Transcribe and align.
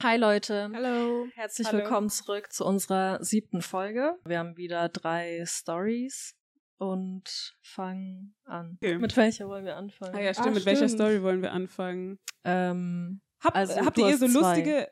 Hi 0.00 0.16
Leute. 0.16 0.70
Hallo. 0.72 1.26
Herzlich 1.34 1.66
Hallo. 1.66 1.78
willkommen 1.78 2.08
zurück 2.08 2.52
zu 2.52 2.64
unserer 2.64 3.22
siebten 3.24 3.62
Folge. 3.62 4.16
Wir 4.24 4.38
haben 4.38 4.56
wieder 4.56 4.88
drei 4.88 5.42
Stories 5.44 6.36
und 6.76 7.56
fangen 7.62 8.36
an. 8.44 8.78
Okay. 8.80 8.96
Mit 8.98 9.16
welcher 9.16 9.48
wollen 9.48 9.64
wir 9.64 9.76
anfangen? 9.76 10.14
Ah 10.14 10.20
ja, 10.20 10.32
stimmt. 10.32 10.48
Ah, 10.48 10.50
Mit 10.52 10.66
welcher 10.66 10.88
stimmt. 10.88 11.00
Story 11.00 11.22
wollen 11.24 11.42
wir 11.42 11.52
anfangen? 11.52 12.20
Ähm, 12.44 13.20
Hab, 13.40 13.56
Also, 13.56 13.74
habt 13.84 13.98
ihr 13.98 14.16
so 14.16 14.28
zwei. 14.28 14.38
lustige, 14.40 14.88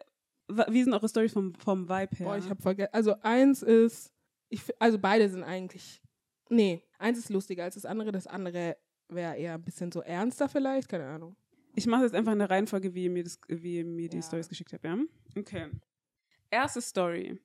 wie 0.68 0.82
sind 0.82 0.92
eure 0.92 1.08
Storys 1.08 1.32
vom, 1.32 1.54
vom 1.54 1.88
Vibe 1.88 2.16
her? 2.16 2.26
Boah, 2.26 2.38
ich 2.38 2.50
hab 2.50 2.60
vergessen. 2.60 2.90
Also 2.92 3.14
eins 3.22 3.62
ist, 3.62 4.12
ich, 4.48 4.62
also 4.80 4.98
beide 4.98 5.28
sind 5.28 5.44
eigentlich, 5.44 6.02
nee, 6.48 6.82
eins 6.98 7.18
ist 7.18 7.30
lustiger 7.30 7.62
als 7.62 7.76
das 7.76 7.84
andere. 7.84 8.10
Das 8.10 8.26
andere 8.26 8.76
wäre 9.08 9.36
eher 9.36 9.54
ein 9.54 9.62
bisschen 9.62 9.92
so 9.92 10.00
ernster 10.02 10.48
vielleicht, 10.48 10.88
keine 10.88 11.06
Ahnung. 11.06 11.36
Ich 11.76 11.86
mache 11.86 12.04
jetzt 12.04 12.14
einfach 12.14 12.32
in 12.32 12.38
der 12.38 12.50
Reihenfolge, 12.50 12.94
wie 12.94 13.04
ihr 13.04 13.10
mir, 13.10 13.22
das, 13.22 13.38
wie 13.48 13.76
ihr 13.76 13.84
mir 13.84 14.08
die 14.08 14.16
Ja. 14.16 14.22
Stories 14.22 14.48
geschickt 14.48 14.72
habt, 14.72 14.84
ja? 14.84 14.98
Okay. 15.36 15.68
Erste 16.50 16.80
Story. 16.80 17.38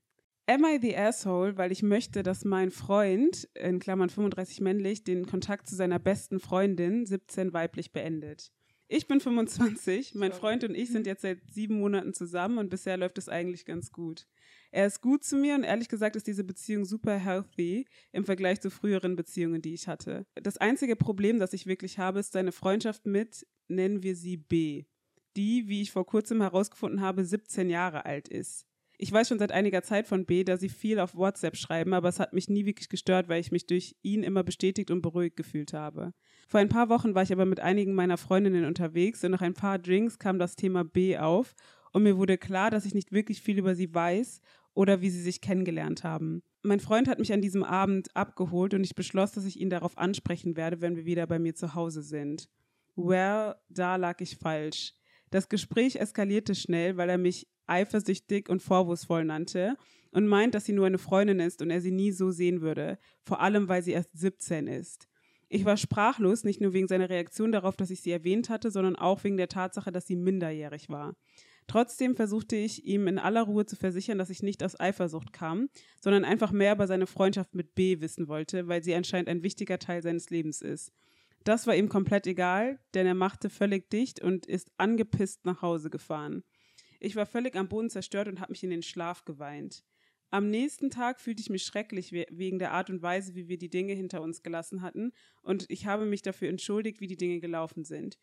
Am 0.48 0.64
I 0.64 0.80
the 0.82 0.98
asshole, 0.98 1.58
weil 1.58 1.72
ich 1.72 1.84
möchte, 1.84 2.24
dass 2.24 2.46
mein 2.46 2.72
Freund, 2.72 3.50
in 3.54 3.80
Klammern 3.80 4.10
35 4.10 4.62
männlich, 4.62 5.04
den 5.04 5.28
Kontakt 5.28 5.68
zu 5.68 5.76
seiner 5.76 6.00
besten 6.00 6.40
Freundin, 6.40 7.06
17 7.06 7.54
weiblich, 7.54 7.92
beendet. 7.92 8.52
Ich 8.94 9.08
bin 9.08 9.22
25, 9.22 10.16
mein. 10.16 10.34
Freund 10.34 10.66
und 10.66 10.76
ich 10.76 10.90
sind 10.90 11.08
jetzt 11.08 11.22
seit 11.22 11.40
sieben 11.50 11.80
Monaten 11.80 12.14
zusammen 12.14 12.58
und 12.58 12.70
bisher 12.70 12.98
läuft 12.98 13.18
es 13.18 13.30
eigentlich 13.30 13.64
ganz 13.64 13.94
gut. 13.94 14.28
Er 14.70 14.86
ist 14.86 15.00
gut 15.00 15.24
zu 15.24 15.38
mir 15.38 15.56
und 15.56 15.64
ehrlich 15.64 15.88
gesagt 15.88 16.18
ist 16.18 16.28
diese 16.28 16.44
Beziehung 16.44 16.84
super 16.84 17.18
healthy 17.18 17.86
im 18.12 18.26
Vergleich 18.26 18.60
zu 18.60 18.70
früheren 18.70 19.16
Beziehungen, 19.16 19.62
die 19.62 19.74
ich 19.74 19.88
hatte. 19.88 20.26
Das 20.36 20.58
einzige 20.58 20.98
Problem, 20.98 21.40
das 21.40 21.54
ich 21.54 21.68
wirklich 21.68 22.00
habe, 22.00 22.20
ist 22.20 22.34
seine 22.34 22.52
Freundschaft 22.52 23.06
mit, 23.06 23.48
nennen 23.70 24.04
wir 24.04 24.18
sie 24.18 24.36
B, 24.36 24.84
die, 25.38 25.70
wie 25.70 25.84
ich 25.84 25.92
vor 25.92 26.06
kurzem 26.06 26.42
herausgefunden 26.42 27.00
habe, 27.00 27.24
17 27.24 27.70
Jahre 27.70 28.06
alt 28.06 28.28
ist. 28.28 28.66
Ich 29.04 29.12
weiß 29.12 29.30
schon 29.30 29.40
seit 29.40 29.52
einiger 29.52 29.82
Zeit 29.82 30.06
von 30.06 30.28
B, 30.28 30.44
da 30.44 30.58
sie 30.58 30.70
viel 30.70 31.00
auf 31.00 31.16
WhatsApp 31.16 31.58
schreiben, 31.58 31.96
aber 31.96 32.08
es 32.08 32.20
hat 32.20 32.34
mich 32.34 32.50
nie 32.50 32.68
wirklich 32.68 32.88
gestört, 32.88 33.30
weil 33.30 33.42
ich 33.42 33.52
mich 33.52 33.66
durch 33.66 33.96
ihn 34.04 34.22
immer 34.22 34.44
bestätigt 34.44 34.92
und 34.92 35.02
beruhigt 35.02 35.36
gefühlt 35.36 35.74
habe. 35.74 36.14
Vor 36.48 36.60
ein 36.60 36.70
paar 36.70 36.88
Wochen 36.88 37.16
war 37.16 37.24
ich 37.24 37.34
aber 37.34 37.48
mit 37.48 37.60
einigen 37.60 37.96
meiner 37.96 38.18
Freundinnen 38.18 38.64
unterwegs 38.64 39.24
und 39.24 39.32
nach 39.32 39.42
ein 39.42 39.56
paar 39.56 39.80
Drinks 39.80 40.20
kam 40.20 40.38
das 40.38 40.56
Thema 40.56 40.84
B 40.84 41.18
auf 41.18 41.56
und 41.94 42.04
mir 42.04 42.16
wurde 42.16 42.38
klar, 42.38 42.70
dass 42.70 42.86
ich 42.86 42.94
nicht 42.94 43.12
wirklich 43.12 43.42
viel 43.42 43.58
über 43.58 43.74
sie 43.74 43.92
weiß 43.92 44.40
oder 44.76 45.02
wie 45.02 45.10
sie 45.10 45.24
sich 45.24 45.42
kennengelernt 45.42 46.04
haben. 46.04 46.44
Mein 46.62 46.80
Freund 46.80 47.08
hat 47.08 47.18
mich 47.18 47.34
an 47.34 47.42
diesem 47.42 47.64
Abend 47.64 48.16
abgeholt 48.16 48.76
und 48.76 48.84
ich 48.84 48.94
beschloss, 48.94 49.32
dass 49.32 49.46
ich 49.46 49.60
ihn 49.60 49.72
darauf 49.72 49.98
ansprechen 49.98 50.56
werde, 50.56 50.80
wenn 50.80 50.96
wir 50.96 51.06
wieder 51.06 51.26
bei 51.26 51.40
mir 51.40 51.56
zu 51.56 51.74
Hause 51.74 52.04
sind. 52.04 52.50
Well, 52.96 53.56
da 53.68 53.96
lag 53.96 54.22
ich 54.22 54.38
falsch. 54.38 54.94
Das 55.32 55.50
Gespräch 55.50 55.96
eskalierte 55.96 56.54
schnell, 56.54 56.98
weil 56.98 57.10
er 57.10 57.18
mich 57.18 57.48
eifersüchtig 57.72 58.50
und 58.50 58.62
vorwurfsvoll 58.62 59.26
nannte 59.26 59.78
und 60.12 60.28
meint, 60.28 60.54
dass 60.54 60.66
sie 60.66 60.74
nur 60.74 60.86
eine 60.86 60.98
Freundin 60.98 61.40
ist 61.40 61.62
und 61.62 61.72
er 61.72 61.82
sie 61.82 61.92
nie 61.92 62.12
so 62.12 62.32
sehen 62.32 62.62
würde, 62.62 63.00
vor 63.24 63.42
allem 63.42 63.70
weil 63.70 63.82
sie 63.82 63.92
erst 63.92 64.18
17 64.18 64.68
ist. 64.68 65.08
Ich 65.50 65.66
war 65.66 65.76
sprachlos, 65.76 66.44
nicht 66.44 66.62
nur 66.62 66.74
wegen 66.74 66.88
seiner 66.88 67.10
Reaktion 67.10 67.52
darauf, 67.52 67.76
dass 67.76 67.90
ich 67.90 68.02
sie 68.02 68.12
erwähnt 68.12 68.50
hatte, 68.50 68.72
sondern 68.72 68.96
auch 68.96 69.24
wegen 69.24 69.38
der 69.38 69.50
Tatsache, 69.50 69.92
dass 69.92 70.08
sie 70.08 70.16
minderjährig 70.16 70.90
war. 70.90 71.16
Trotzdem 71.68 72.16
versuchte 72.16 72.56
ich 72.56 72.86
ihm 72.86 73.08
in 73.08 73.20
aller 73.20 73.44
Ruhe 73.44 73.66
zu 73.66 73.76
versichern, 73.76 74.18
dass 74.18 74.30
ich 74.30 74.44
nicht 74.44 74.64
aus 74.64 74.80
Eifersucht 74.80 75.32
kam, 75.34 75.70
sondern 76.02 76.26
einfach 76.26 76.52
mehr 76.52 76.74
über 76.74 76.88
seine 76.88 77.08
Freundschaft 77.08 77.56
mit 77.56 77.76
B 77.76 78.02
wissen 78.02 78.28
wollte, 78.28 78.68
weil 78.68 78.84
sie 78.84 78.96
anscheinend 78.96 79.30
ein 79.30 79.44
wichtiger 79.44 79.80
Teil 79.80 80.02
seines 80.02 80.30
Lebens 80.30 80.62
ist. 80.62 80.92
Das 81.44 81.68
war 81.68 81.76
ihm 81.76 81.90
komplett 81.90 82.28
egal, 82.28 82.80
denn 82.94 83.08
er 83.08 83.16
machte 83.16 83.50
völlig 83.50 83.90
dicht 83.90 84.22
und 84.22 84.46
ist 84.46 84.72
angepisst 84.78 85.46
nach 85.46 85.62
Hause 85.62 85.90
gefahren. 85.90 86.44
Ich 87.04 87.16
war 87.16 87.26
völlig 87.26 87.56
am 87.56 87.68
Boden 87.68 87.90
zerstört 87.90 88.28
und 88.28 88.40
habe 88.40 88.52
mich 88.52 88.64
in 88.64 88.70
den 88.70 88.84
Schlaf 88.84 89.26
geweint. 89.26 89.84
Am 90.30 90.50
nächsten 90.50 90.92
Tag 90.92 91.20
fühlte 91.20 91.42
ich 91.42 91.50
mich 91.50 91.64
schrecklich 91.64 92.14
we- 92.14 92.28
wegen 92.30 92.60
der 92.60 92.72
Art 92.72 92.90
und 92.90 93.02
Weise, 93.02 93.34
wie 93.36 93.48
wir 93.48 93.58
die 93.58 93.72
Dinge 93.72 93.94
hinter 93.94 94.22
uns 94.22 94.44
gelassen 94.44 94.82
hatten, 94.82 95.12
und 95.42 95.66
ich 95.70 95.88
habe 95.88 96.06
mich 96.06 96.22
dafür 96.22 96.48
entschuldigt, 96.48 97.02
wie 97.02 97.08
die 97.08 97.18
Dinge 97.18 97.40
gelaufen 97.40 97.84
sind. 97.84 98.20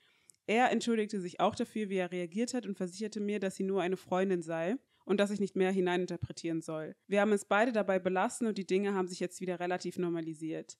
Er 0.46 0.70
entschuldigte 0.70 1.20
sich 1.20 1.40
auch 1.40 1.54
dafür, 1.54 1.90
wie 1.90 1.96
er 1.96 2.12
reagiert 2.12 2.54
hat 2.54 2.66
und 2.66 2.76
versicherte 2.76 3.20
mir, 3.20 3.40
dass 3.40 3.56
sie 3.56 3.64
nur 3.64 3.82
eine 3.82 3.98
Freundin 3.98 4.42
sei 4.42 4.76
und 5.04 5.18
dass 5.18 5.30
ich 5.30 5.40
nicht 5.40 5.56
mehr 5.56 5.72
hineininterpretieren 5.72 6.62
soll. 6.62 6.94
Wir 7.06 7.20
haben 7.20 7.32
es 7.32 7.44
beide 7.44 7.72
dabei 7.72 7.98
belassen 7.98 8.46
und 8.46 8.56
die 8.56 8.66
Dinge 8.66 8.94
haben 8.94 9.08
sich 9.08 9.20
jetzt 9.20 9.40
wieder 9.40 9.60
relativ 9.60 9.98
normalisiert. 9.98 10.78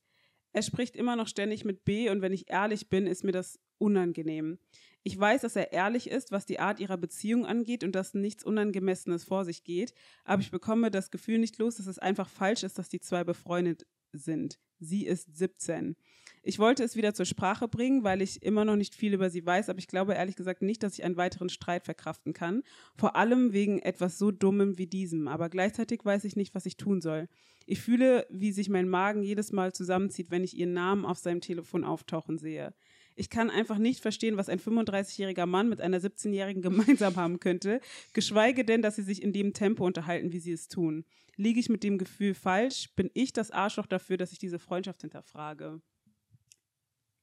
Er 0.52 0.62
spricht 0.62 0.96
immer 0.96 1.16
noch 1.16 1.28
ständig 1.28 1.64
mit 1.64 1.84
B 1.84 2.08
und 2.08 2.22
wenn 2.22 2.32
ich 2.32 2.48
ehrlich 2.48 2.88
bin, 2.88 3.06
ist 3.06 3.24
mir 3.24 3.32
das 3.32 3.60
unangenehm. 3.76 4.58
Ich 5.02 5.18
weiß, 5.18 5.42
dass 5.42 5.56
er 5.56 5.72
ehrlich 5.72 6.10
ist, 6.10 6.32
was 6.32 6.46
die 6.46 6.58
Art 6.58 6.80
ihrer 6.80 6.96
Beziehung 6.96 7.46
angeht 7.46 7.84
und 7.84 7.92
dass 7.92 8.14
nichts 8.14 8.44
Unangemessenes 8.44 9.24
vor 9.24 9.44
sich 9.44 9.64
geht, 9.64 9.94
aber 10.24 10.42
ich 10.42 10.50
bekomme 10.50 10.90
das 10.90 11.10
Gefühl 11.10 11.38
nicht 11.38 11.58
los, 11.58 11.76
dass 11.76 11.86
es 11.86 11.98
einfach 11.98 12.28
falsch 12.28 12.62
ist, 12.62 12.78
dass 12.78 12.88
die 12.88 13.00
zwei 13.00 13.24
befreundet 13.24 13.86
sind. 14.12 14.58
Sie 14.80 15.06
ist 15.06 15.36
17. 15.36 15.96
Ich 16.42 16.58
wollte 16.58 16.84
es 16.84 16.96
wieder 16.96 17.12
zur 17.12 17.26
Sprache 17.26 17.66
bringen, 17.68 18.04
weil 18.04 18.22
ich 18.22 18.42
immer 18.42 18.64
noch 18.64 18.76
nicht 18.76 18.94
viel 18.94 19.12
über 19.12 19.28
sie 19.28 19.44
weiß, 19.44 19.68
aber 19.68 19.80
ich 19.80 19.88
glaube 19.88 20.14
ehrlich 20.14 20.36
gesagt 20.36 20.62
nicht, 20.62 20.82
dass 20.82 20.94
ich 20.94 21.04
einen 21.04 21.16
weiteren 21.16 21.48
Streit 21.48 21.84
verkraften 21.84 22.32
kann. 22.32 22.62
Vor 22.96 23.16
allem 23.16 23.52
wegen 23.52 23.80
etwas 23.80 24.18
so 24.18 24.30
Dummem 24.30 24.78
wie 24.78 24.86
diesem. 24.86 25.26
Aber 25.26 25.48
gleichzeitig 25.48 26.04
weiß 26.04 26.24
ich 26.24 26.36
nicht, 26.36 26.54
was 26.54 26.66
ich 26.66 26.76
tun 26.76 27.00
soll. 27.00 27.28
Ich 27.66 27.80
fühle, 27.80 28.26
wie 28.30 28.52
sich 28.52 28.68
mein 28.68 28.88
Magen 28.88 29.22
jedes 29.22 29.52
Mal 29.52 29.72
zusammenzieht, 29.72 30.30
wenn 30.30 30.44
ich 30.44 30.56
ihren 30.56 30.72
Namen 30.72 31.04
auf 31.04 31.18
seinem 31.18 31.40
Telefon 31.40 31.84
auftauchen 31.84 32.38
sehe. 32.38 32.72
Ich 33.18 33.30
kann 33.30 33.50
einfach 33.50 33.78
nicht 33.78 34.00
verstehen, 34.00 34.36
was 34.36 34.48
ein 34.48 34.60
35-jähriger 34.60 35.44
Mann 35.46 35.68
mit 35.68 35.80
einer 35.80 35.98
17-jährigen 35.98 36.62
gemeinsam 36.62 37.16
haben 37.16 37.40
könnte, 37.40 37.80
geschweige 38.12 38.64
denn, 38.64 38.80
dass 38.80 38.96
sie 38.96 39.02
sich 39.02 39.22
in 39.22 39.32
dem 39.32 39.52
Tempo 39.52 39.84
unterhalten, 39.84 40.32
wie 40.32 40.38
sie 40.38 40.52
es 40.52 40.68
tun. 40.68 41.04
Liege 41.36 41.60
ich 41.60 41.68
mit 41.68 41.82
dem 41.82 41.98
Gefühl 41.98 42.34
falsch? 42.34 42.90
Bin 42.96 43.10
ich 43.14 43.32
das 43.32 43.50
Arschloch 43.50 43.86
dafür, 43.86 44.16
dass 44.16 44.32
ich 44.32 44.38
diese 44.38 44.58
Freundschaft 44.58 45.00
hinterfrage? 45.02 45.80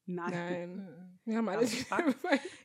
Nein. 0.07 0.31
Nein. 0.31 1.19
Wir 1.25 1.37
haben 1.37 1.49
alles. 1.49 1.73
Ich 1.73 1.85
frag- 1.85 2.15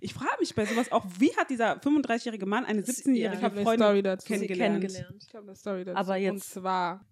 Ich 0.00 0.12
frage 0.12 0.36
mich 0.40 0.54
bei 0.54 0.66
sowas 0.66 0.92
auch, 0.92 1.06
wie 1.18 1.34
hat 1.36 1.48
dieser 1.48 1.78
35-jährige 1.78 2.44
Mann 2.44 2.66
eine 2.66 2.82
Das- 2.82 2.98
17-jährige 2.98 3.38
ich 3.38 3.42
habe 3.44 3.54
eine 3.56 3.64
Freundin 3.64 3.86
Story 3.86 4.02
dazu. 4.02 4.26
sie 4.26 4.32
kennengelernt? 4.34 4.80
kennengelernt. 4.82 5.24
Ich 5.26 5.34
habe 5.34 5.46
eine 5.46 5.56
Story 5.56 5.84
dazu. 5.86 5.98
Aber 5.98 6.14
Und 6.16 6.20
jetzt- 6.20 6.50
zwar 6.50 7.06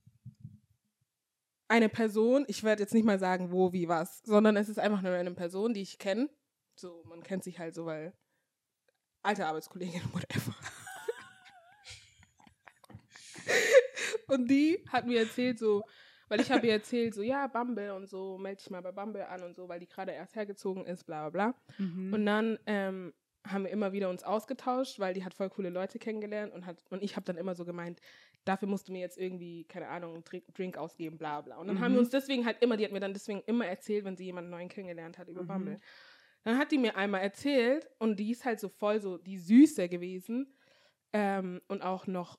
eine 1.68 1.88
Person, 1.88 2.44
ich 2.48 2.64
werde 2.64 2.82
jetzt 2.82 2.94
nicht 2.94 3.04
mal 3.04 3.18
sagen, 3.18 3.52
wo, 3.52 3.72
wie, 3.72 3.88
was, 3.88 4.22
sondern 4.24 4.56
es 4.56 4.68
ist 4.68 4.78
einfach 4.78 5.02
nur 5.02 5.12
eine 5.12 5.32
Person, 5.32 5.74
die 5.74 5.82
ich 5.82 5.98
kenne. 5.98 6.30
So, 6.74 7.04
man 7.06 7.22
kennt 7.22 7.44
sich 7.44 7.58
halt 7.58 7.74
so, 7.74 7.86
weil 7.86 8.14
alte 9.22 9.46
Arbeitskollegin, 9.46 10.02
whatever. 10.12 10.54
und 14.28 14.50
die 14.50 14.82
hat 14.88 15.06
mir 15.06 15.20
erzählt, 15.20 15.58
so, 15.58 15.84
weil 16.28 16.40
ich 16.40 16.50
habe 16.50 16.66
ihr 16.66 16.72
erzählt, 16.72 17.14
so, 17.14 17.22
ja, 17.22 17.46
Bumble 17.46 17.94
und 17.94 18.08
so, 18.08 18.38
melde 18.38 18.62
dich 18.62 18.70
mal 18.70 18.82
bei 18.82 18.92
Bumble 18.92 19.26
an 19.26 19.42
und 19.42 19.54
so, 19.54 19.68
weil 19.68 19.80
die 19.80 19.88
gerade 19.88 20.12
erst 20.12 20.36
hergezogen 20.36 20.86
ist, 20.86 21.04
bla 21.04 21.28
bla 21.28 21.52
bla. 21.52 21.84
Mhm. 21.84 22.12
Und 22.12 22.26
dann 22.26 22.58
ähm, 22.66 23.12
haben 23.46 23.64
wir 23.64 23.70
immer 23.70 23.92
wieder 23.92 24.10
uns 24.10 24.24
ausgetauscht, 24.24 24.98
weil 24.98 25.14
die 25.14 25.24
hat 25.24 25.34
voll 25.34 25.50
coole 25.50 25.70
Leute 25.70 25.98
kennengelernt 25.98 26.52
und 26.52 26.66
hat 26.66 26.84
und 26.90 27.02
ich 27.02 27.16
habe 27.16 27.24
dann 27.24 27.36
immer 27.36 27.54
so 27.54 27.64
gemeint, 27.64 28.00
dafür 28.48 28.68
musst 28.68 28.88
du 28.88 28.92
mir 28.92 29.00
jetzt 29.00 29.18
irgendwie, 29.18 29.64
keine 29.64 29.88
Ahnung, 29.88 30.14
einen 30.14 30.24
Drink, 30.24 30.44
Drink 30.54 30.76
ausgeben, 30.78 31.18
bla 31.18 31.40
bla. 31.42 31.56
Und 31.58 31.68
dann 31.68 31.80
haben 31.80 31.92
wir 31.92 31.98
Mhm. 32.00 32.04
uns 32.06 32.10
deswegen 32.10 32.46
halt 32.46 32.62
immer, 32.62 32.76
die 32.76 32.84
hat 32.84 32.92
mir 32.92 33.00
dann 33.00 33.12
deswegen 33.12 33.42
immer 33.46 33.66
erzählt, 33.66 34.04
wenn 34.04 34.16
sie 34.16 34.24
jemanden 34.24 34.50
neuen 34.50 34.68
kennengelernt 34.68 35.18
hat 35.18 35.28
über 35.28 35.42
Mhm. 35.42 35.48
Bumble. 35.48 35.80
Dann 36.44 36.58
hat 36.58 36.72
die 36.72 36.78
mir 36.78 36.96
einmal 36.96 37.20
erzählt 37.20 37.88
und 37.98 38.18
die 38.18 38.30
ist 38.30 38.44
halt 38.44 38.60
so 38.60 38.68
voll 38.68 39.00
so 39.00 39.18
die 39.18 39.38
Süße 39.38 39.88
gewesen 39.88 40.54
ähm, 41.12 41.60
und 41.68 41.82
auch 41.82 42.06
noch 42.06 42.38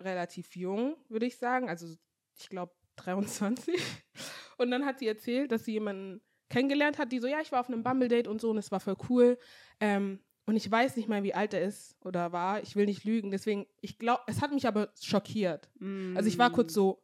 relativ 0.00 0.56
jung, 0.56 0.96
würde 1.08 1.26
ich 1.26 1.36
sagen. 1.38 1.68
Also 1.68 1.94
ich 2.36 2.48
glaube 2.48 2.72
23. 2.96 3.74
Und 4.58 4.70
dann 4.70 4.84
hat 4.86 4.98
sie 5.00 5.08
erzählt, 5.08 5.50
dass 5.50 5.64
sie 5.64 5.72
jemanden 5.72 6.20
kennengelernt 6.48 6.98
hat, 6.98 7.10
die 7.10 7.18
so, 7.18 7.26
ja, 7.26 7.40
ich 7.40 7.50
war 7.50 7.58
auf 7.60 7.68
einem 7.68 7.82
Bumble-Date 7.82 8.28
und 8.28 8.40
so 8.40 8.50
und 8.50 8.58
es 8.58 8.70
war 8.70 8.78
voll 8.78 8.96
cool. 9.08 9.36
Ähm, 9.80 10.20
und 10.46 10.56
ich 10.56 10.70
weiß 10.70 10.96
nicht 10.96 11.08
mal, 11.08 11.22
wie 11.22 11.34
alt 11.34 11.54
er 11.54 11.62
ist 11.62 11.96
oder 12.00 12.32
war. 12.32 12.62
Ich 12.62 12.76
will 12.76 12.86
nicht 12.86 13.04
lügen. 13.04 13.30
Deswegen, 13.30 13.66
ich 13.80 13.98
glaube, 13.98 14.22
es 14.26 14.42
hat 14.42 14.52
mich 14.52 14.66
aber 14.66 14.90
schockiert. 15.00 15.70
Also 16.14 16.28
ich 16.28 16.38
war 16.38 16.50
kurz 16.50 16.72
so 16.74 17.02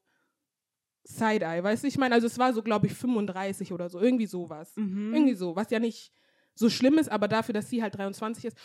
Side-Eye, 1.05 1.63
weißt 1.63 1.83
du? 1.85 1.89
Ich 1.89 1.97
meine, 1.99 2.15
also 2.15 2.27
es 2.27 2.39
war 2.39 2.53
so, 2.53 2.63
glaube 2.63 2.87
ich, 2.87 2.93
35 2.95 3.73
oder 3.73 3.89
so. 3.89 3.99
Irgendwie 4.01 4.27
sowas. 4.27 4.73
Mhm. 4.77 5.15
Irgendwie 5.15 5.35
so, 5.35 5.57
was 5.57 5.71
ja 5.71 5.79
nicht 5.79 6.13
so 6.55 6.69
schlimm 6.69 6.99
ist, 6.99 7.11
aber 7.11 7.27
dafür, 7.29 7.55
dass 7.55 7.71
sie 7.71 7.83
halt 7.83 7.97
23 7.97 8.45
ist. 8.45 8.57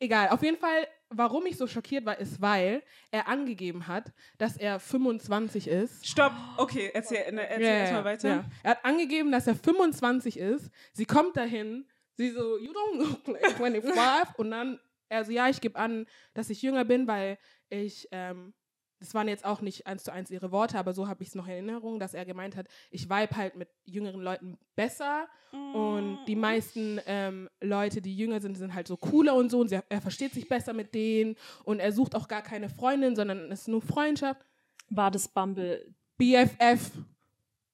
Egal, 0.00 0.28
auf 0.28 0.42
jeden 0.42 0.56
Fall, 0.56 0.86
warum 1.10 1.44
ich 1.46 1.56
so 1.56 1.66
schockiert 1.66 2.06
war, 2.06 2.18
ist, 2.18 2.40
weil 2.40 2.82
er 3.10 3.26
angegeben 3.28 3.88
hat, 3.88 4.12
dass 4.38 4.56
er 4.56 4.78
25 4.78 5.66
ist. 5.68 6.06
Stopp, 6.06 6.32
okay, 6.56 6.90
erzähl, 6.94 7.32
ne, 7.32 7.48
erzähl 7.48 7.64
Ja, 7.66 7.74
erstmal 7.74 8.04
weiter. 8.04 8.28
ja. 8.28 8.44
Er 8.62 8.70
hat 8.70 8.84
angegeben, 8.84 9.32
dass 9.32 9.46
er 9.48 9.56
25 9.56 10.38
ist. 10.38 10.70
Sie 10.92 11.04
kommt 11.04 11.36
dahin, 11.36 11.84
sie 12.18 12.30
so, 12.32 12.58
you 12.58 12.72
don't 12.72 12.98
look 12.98 13.26
like 13.28 13.52
25. 13.56 14.38
und 14.38 14.50
dann, 14.50 14.78
er 15.08 15.24
so, 15.24 15.32
ja, 15.32 15.48
ich 15.48 15.62
gebe 15.62 15.78
an, 15.78 16.06
dass 16.34 16.50
ich 16.50 16.60
jünger 16.60 16.84
bin, 16.84 17.06
weil 17.06 17.38
ich 17.70 18.08
ähm, 18.12 18.52
das 19.00 19.14
waren 19.14 19.28
jetzt 19.28 19.44
auch 19.44 19.60
nicht 19.60 19.86
eins 19.86 20.02
zu 20.02 20.12
eins 20.12 20.28
ihre 20.30 20.50
Worte, 20.50 20.76
aber 20.76 20.92
so 20.92 21.06
habe 21.06 21.22
ich 21.22 21.28
es 21.28 21.34
noch 21.36 21.46
in 21.46 21.52
Erinnerung, 21.52 22.00
dass 22.00 22.14
er 22.14 22.24
gemeint 22.24 22.56
hat, 22.56 22.66
ich 22.90 23.08
vibe 23.08 23.36
halt 23.36 23.54
mit 23.54 23.68
jüngeren 23.84 24.20
Leuten 24.20 24.58
besser 24.74 25.28
und 25.72 26.18
die 26.26 26.34
Mm. 26.34 26.40
meisten 26.40 27.00
ähm, 27.06 27.48
Leute, 27.60 28.02
die 28.02 28.16
jünger 28.16 28.40
sind, 28.40 28.58
sind 28.58 28.74
halt 28.74 28.88
so 28.88 28.96
cooler 28.96 29.34
und 29.36 29.50
so 29.50 29.60
und 29.60 29.68
sie, 29.68 29.78
er 29.88 30.00
versteht 30.00 30.32
sich 30.32 30.48
besser 30.48 30.72
mit 30.72 30.94
denen 30.94 31.36
und 31.62 31.78
er 31.78 31.92
sucht 31.92 32.16
auch 32.16 32.26
gar 32.26 32.42
keine 32.42 32.68
Freundin, 32.68 33.14
sondern 33.14 33.52
es 33.52 33.60
ist 33.60 33.68
nur 33.68 33.82
Freundschaft. 33.82 34.44
War 34.90 35.12
das 35.12 35.28
Bumble? 35.28 35.94
BFF. 36.16 36.90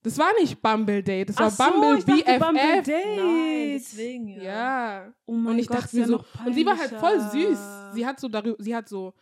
Das 0.04 0.18
war 0.18 0.32
nicht 0.38 0.60
Bumble 0.60 1.02
Date, 1.02 1.30
das 1.30 1.38
war 1.38 1.46
Ach 1.46 1.50
so, 1.50 1.64
Bumble 1.64 1.98
ich 1.98 2.04
dachte 2.04 2.24
BFF. 2.24 2.38
Bumble 2.38 2.82
Date. 2.82 3.16
Nein, 3.16 3.70
deswegen 3.74 4.28
ja. 4.28 4.42
Ja. 4.42 5.14
Oh 5.26 5.32
mein 5.32 5.54
und 5.54 5.58
ich 5.58 5.66
Gott, 5.66 5.78
dachte 5.78 5.96
mir 5.96 6.06
so, 6.06 6.24
und 6.44 6.54
sie 6.54 6.66
war 6.66 6.78
halt 6.78 6.90
voll 6.92 7.18
süß. 7.20 7.58
Sie 7.94 8.06
hat 8.06 8.20
so 8.20 8.28
darüber, 8.28 8.62
sie 8.62 8.76
hat 8.76 8.86
so, 8.88 9.14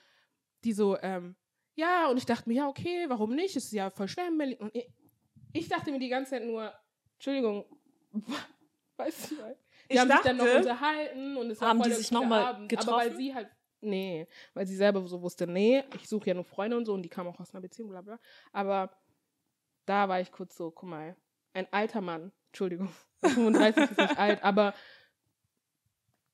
die 0.65 0.73
so, 0.73 0.99
ähm, 1.01 1.37
ja, 1.77 2.09
und 2.09 2.17
ich 2.19 2.27
dachte 2.27 2.49
mir, 2.49 2.55
ja, 2.57 2.69
okay, 2.69 3.05
warum 3.09 3.35
nicht? 3.35 3.55
Es 3.57 3.65
ist 3.67 3.73
ja 3.73 3.91
voll 3.91 4.09
schwer 4.09 4.27
in 4.29 4.37
Berlin. 4.37 4.59
Und 4.59 4.75
ich, 4.75 4.91
ich 5.53 5.69
dachte 5.69 5.91
mir 5.93 5.99
die 6.01 6.09
ganze 6.09 6.33
Zeit 6.33 6.45
nur, 6.45 6.73
Entschuldigung, 7.15 7.65
weißt 8.97 9.31
du, 9.31 9.39
weil- 9.39 9.57
die 9.89 9.95
Ich 9.95 10.01
haben 10.01 10.11
sich 10.11 10.21
dann 10.21 10.37
noch 10.37 10.45
dachte- 10.47 10.59
unterhalten 10.59 11.37
und 11.37 11.51
es 11.51 11.61
war 11.61 11.69
Haben 11.69 11.79
voll 11.81 11.89
die 11.91 11.95
sich 11.97 12.09
gute 12.09 12.21
noch 12.23 12.29
mal 12.29 12.45
Abend. 12.45 12.73
Aber 12.79 12.93
weil 12.97 13.09
getroffen? 13.09 13.17
sie 13.19 13.35
halt, 13.35 13.49
nee, 13.83 14.27
weil 14.55 14.67
sie 14.67 14.77
selber 14.77 15.07
so 15.07 15.21
wusste, 15.23 15.47
nee, 15.47 15.83
ich 15.95 16.09
suche 16.09 16.29
ja 16.29 16.35
nur 16.35 16.45
Freunde 16.45 16.77
und 16.77 16.87
so 16.87 16.95
und 16.95 17.03
die 17.03 17.09
kamen 17.09 17.29
auch 17.31 17.39
aus 17.39 17.53
einer 17.55 17.61
Beziehung, 17.61 17.91
bla 17.91 18.01
bla. 18.01 18.19
Aber 18.53 18.91
da 19.87 20.09
war 20.09 20.21
ich 20.21 20.33
kurz 20.33 20.57
so, 20.57 20.71
guck 20.71 20.89
mal, 20.89 21.17
ein 21.55 21.67
alter 21.73 22.01
Mann, 22.01 22.33
Entschuldigung, 22.49 22.89
35 23.25 23.91
ist 23.91 23.99
nicht 23.99 24.19
alt, 24.19 24.43
aber 24.43 24.75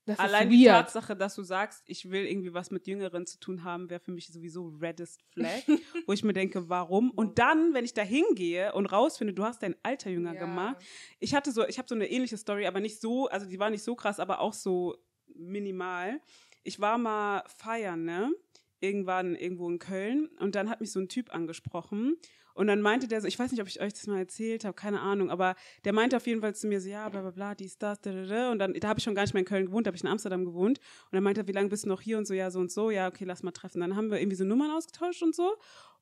das 0.05 0.19
Allein 0.21 0.49
ist 0.51 0.57
die. 0.57 0.65
Tatsache, 0.65 1.15
dass 1.15 1.35
du 1.35 1.43
sagst, 1.43 1.83
ich 1.87 2.11
will 2.11 2.25
irgendwie 2.25 2.55
was 2.55 2.71
mit 2.71 2.87
Jüngeren 2.87 3.27
zu 3.27 3.39
tun 3.39 3.63
haben, 3.63 3.91
wäre 3.91 4.01
für 4.01 4.11
mich 4.11 4.29
sowieso 4.33 4.69
reddest 4.81 5.23
flag, 5.35 5.61
wo 6.07 6.13
ich 6.15 6.25
mir 6.25 6.33
denke, 6.33 6.71
warum? 6.71 7.11
Und 7.11 7.39
dann, 7.39 7.75
wenn 7.75 7.85
ich 7.85 7.93
da 7.93 8.01
hingehe 8.01 8.73
und 8.73 8.87
rausfinde, 8.87 9.35
du 9.35 9.45
hast 9.45 9.63
dein 9.63 9.77
Alter 9.83 10.09
jünger 10.09 10.33
Ja. 10.33 10.41
gemacht. 10.41 10.77
Ich 11.19 11.35
hatte 11.35 11.53
so, 11.53 11.67
ich 11.67 11.77
habe 11.77 11.89
so 11.89 11.95
eine 11.95 12.09
ähnliche 12.11 12.39
Story, 12.39 12.67
aber 12.67 12.81
nicht 12.81 13.03
so, 13.03 13.29
also 13.29 13.45
die 13.47 13.59
war 13.59 13.69
nicht 13.69 13.83
so 13.83 13.95
krass, 13.95 14.19
aber 14.19 14.41
auch 14.41 14.55
so 14.55 14.97
minimal. 15.35 16.23
Ich 16.63 16.81
war 16.81 16.97
mal 16.97 17.45
feiern, 17.47 18.05
ne? 18.05 18.33
Irgendwann 18.81 19.35
irgendwo 19.35 19.69
in 19.69 19.79
Köln 19.79 20.29
und 20.39 20.55
dann 20.55 20.71
hat 20.71 20.81
mich 20.81 20.93
so 20.93 21.01
ein 21.01 21.09
Typ 21.09 21.35
angesprochen 21.35 22.17
und 22.59 22.67
dann 22.67 22.83
meinte 22.83 23.07
der 23.07 23.21
so, 23.21 23.29
ich 23.29 23.39
weiß 23.39 23.53
nicht, 23.53 23.61
ob 23.61 23.69
ich 23.69 23.81
euch 23.81 23.93
das 23.93 24.09
mal 24.09 24.19
erzählt 24.19 24.65
habe, 24.65 24.75
keine 24.75 25.01
Ahnung, 25.01 25.31
aber 25.31 25.55
der 25.85 25.93
meinte 25.93 26.17
auf 26.17 26.27
jeden 26.27 26.41
Fall 26.41 26.57
zu 26.57 26.67
mir 26.67 26.81
so, 26.81 26.89
ja, 26.89 27.09
bla 27.09 27.21
bla 27.21 27.31
bla, 27.31 27.55
dies, 27.55 27.79
das, 27.79 28.01
da, 28.01 28.11
da, 28.11 28.27
da. 28.27 28.51
Und 28.51 28.59
dann, 28.59 28.75
da 28.75 28.89
habe 28.89 28.99
ich 28.99 29.05
schon 29.05 29.15
gar 29.15 29.23
nicht 29.23 29.33
mehr 29.33 29.43
in 29.43 29.47
Köln 29.47 29.67
gewohnt, 29.67 29.87
da 29.87 29.91
habe 29.91 29.97
ich 29.97 30.03
in 30.03 30.09
Amsterdam 30.09 30.45
gewohnt. 30.45 30.79
Und 30.79 31.13
dann 31.13 31.23
meinte 31.23 31.43
er, 31.43 31.47
wie 31.47 31.53
lange 31.53 31.69
bist 31.69 31.85
du 31.85 31.89
noch 31.89 32.01
hier 32.01 32.19
und 32.19 32.27
so, 32.27 32.35
ja, 32.35 32.51
so 32.51 32.59
und 32.59 32.73
so, 32.73 32.91
ja, 32.91 33.07
okay, 33.07 33.25
lass 33.25 33.45
mal 33.45 33.53
treffen. 33.53 33.81
Dann 33.81 33.95
haben 33.95 34.11
wir 34.11 34.19
irgendwie 34.19 34.35
so 34.35 34.43
Nummern 34.43 34.73
ausgetauscht 34.73 35.23
und 35.23 35.37
so. 35.37 35.55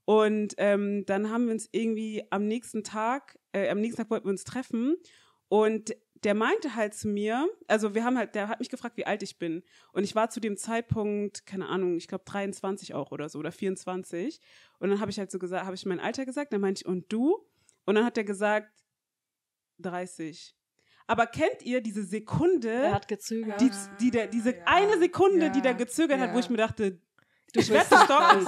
Und 0.07 0.55
ähm, 0.57 1.05
dann 1.05 1.31
haben 1.31 1.45
wir 1.45 1.53
uns 1.53 1.69
irgendwie 1.73 2.25
am 2.31 2.47
nächsten 2.47 2.83
Tag, 2.83 3.39
äh, 3.53 3.69
am 3.69 3.83
nächsten 3.83 3.99
Tag 3.99 4.11
wollten 4.11 4.25
wir 4.25 4.31
uns 4.31 4.45
treffen. 4.45 4.97
Und 5.49 5.95
der 6.25 6.35
meinte 6.35 6.75
halt 6.75 6.95
zu 6.95 7.09
mir, 7.09 7.49
also 7.67 7.95
wir 7.95 8.05
haben 8.05 8.17
halt, 8.17 8.35
der 8.35 8.49
hat 8.49 8.59
mich 8.61 8.71
gefragt, 8.71 8.97
wie 8.97 9.07
alt 9.07 9.23
ich 9.23 9.39
bin. 9.39 9.63
Und 9.93 10.05
ich 10.05 10.15
war 10.15 10.31
zu 10.31 10.41
dem 10.41 10.57
Zeitpunkt, 10.57 11.47
keine 11.47 11.69
Ahnung, 11.69 11.97
ich 11.97 12.09
glaube 12.09 12.25
23 12.25 12.95
auch 12.95 13.11
oder 13.13 13.29
so 13.29 13.39
oder 13.39 13.53
24. 13.53 14.41
Und 14.79 14.91
dann 14.91 15.01
habe 15.01 15.11
ich 15.11 15.19
halt 15.19 15.31
so 15.31 15.39
gesagt, 15.39 15.65
habe 15.67 15.75
ich 15.75 15.87
mein 15.87 16.01
Alter 16.01 16.25
gesagt, 16.25 16.53
dann 16.53 16.61
meinte 16.61 16.83
ich, 16.83 16.87
und 16.87 17.13
du? 17.13 17.45
Und 17.85 17.95
dann 17.95 18.05
hat 18.05 18.17
er 18.19 18.25
gesagt, 18.25 18.73
30. 19.79 20.57
Aber 21.07 21.27
kennt 21.27 21.63
ihr 21.63 21.81
diese 21.81 22.03
Sekunde, 22.05 22.71
Er 22.71 22.95
hat 22.95 23.09
gezögert. 23.09 23.61
die, 23.61 23.71
die 24.01 24.11
der, 24.11 24.27
diese 24.27 24.57
Ja, 24.57 24.63
eine 24.67 24.99
Sekunde, 24.99 25.51
die 25.51 25.59
ja, 25.59 25.63
der 25.63 25.75
gezögert 25.75 26.19
hat, 26.19 26.31
wo 26.31 26.35
ja. 26.35 26.41
ich 26.41 26.51
mir 26.51 26.57
dachte, 26.57 27.01
ich 27.59 27.71
werde 27.71 27.89
dich 27.89 27.99
stalken. 27.99 28.47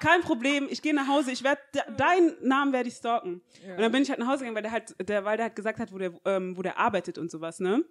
Kein 0.00 0.20
Problem, 0.22 0.66
ich 0.70 0.82
gehe 0.82 0.94
nach 0.94 1.08
Hause, 1.08 1.32
ich 1.32 1.42
werde, 1.42 1.60
deinen 1.96 2.34
Namen 2.46 2.72
werde 2.72 2.88
ich 2.88 2.96
stalken. 2.96 3.42
Und 3.68 3.80
dann 3.80 3.92
bin 3.92 4.02
ich 4.02 4.10
halt 4.10 4.18
nach 4.18 4.28
Hause 4.28 4.40
gegangen, 4.40 4.56
weil 4.56 4.62
der 4.62 4.72
halt, 4.72 5.08
der, 5.08 5.24
weil 5.24 5.36
der 5.36 5.46
halt 5.46 5.56
gesagt 5.56 5.78
hat, 5.78 5.92
wo 5.92 5.98
der, 5.98 6.12
ähm, 6.24 6.56
wo 6.56 6.62
der 6.62 6.78
arbeitet 6.78 7.18
und 7.18 7.30
sowas, 7.30 7.60
ne? 7.60 7.84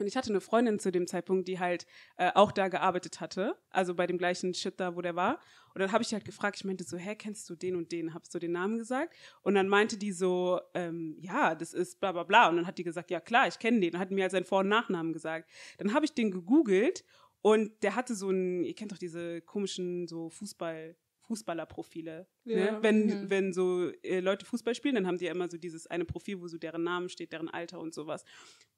Und 0.00 0.06
ich 0.06 0.16
hatte 0.16 0.30
eine 0.30 0.40
Freundin 0.40 0.78
zu 0.78 0.92
dem 0.92 1.08
Zeitpunkt, 1.08 1.48
die 1.48 1.58
halt 1.58 1.84
äh, 2.16 2.30
auch 2.34 2.52
da 2.52 2.68
gearbeitet 2.68 3.20
hatte, 3.20 3.56
also 3.70 3.94
bei 3.94 4.06
dem 4.06 4.16
gleichen 4.16 4.54
Shit 4.54 4.78
da, 4.78 4.94
wo 4.94 5.02
der 5.02 5.16
war. 5.16 5.40
Und 5.74 5.80
dann 5.80 5.92
habe 5.92 6.02
ich 6.02 6.12
halt 6.12 6.24
gefragt, 6.24 6.56
ich 6.56 6.64
meinte 6.64 6.84
so, 6.84 6.96
hä, 6.96 7.16
kennst 7.16 7.50
du 7.50 7.56
den 7.56 7.74
und 7.74 7.90
den? 7.90 8.14
Habst 8.14 8.32
du 8.34 8.38
den 8.38 8.52
Namen 8.52 8.78
gesagt? 8.78 9.14
Und 9.42 9.54
dann 9.54 9.68
meinte 9.68 9.96
die 9.96 10.12
so, 10.12 10.60
ähm, 10.74 11.16
ja, 11.20 11.54
das 11.54 11.74
ist 11.74 11.98
bla 12.00 12.12
bla 12.12 12.22
bla. 12.22 12.48
Und 12.48 12.56
dann 12.56 12.66
hat 12.66 12.78
die 12.78 12.84
gesagt, 12.84 13.10
ja 13.10 13.20
klar, 13.20 13.48
ich 13.48 13.58
kenne 13.58 13.80
den. 13.80 13.94
Und 13.94 13.98
hat 13.98 14.10
mir 14.10 14.22
halt 14.22 14.32
seinen 14.32 14.44
Vor- 14.44 14.60
und 14.60 14.68
Nachnamen 14.68 15.12
gesagt. 15.12 15.50
Dann 15.78 15.92
habe 15.92 16.04
ich 16.04 16.14
den 16.14 16.30
gegoogelt 16.30 17.04
und 17.42 17.82
der 17.82 17.94
hatte 17.94 18.14
so 18.14 18.30
ein, 18.30 18.64
ihr 18.64 18.74
kennt 18.74 18.92
doch 18.92 18.98
diese 18.98 19.40
komischen 19.42 20.06
so 20.08 20.28
Fußball, 20.30 20.96
Fußballerprofile. 21.22 22.26
Ja. 22.44 22.56
Ne? 22.56 22.78
Wenn, 22.82 23.06
Mhm. 23.06 23.30
wenn 23.30 23.52
so 23.52 23.90
äh, 24.02 24.20
Leute 24.20 24.46
Fußball 24.46 24.74
spielen, 24.74 24.94
dann 24.94 25.06
haben 25.06 25.18
die 25.18 25.26
ja 25.26 25.32
immer 25.32 25.48
so 25.50 25.58
dieses 25.58 25.86
eine 25.86 26.04
Profil, 26.04 26.40
wo 26.40 26.48
so 26.48 26.56
deren 26.58 26.82
Namen 26.84 27.08
steht, 27.08 27.32
deren 27.32 27.48
Alter 27.48 27.78
und 27.80 27.94
sowas. 27.94 28.24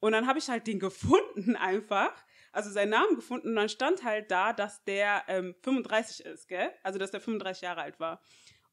Und 0.00 0.12
dann 0.12 0.26
habe 0.26 0.38
ich 0.38 0.48
halt 0.48 0.66
den 0.66 0.78
gefunden 0.80 1.56
einfach, 1.56 2.12
also 2.52 2.70
seinen 2.70 2.90
Namen 2.90 3.14
gefunden 3.16 3.48
und 3.50 3.56
dann 3.56 3.68
stand 3.68 4.02
halt 4.04 4.30
da, 4.30 4.52
dass 4.52 4.82
der 4.84 5.22
ähm, 5.28 5.54
35 5.62 6.24
ist, 6.26 6.48
gell? 6.48 6.70
Also 6.82 6.98
dass 6.98 7.10
der 7.12 7.20
35 7.20 7.62
Jahre 7.62 7.82
alt 7.82 8.00
war. 8.00 8.20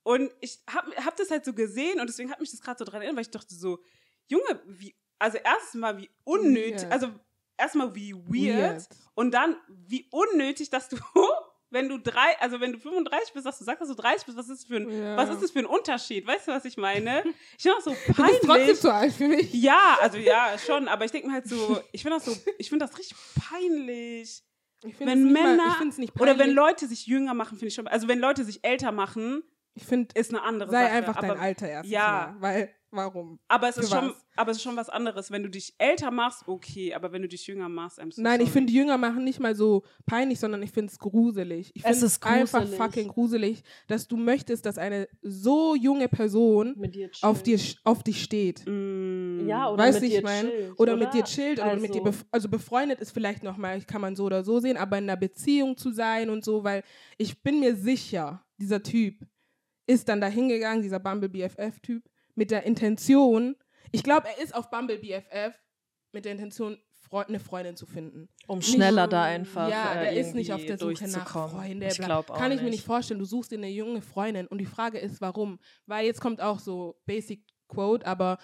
Und 0.03 0.31
ich 0.41 0.59
habe 0.69 0.91
hab 1.05 1.15
das 1.17 1.29
halt 1.29 1.45
so 1.45 1.53
gesehen 1.53 1.99
und 1.99 2.07
deswegen 2.07 2.31
hat 2.31 2.39
mich 2.39 2.49
das 2.51 2.61
gerade 2.61 2.79
so 2.79 2.85
dran 2.85 3.01
erinnert, 3.01 3.17
weil 3.17 3.23
ich 3.23 3.29
dachte 3.31 3.53
so, 3.53 3.79
Junge, 4.27 4.61
wie, 4.65 4.95
also 5.19 5.37
erstmal 5.37 5.97
wie 5.97 6.09
unnötig, 6.23 6.81
Weird. 6.81 6.91
also 6.91 7.09
erstmal 7.57 7.93
wie 7.93 8.13
weird, 8.13 8.57
Weird. 8.57 8.87
Und 9.17 9.31
dann 9.31 9.55
wie 9.67 10.07
unnötig, 10.11 10.69
dass 10.69 10.89
du, 10.89 10.95
wenn 11.69 11.89
du 11.89 11.97
drei, 11.97 12.39
also 12.39 12.61
wenn 12.61 12.71
du 12.73 12.77
35 12.79 13.33
bist, 13.33 13.45
dass 13.45 13.57
du 13.57 13.65
sagst, 13.65 13.81
dass 13.81 13.89
du 13.89 13.95
30 13.95 14.25
bist, 14.25 14.37
was 14.37 14.47
ist 14.47 14.61
das 14.61 14.67
für 14.67 14.77
ein, 14.77 14.89
Ja. 14.89 15.17
was 15.17 15.29
ist 15.29 15.41
das 15.43 15.51
für 15.51 15.59
ein 15.59 15.65
Unterschied? 15.65 16.25
Weißt 16.25 16.47
du, 16.47 16.51
was 16.51 16.63
ich 16.65 16.77
meine? 16.77 17.23
Ich 17.57 17.63
finde 17.63 17.77
das 17.77 17.83
so 17.85 17.91
Du 18.07 18.13
bist 18.13 18.17
trotzdem 18.17 18.47
peinlich. 18.47 18.79
zu 18.79 18.93
alt 18.93 19.13
für 19.13 19.27
mich. 19.27 19.51
Ja, 19.53 19.97
also 20.01 20.17
ja, 20.17 20.55
schon, 20.57 20.87
aber 20.87 21.03
ich 21.05 21.11
denke 21.11 21.27
mir 21.27 21.33
halt 21.33 21.47
so, 21.49 21.81
ich 21.91 22.01
finde 22.03 22.17
das 22.17 22.25
so, 22.25 22.31
ich 22.57 22.69
finde 22.69 22.85
das 22.85 22.97
richtig 22.97 23.17
peinlich. 23.49 24.43
Ich 24.83 24.95
finde 24.95 25.11
Wenn 25.11 25.19
es 25.19 25.25
nicht 25.25 25.33
mal- 25.43 25.57
Männer 25.57 25.85
nicht 25.97 26.13
oder 26.21 26.31
wenn 26.31 26.37
peinlich. 26.37 26.55
Leute 26.55 26.87
sich 26.87 27.07
jünger 27.07 27.33
machen, 27.33 27.57
finde 27.57 27.67
ich 27.69 27.73
schon, 27.73 27.87
also 27.87 28.07
wenn 28.07 28.19
Leute 28.19 28.43
sich 28.45 28.63
älter 28.63 28.91
machen, 28.91 29.41
Ich 29.73 29.83
finde, 29.85 30.09
ist 30.19 30.29
eine 30.31 30.43
andere 30.43 30.69
sei 30.71 30.83
Sache. 30.83 30.91
einfach 30.93 31.17
aber, 31.17 31.27
dein 31.29 31.39
Alter 31.39 31.67
erst. 31.67 31.89
ja. 31.89 32.35
Mal, 32.39 32.41
weil, 32.41 32.75
warum? 32.91 33.39
Aber 33.47 33.69
es 33.69 33.77
ist 33.77 33.89
schon, 33.89 34.09
was? 34.09 34.25
aber 34.35 34.51
es 34.51 34.57
ist 34.57 34.63
schon 34.63 34.75
was 34.75 34.89
anderes. 34.89 35.31
Wenn 35.31 35.43
du 35.43 35.49
dich 35.49 35.73
älter 35.77 36.11
machst, 36.11 36.47
okay, 36.47 36.93
aber 36.93 37.11
wenn 37.11 37.21
du 37.21 37.27
dich 37.27 37.45
jünger 37.47 37.69
machst, 37.69 37.99
I'm 37.99 38.11
so 38.13 38.21
Nein, 38.21 38.39
ich 38.41 38.47
sorry. 38.47 38.53
finde 38.59 38.73
Jünger 38.73 38.97
machen 38.97 39.23
nicht 39.23 39.39
mal 39.39 39.55
so 39.55 39.83
peinlich, 40.05 40.39
sondern 40.39 40.61
ich 40.63 40.71
finde 40.71 40.91
es 40.91 40.99
gruselig. 40.99 41.71
Ich 41.75 41.83
Es 41.83 41.99
finde 41.99 42.05
ist 42.05 42.25
einfach 42.25 42.67
fucking 42.67 43.07
gruselig, 43.09 43.63
dass 43.87 44.07
du 44.07 44.17
möchtest, 44.17 44.65
dass 44.65 44.77
eine 44.77 45.07
so 45.21 45.75
junge 45.75 46.07
Person 46.07 46.75
mit 46.77 46.95
dir 46.95 47.09
auf, 47.21 47.43
dir, 47.43 47.59
auf 47.83 48.03
dich 48.03 48.23
steht. 48.23 48.63
Mm. 48.65 49.47
Ja, 49.47 49.69
oder 49.69 49.83
Weißt 49.83 50.01
mit 50.01 50.03
du, 50.03 50.15
ich 50.15 50.19
dir 50.19 50.23
meine? 50.23 50.49
chillt, 50.49 50.79
Oder, 50.79 50.95
mit 50.97 51.13
dir 51.13 51.23
chillt 51.23 51.59
oder 51.59 51.71
also, 51.71 51.81
mit 51.81 51.93
dir 51.93 52.01
bef 52.03 52.25
also 52.31 52.49
befreundet 52.49 52.99
ist 53.01 53.11
vielleicht 53.11 53.43
nochmal, 53.43 53.81
kann 53.81 54.01
man 54.01 54.15
so 54.15 54.25
oder 54.25 54.43
so 54.43 54.59
sehen, 54.59 54.77
aber 54.77 54.97
in 54.97 55.05
einer 55.05 55.17
Beziehung 55.17 55.77
zu 55.77 55.91
sein 55.91 56.29
und 56.29 56.43
so, 56.43 56.63
weil 56.63 56.83
ich 57.17 57.41
bin 57.43 57.59
mir 57.59 57.75
sicher, 57.75 58.43
dieser 58.57 58.81
Typ 58.81 59.25
ist 59.87 60.09
dann 60.09 60.19
da 60.19 60.27
hingegangen, 60.27 60.81
dieser 60.81 60.99
Bumble 60.99 61.29
BFF-Typ, 61.29 62.03
mit 62.37 62.51
der 62.51 62.63
Intention, 62.63 63.55
ich 63.91 64.03
glaube, 64.03 64.27
er 64.27 64.41
ist 64.43 64.53
auf 64.55 64.69
Bumble 64.69 64.97
BFF 64.99 65.53
mit 66.13 66.23
der 66.25 66.31
Intention, 66.33 66.77
Freu 67.09 67.23
eine 67.23 67.39
Freundin 67.39 67.77
zu 67.77 67.85
finden. 67.85 68.27
um 68.47 68.61
schneller 68.61 69.07
da 69.07 69.23
Nicht- 69.27 69.39
einfach 69.39 69.69
ja, 69.69 69.93
äh, 69.95 69.99
der 70.01 70.13
ist 70.21 70.35
nicht 70.35 70.51
auf 70.51 70.63
der 70.65 70.77
Suche 70.77 70.91
nach 71.07 71.23
durchzukommen. 71.23 71.49
Freunde. 71.51 71.87
Ich 71.87 71.97
glaube 71.99 72.33
auch 72.33 72.37
Kann 72.37 72.51
ich 72.51 72.57
nicht. 72.57 72.63
mir 72.65 72.69
nicht 72.71 72.85
vorstellen. 72.85 73.19
Du 73.21 73.25
suchst 73.25 73.51
dir 73.51 73.57
eine 73.57 73.69
junge 73.69 74.01
Freundin 74.01 74.45
und 74.47 74.57
die 74.57 74.65
Frage 74.65 74.99
ist, 74.99 75.21
warum? 75.21 75.57
Weil 75.85 76.05
jetzt 76.05 76.19
kommt 76.19 76.41
auch 76.41 76.59
so 76.59 76.99
Basic 77.05 77.45
Quote, 77.69 78.05
aber 78.05 78.37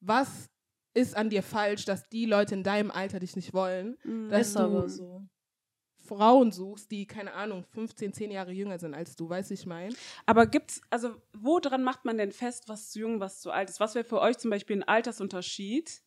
was 0.00 0.48
ist 0.94 1.14
an 1.14 1.28
dir 1.28 1.42
falsch, 1.42 1.84
dass 1.84 2.08
die 2.08 2.24
Leute 2.24 2.54
in 2.54 2.62
deinem 2.62 2.90
Alter 2.90 3.20
dich 3.20 3.36
nicht 3.36 3.52
wollen? 3.52 3.98
Mm. 4.04 4.30
dass 4.30 4.48
Ist 4.48 4.56
aber 4.56 4.82
du- 4.82 4.88
so. 4.88 5.22
Frauen 6.06 6.52
suchst, 6.52 6.90
die, 6.90 7.06
keine 7.06 7.32
Ahnung, 7.34 7.64
15, 7.64 8.12
10 8.12 8.30
Jahre 8.30 8.52
jünger 8.52 8.78
sind 8.78 8.94
als 8.94 9.16
du, 9.16 9.28
weißt 9.28 9.50
du, 9.50 9.54
ich 9.54 9.66
meine? 9.66 9.94
Aber 10.24 10.46
gibt's, 10.46 10.80
also 10.90 11.14
wo 11.34 11.58
dran 11.60 11.82
macht 11.84 12.04
man 12.04 12.16
denn 12.18 12.32
fest, 12.32 12.68
was 12.68 12.90
zu 12.90 13.00
jung, 13.00 13.20
was 13.20 13.40
zu 13.40 13.50
alt 13.50 13.68
ist? 13.70 13.80
Was 13.80 13.94
wäre 13.94 14.04
für 14.04 14.20
euch 14.20 14.38
zum 14.38 14.50
Beispiel 14.50 14.76
ein 14.76 14.82
Altersunterschied? 14.84 16.02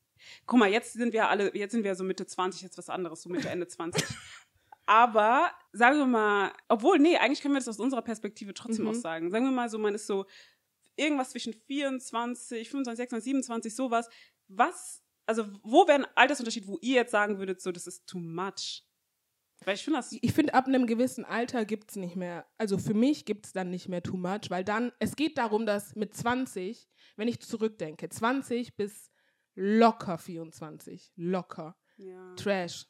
Guck 0.46 0.60
mal, 0.60 0.70
jetzt 0.70 0.94
sind 0.94 1.14
wir 1.14 1.30
alle, 1.30 1.56
jetzt 1.56 1.72
sind 1.72 1.84
wir 1.84 1.96
so 1.96 2.04
Mitte 2.04 2.26
20, 2.26 2.62
jetzt 2.62 2.78
was 2.78 2.90
anderes, 2.90 3.22
so 3.22 3.30
Mitte, 3.30 3.50
Ende 3.50 3.68
20. 3.68 4.04
Aber 4.86 5.52
sagen 5.72 6.00
wir 6.00 6.08
mal, 6.08 6.52
obwohl, 6.68 6.98
nee, 6.98 7.16
eigentlich 7.18 7.42
können 7.42 7.54
wir 7.54 7.60
das 7.60 7.68
aus 7.68 7.80
unserer 7.80 8.02
Perspektive 8.02 8.54
trotzdem 8.54 8.86
Mhm. 8.86 8.92
auch 8.92 8.96
sagen. 8.96 9.30
Sagen 9.30 9.46
wir 9.46 9.52
mal 9.52 9.70
so, 9.70 9.78
man 9.78 9.94
ist 9.94 10.08
so 10.08 10.26
irgendwas 10.96 11.30
zwischen 11.30 11.54
24, 11.54 12.68
25, 12.70 12.98
26, 12.98 13.24
27, 13.24 13.76
sowas. 13.76 14.10
Was, 14.48 15.04
also 15.28 15.46
wo 15.64 15.88
wäre 15.88 16.00
ein 16.00 16.08
Altersunterschied, 16.16 16.68
wo 16.68 16.80
ihr 16.82 16.96
jetzt 16.96 17.12
sagen 17.12 17.38
würdet, 17.38 17.62
so, 17.62 17.72
das 17.72 17.86
ist 17.88 18.08
too 18.08 18.18
much? 18.20 18.84
Weil 19.66 19.76
ich 19.76 19.84
finde 19.84 20.02
Ich 20.22 20.34
finde, 20.34 20.54
ab 20.54 20.68
einem 20.68 20.88
gewissen 20.88 21.26
Alter 21.26 21.66
gibt 21.66 21.92
es 21.92 21.96
nicht 21.98 22.16
mehr, 22.16 22.46
also 22.58 22.78
für 22.78 22.94
mich 22.94 23.26
gibt 23.26 23.46
es 23.46 23.54
dann 23.54 23.70
nicht 23.70 23.90
mehr 23.90 24.02
too 24.02 24.18
much, 24.18 24.50
weil 24.50 24.64
dann, 24.64 24.92
es 25.00 25.16
geht 25.16 25.38
darum, 25.38 25.66
dass 25.66 25.96
mit 25.96 26.14
20, 26.14 26.88
wenn 27.18 27.28
ich 27.28 27.40
zurückdenke, 27.42 28.10
20 28.10 28.78
bis 28.78 29.12
locker 29.56 30.18
24, 30.18 31.12
locker, 31.18 31.76
ja. 31.98 32.34
Trash. 32.36 32.86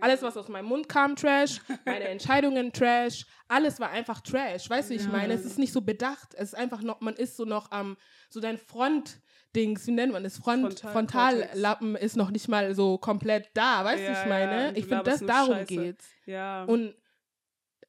Alles, 0.00 0.22
was 0.22 0.36
aus 0.36 0.48
meinem 0.48 0.66
Mund 0.66 0.88
kam, 0.88 1.14
Trash. 1.14 1.60
Meine 1.84 2.08
Entscheidungen, 2.08 2.72
Trash. 2.72 3.26
Alles 3.46 3.78
war 3.78 3.90
einfach 3.90 4.20
Trash. 4.20 4.68
Weißt 4.68 4.90
du, 4.90 4.94
ich 4.94 5.06
meine, 5.08 5.34
es 5.34 5.44
ist 5.44 5.58
nicht 5.58 5.72
so 5.72 5.80
bedacht. 5.80 6.34
Es 6.34 6.48
ist 6.48 6.54
einfach 6.54 6.82
noch, 6.82 7.00
man 7.00 7.14
ist 7.14 7.36
so 7.36 7.44
noch 7.44 7.70
am, 7.70 7.96
so 8.28 8.40
dein 8.40 8.58
Front-Dings, 9.54 9.86
wie 9.86 9.92
nennt 9.92 10.12
man 10.12 10.22
das? 10.24 10.38
Front. 10.38 10.80
Frontallappen 10.80 11.94
ist 11.96 12.16
noch 12.16 12.30
nicht 12.30 12.48
mal 12.48 12.74
so 12.74 12.98
komplett 12.98 13.50
da. 13.54 13.84
Weißt 13.84 14.00
du, 14.00 14.04
Ja, 14.06 14.12
ich 14.12 14.18
ja, 14.18 14.26
meine? 14.26 14.68
und 14.70 14.78
ich 14.78 14.86
finde, 14.86 15.04
das 15.04 15.20
darum 15.24 15.54
Scheiße. 15.54 15.66
geht's. 15.66 16.08
Ja. 16.26 16.64
Und 16.64 16.94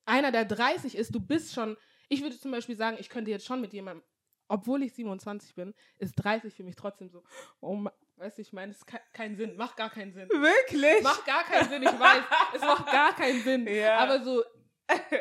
einer, 0.05 0.31
der 0.31 0.45
30 0.45 0.95
ist, 0.95 1.13
du 1.13 1.19
bist 1.19 1.53
schon, 1.53 1.75
ich 2.09 2.21
würde 2.21 2.37
zum 2.39 2.51
Beispiel 2.51 2.75
sagen, 2.75 2.97
ich 2.99 3.09
könnte 3.09 3.31
jetzt 3.31 3.45
schon 3.45 3.61
mit 3.61 3.73
jemandem, 3.73 4.03
obwohl 4.47 4.83
ich 4.83 4.93
27 4.93 5.55
bin, 5.55 5.73
ist 5.97 6.13
30 6.15 6.53
für 6.53 6.63
mich 6.63 6.75
trotzdem 6.75 7.09
so, 7.09 7.23
oh 7.61 7.73
Mann, 7.75 7.93
weißt 8.17 8.37
du, 8.37 8.41
ich 8.43 8.53
meine, 8.53 8.71
es 8.71 8.77
ist 8.77 8.85
ke 8.85 8.99
kein 9.11 9.35
Sinn, 9.35 9.55
macht 9.57 9.75
gar 9.75 9.89
keinen 9.89 10.13
Sinn. 10.13 10.29
Wirklich? 10.29 11.01
Macht 11.03 11.25
gar 11.25 11.43
keinen 11.43 11.67
Sinn, 11.67 11.81
ich 11.81 11.99
weiß, 11.99 12.23
es 12.53 12.61
macht 12.61 12.85
gar 12.91 13.15
keinen 13.15 13.41
Sinn. 13.41 13.67
Ja. 13.75 13.97
Aber 13.97 14.23
so, 14.23 14.43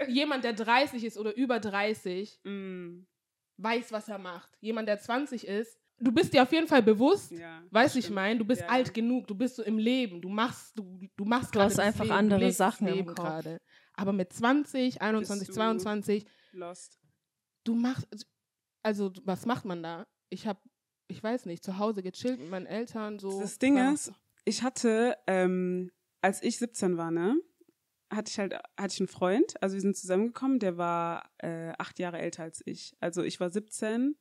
jemand, 0.09 0.45
der 0.45 0.53
30 0.53 1.03
ist 1.05 1.17
oder 1.17 1.35
über 1.35 1.59
30, 1.59 2.41
Mm, 2.45 3.07
weiß, 3.57 3.93
was 3.93 4.09
er 4.09 4.19
macht. 4.19 4.51
Jemand, 4.61 4.89
der 4.89 4.99
20 4.99 5.47
ist, 5.47 5.79
du 5.99 6.13
bist 6.13 6.33
dir 6.33 6.43
auf 6.43 6.53
jeden 6.53 6.67
Fall 6.67 6.83
bewusst, 6.83 7.31
ja. 7.33 7.63
Weißt 7.71 7.95
du, 7.95 7.99
ich 7.99 8.11
meine, 8.11 8.39
du 8.39 8.45
bist 8.45 8.63
Ja, 8.63 8.69
alt 8.69 8.89
ja. 8.89 8.93
genug, 8.93 9.27
du 9.27 9.35
bist 9.35 9.57
so 9.57 9.63
im 9.63 9.79
Leben, 9.79 10.21
du 10.21 10.29
machst, 10.29 10.79
du, 10.79 11.01
du 11.17 11.25
machst 11.25 11.55
Du 11.55 11.59
gerade 11.59 11.71
hast 11.71 11.79
einfach 11.81 12.05
Leben, 12.05 12.17
andere 12.17 12.41
du 12.47 12.53
Sachen 12.53 12.87
im 12.89 13.07
gerade. 13.07 13.61
Aber 13.95 14.13
mit 14.13 14.33
20, 14.33 15.01
21, 15.03 15.49
du- 15.49 15.55
22, 15.55 16.27
Lost. 16.53 16.99
du 17.65 17.75
machst, 17.75 18.07
also 18.83 19.13
was 19.25 19.47
macht 19.47 19.65
man 19.65 19.83
da? 19.83 20.07
Ich 20.31 20.47
habe, 20.47 20.61
ich 21.09 21.23
weiß 21.23 21.47
nicht, 21.47 21.63
zu 21.65 21.79
Hause 21.79 22.03
gechillt 22.03 22.41
mit 22.41 22.51
meinen 22.51 22.67
Eltern, 22.67 23.19
so. 23.19 23.41
Das 23.41 23.59
Ding 23.59 23.77
War- 23.77 23.93
ist, 23.95 24.13
ich 24.45 24.63
hatte, 24.63 25.17
ähm, 25.27 25.91
als 26.21 26.43
ich 26.43 26.59
17 26.59 26.97
war, 26.97 27.11
ne, 27.11 27.37
hatte 28.13 28.31
ich 28.31 28.39
halt, 28.39 28.55
hatte 28.79 28.93
ich 28.93 29.01
einen 29.01 29.09
Freund, 29.09 29.61
also 29.63 29.75
wir 29.75 29.81
sind 29.81 29.97
zusammengekommen, 29.97 30.59
der 30.59 30.77
war 30.77 31.31
äh, 31.39 31.73
acht 31.79 31.99
Jahre 31.99 32.19
älter 32.19 32.43
als 32.45 32.63
ich. 32.67 32.95
Also 33.01 33.23
ich 33.23 33.41
war 33.41 33.51
17, 33.51 34.17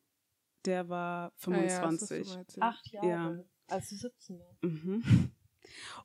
der 0.65 0.89
war 0.89 1.33
Ah 1.45 1.51
ja, 1.51 1.61
das 1.63 1.81
hast 1.81 2.01
du 2.01 2.07
25. 2.07 2.27
mal 2.27 2.37
erzählt. 2.39 2.63
Acht 2.63 2.91
Jahre. 2.91 3.07
Ja. 3.07 3.43
Als 3.67 3.89
du 3.89 3.95
17 3.95 4.39
warst. 4.39 4.63
Mhm. 4.63 5.31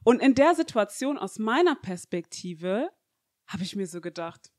Und 0.05 0.21
in 0.23 0.35
der 0.35 0.55
Situation 0.55 1.19
aus 1.19 1.39
meiner 1.39 1.75
Perspektive 1.75 2.91
habe 3.47 3.63
ich 3.63 3.75
mir 3.77 3.87
so 3.87 4.01
gedacht, 4.01 4.51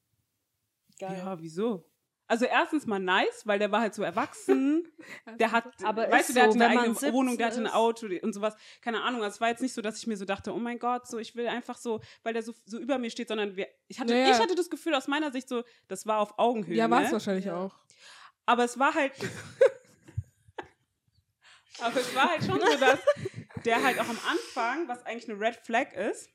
Geil. 1.00 1.18
ja, 1.18 1.39
wieso? 1.39 1.86
Also 2.27 2.46
erstens 2.46 2.86
mal 2.86 3.00
nice, 3.00 3.41
weil 3.48 3.58
der 3.58 3.72
war 3.72 3.82
halt 3.82 3.96
so 3.96 4.03
erwachsen. 4.03 4.88
Der 5.39 5.51
hat, 5.51 5.65
Aber 5.84 6.12
weißt 6.12 6.29
du, 6.29 6.34
der 6.34 6.44
so, 6.44 6.50
hatte 6.60 6.65
eine 6.65 6.79
eigene 6.82 6.94
17 6.94 7.13
Wohnung, 7.13 7.38
der 7.39 7.48
hatte 7.48 7.60
ein. 7.60 7.65
Auto 7.68 8.06
und 8.22 8.34
sowas. 8.34 8.56
Keine 8.82 9.01
Ahnung. 9.01 9.24
Also 9.24 9.36
es 9.36 9.41
war 9.41 9.48
jetzt 9.50 9.62
nicht 9.62 9.74
so, 9.74 9.82
dass 9.82 9.98
ich 9.98 10.06
mir 10.06 10.15
so 10.18 10.25
dachte, 10.25 10.53
oh 10.53 10.60
mein 10.60 10.77
Gott, 10.77 11.08
so 11.08 11.18
ich 11.18 11.36
will 11.36 11.48
einfach 11.48 11.77
so, 11.77 12.01
weil 12.22 12.34
der 12.34 12.44
so, 12.44 12.53
so 12.65 12.77
über 12.77 13.00
mir 13.00 13.10
steht, 13.10 13.29
sondern 13.29 13.56
wir, 13.56 13.68
ich 13.88 14.00
hatte, 14.00 14.13
Ja, 14.13 14.20
ja. 14.27 14.32
ich 14.32 14.39
hatte 14.39 14.53
das 14.53 14.70
Gefühl 14.70 14.94
aus 14.94 15.08
meiner 15.08 15.32
Sicht 15.32 15.50
so, 15.50 15.63
das 15.88 16.06
war 16.06 16.20
auf 16.20 16.38
Augenhöhe. 16.38 16.75
Ja, 16.75 16.88
war 16.91 17.01
es 17.01 17.08
ne? 17.08 17.13
wahrscheinlich 17.13 17.46
Ja. 17.46 17.58
auch. 17.58 17.75
Aber 18.46 18.63
es 18.63 18.77
war 18.77 18.94
halt. 18.94 19.13
aber 21.81 22.00
es 22.00 22.15
war 22.15 22.29
halt 22.29 22.43
schon 22.43 22.59
so, 22.59 22.77
dass 22.79 23.00
der 23.65 23.83
halt 23.83 24.00
auch 24.00 24.07
am 24.09 24.17
Anfang, 24.29 24.88
was 24.88 25.05
eigentlich 25.05 25.29
eine 25.29 25.39
Red 25.39 25.55
Flag 25.57 25.93
ist, 25.93 26.29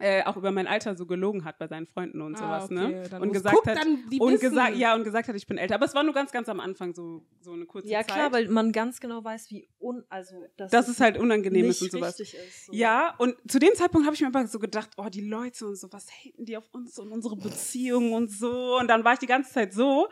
äh, 0.00 0.24
auch 0.24 0.36
über 0.36 0.50
mein 0.50 0.66
Alter 0.66 0.96
so 0.96 1.06
gelogen 1.06 1.44
hat 1.44 1.58
bei 1.58 1.68
seinen 1.68 1.86
Freunden 1.86 2.20
und 2.20 2.36
sowas, 2.36 2.64
Ah, 2.64 2.64
okay, 2.64 2.74
ne? 2.74 3.08
dann 3.08 3.22
Und 3.22 3.32
gesagt 3.32 3.54
guck, 3.56 3.66
hat. 3.66 3.76
dann, 3.78 4.08
die 4.10 4.18
Und 4.18 4.40
gesagt, 4.40 4.76
ja, 4.76 4.94
und 4.94 5.04
gesagt 5.04 5.28
hat, 5.28 5.36
ich 5.36 5.46
bin 5.46 5.56
älter. 5.56 5.76
Aber 5.76 5.84
es 5.86 5.94
war 5.94 6.02
nur 6.02 6.12
ganz, 6.14 6.32
ganz 6.32 6.48
am 6.48 6.58
Anfang 6.60 6.94
so, 6.94 7.24
so 7.40 7.52
eine 7.52 7.64
kurze 7.64 7.88
Ja, 7.88 8.00
Zeit. 8.00 8.08
klar, 8.08 8.32
weil 8.32 8.48
man 8.48 8.72
ganz 8.72 9.00
genau 9.00 9.22
weiß, 9.22 9.50
wie 9.50 9.68
un, 9.80 10.04
also, 10.08 10.46
dass 10.56 10.70
dass 10.72 10.88
es 10.88 11.00
halt 11.00 11.16
unangenehm 11.16 11.66
nicht 11.68 11.76
ist 11.80 11.82
und 11.82 11.90
sowas. 11.92 12.18
richtig 12.18 12.34
ist. 12.34 12.66
So. 12.66 12.72
Ja, 12.72 13.14
und 13.18 13.36
zu 13.50 13.58
dem 13.60 13.72
Zeitpunkt 13.74 14.04
habe 14.06 14.14
ich 14.14 14.20
mir 14.20 14.26
einfach 14.26 14.46
so 14.48 14.58
gedacht, 14.58 14.90
oh, 14.96 15.08
die 15.08 15.26
Leute 15.28 15.66
und 15.66 15.76
so, 15.76 15.92
was 15.92 16.08
haten 16.10 16.44
die 16.44 16.56
auf 16.56 16.68
uns 16.72 16.98
und 16.98 17.10
unsere 17.10 17.36
Beziehungen 17.36 18.12
und 18.12 18.30
so. 18.32 18.78
Und 18.78 18.88
dann 18.88 19.04
war 19.04 19.12
ich 19.14 19.20
die 19.20 19.26
ganze 19.26 19.52
Zeit 19.52 19.72
so. 19.72 20.08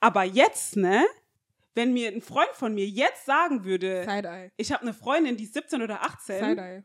Aber 0.00 0.24
jetzt, 0.24 0.76
ne, 0.76 1.04
wenn 1.76 1.92
mir 1.92 2.08
ein 2.08 2.20
Freund 2.22 2.50
von 2.54 2.74
mir 2.74 2.86
jetzt 2.86 3.24
sagen 3.26 3.64
würde, 3.64 4.02
ich 4.56 4.72
habe 4.72 4.82
eine 4.82 4.94
Freundin, 4.94 5.36
die 5.36 5.44
ist 5.44 5.54
17 5.54 5.82
oder 5.82 6.02
18, 6.02 6.44
Side-Eye. 6.44 6.82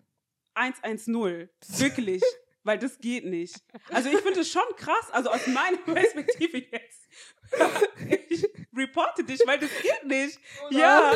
110, 0.54 1.50
wirklich. 1.80 2.22
Weil 2.64 2.78
das 2.78 3.00
geht 3.00 3.26
nicht. 3.26 3.56
Also 3.90 4.10
ich 4.10 4.18
finde 4.20 4.42
es 4.42 4.52
schon 4.52 4.62
krass, 4.78 5.10
also 5.12 5.32
aus 5.32 5.48
meiner 5.48 5.78
Perspektive 5.86 6.60
jetzt. 6.60 7.08
Ich 8.30 8.48
reporte 8.76 9.24
dich, 9.24 9.42
weil 9.48 9.58
das 9.58 9.72
geht 9.82 10.04
nicht. 10.06 10.40
Ja. 10.70 11.14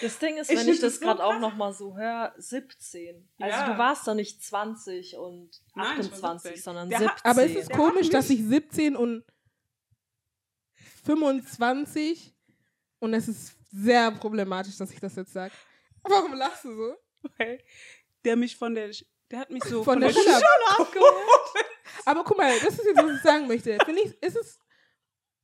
Das 0.00 0.18
Ding 0.18 0.36
ist, 0.38 0.50
Ich 0.50 0.56
wenn 0.56 0.64
find 0.64 0.74
ich 0.76 0.80
das 0.80 0.94
so 0.96 1.00
gerade 1.02 1.22
auch 1.22 1.38
noch 1.38 1.54
mal 1.54 1.72
so 1.72 1.96
höre, 1.96 2.34
17. 2.36 3.28
Also 3.38 3.56
Ja. 3.56 3.72
du 3.72 3.78
warst 3.78 4.08
doch 4.08 4.14
nicht 4.14 4.42
20 4.42 5.16
und 5.16 5.62
Nein, 5.76 6.00
ich 6.00 6.10
war 6.20 6.32
28, 6.34 6.42
17. 6.56 6.62
sondern 6.64 6.88
Der 6.88 6.98
17. 6.98 7.14
hat- 7.16 7.24
Aber 7.26 7.44
es 7.44 7.54
ist 7.54 7.70
komisch, 7.70 8.08
dass 8.10 8.28
ich 8.30 8.42
17 8.42 8.96
und 8.96 9.22
25 11.04 12.33
und 12.98 13.14
es 13.14 13.28
ist 13.28 13.54
sehr 13.70 14.10
problematisch, 14.12 14.76
dass 14.76 14.90
ich 14.92 15.00
das 15.00 15.16
jetzt 15.16 15.32
sage. 15.32 15.52
Warum 16.02 16.34
lachst 16.34 16.64
du 16.64 16.74
so? 16.74 16.94
Weil 17.38 17.58
der 18.24 18.36
mich 18.36 18.56
von 18.56 18.74
der, 18.74 18.90
der 19.30 19.38
hat 19.40 19.50
mich 19.50 19.64
so 19.64 19.82
Von 19.82 20.00
der 20.00 20.10
Schule 20.12 20.36
abgeholt. 20.78 21.64
Aber 22.04 22.24
guck 22.24 22.36
mal, 22.36 22.52
das 22.60 22.78
ist 22.78 22.84
jetzt, 22.84 22.96
was 23.02 23.16
ich 23.16 23.22
sagen 23.22 23.46
möchte. 23.46 23.78
Finde 23.84 24.02
ich, 24.02 24.22
ist 24.22 24.36
es, 24.36 24.58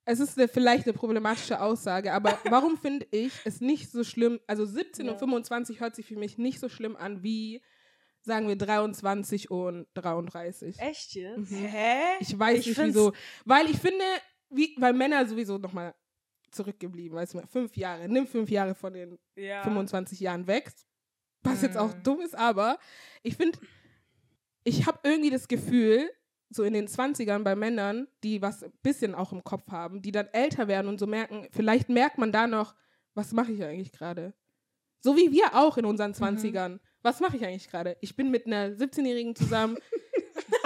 es 0.04 0.21
ist 0.21 0.38
eine, 0.38 0.49
vielleicht 0.49 0.85
eine 0.87 0.92
problematische 0.92 1.61
Aussage, 1.61 2.12
aber 2.12 2.38
warum 2.45 2.76
finde 2.78 3.07
ich 3.11 3.33
es 3.45 3.61
nicht 3.61 3.90
so 3.90 4.04
schlimm? 4.04 4.40
Also 4.47 4.64
17 4.66 5.07
Ja. 5.07 5.12
und 5.12 5.19
25 5.19 5.80
hört 5.80 5.95
sich 5.97 6.07
für 6.07 6.16
mich 6.16 6.38
nicht 6.38 6.61
so 6.61 6.69
schlimm 6.69 6.97
an 6.97 7.23
wie, 7.23 7.62
sagen 8.23 8.49
wir, 8.49 8.57
23 8.57 9.50
und 9.50 9.87
33. 9.95 10.78
Echt 10.78 11.14
jetzt? 11.14 11.50
Mhm. 11.50 11.64
Hä? 11.64 11.99
Ich 12.21 12.38
weiß 12.38 12.59
Ich 12.61 12.66
nicht 12.69 12.78
wieso. 12.78 13.12
Weil 13.45 13.71
ich 13.71 13.78
finde, 13.78 14.04
wie, 14.50 14.75
weil 14.78 14.92
Männer 14.92 15.26
sowieso 15.26 15.59
nochmal 15.59 15.95
zurückgeblieben, 16.50 17.16
weißt 17.16 17.35
du, 17.35 17.42
fünf 17.47 17.76
Jahre, 17.76 18.09
nimm 18.09 18.26
fünf 18.26 18.50
Jahre 18.50 18.75
von 18.75 18.92
den 18.92 19.19
Ja. 19.37 19.62
25 19.62 20.21
Jahren 20.21 20.47
weg. 20.47 20.71
Was 21.42 21.62
jetzt 21.62 21.76
auch 21.78 21.95
Mhm. 21.95 22.02
dumm 22.02 22.21
ist, 22.21 22.35
aber 22.37 22.78
ich 23.23 23.37
finde, 23.37 23.59
ich 24.64 24.87
habe 24.87 24.99
irgendwie 25.04 25.30
das 25.30 25.49
Gefühl, 25.49 26.11
so 26.50 26.64
in 26.64 26.75
den 26.75 26.87
20ern 26.88 27.45
bei 27.45 27.54
Männern, 27.54 28.09
die 28.25 28.42
was 28.42 28.62
ein 28.62 28.73
bisschen 28.83 29.14
auch 29.14 29.33
im 29.33 29.42
Kopf 29.45 29.71
haben, 29.71 30.02
die 30.02 30.12
dann 30.12 30.26
älter 30.33 30.69
werden 30.69 30.88
und 30.88 30.99
so 30.99 31.07
merken, 31.07 31.47
vielleicht 31.52 31.88
merkt 31.88 32.19
man 32.19 32.33
da 32.33 32.47
noch, 32.47 32.75
was 33.14 33.33
mache 33.33 33.52
ich 33.52 33.62
eigentlich 33.62 33.92
gerade? 33.92 34.35
So 35.00 35.16
wie 35.16 35.33
wir 35.33 35.54
auch 35.54 35.78
in 35.78 35.87
unseren 35.87 36.12
20ern. 36.12 36.78
Was 37.02 37.21
mache 37.21 37.37
ich 37.38 37.45
eigentlich 37.47 37.71
gerade? 37.71 37.97
Ich 38.02 38.14
bin 38.16 38.30
mit 38.30 38.47
einer 38.47 38.69
17-Jährigen 38.76 39.35
zusammen. 39.35 39.78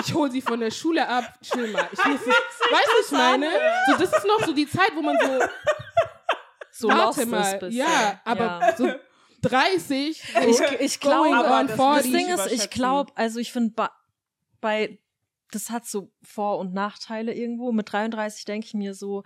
Ich 0.05 0.13
hole 0.13 0.31
sie 0.31 0.41
von 0.43 0.59
der 0.59 0.73
Schule 0.73 1.07
ab. 1.09 1.39
Chill 1.43 1.71
mal. 1.71 1.89
Ich 1.93 2.05
muss, 2.05 2.21
weißt 2.27 2.27
du, 2.29 2.99
was 2.99 3.07
ich 3.07 3.13
meine? 3.13 3.47
So, 3.87 3.93
das 3.99 4.13
ist 4.13 4.27
noch 4.27 4.45
so 4.45 4.53
die 4.53 4.67
Zeit, 4.69 4.91
wo 4.97 5.03
man 5.03 5.17
so, 5.21 5.39
So 6.77 6.89
warte 6.89 7.25
mal. 7.27 7.59
bisschen. 7.59 7.79
Ja, 7.79 8.21
aber 8.25 8.61
Ja. 8.61 8.77
so 8.77 8.89
30. 9.43 10.21
So, 10.23 10.39
Ich, 10.49 10.81
ich 10.81 11.01
glaube, 11.01 11.31
das 11.31 11.77
40. 11.77 11.77
das 11.77 12.05
nicht 12.05 12.15
Ding 12.17 12.35
ist, 12.35 12.53
ich 12.53 12.71
glaube, 12.71 13.13
also 13.17 13.39
ich 13.39 13.53
finde 13.53 13.71
bei, 13.75 13.89
bei, 14.61 14.99
das 15.53 15.71
hat 15.71 15.87
so 15.87 16.11
Vor- 16.23 16.59
und 16.59 16.75
Nachteile 16.75 17.33
irgendwo. 17.33 17.71
Mit 17.71 17.93
33 17.93 18.45
denke 18.45 18.67
ich 18.67 18.75
mir 18.75 18.95
so, 18.95 19.23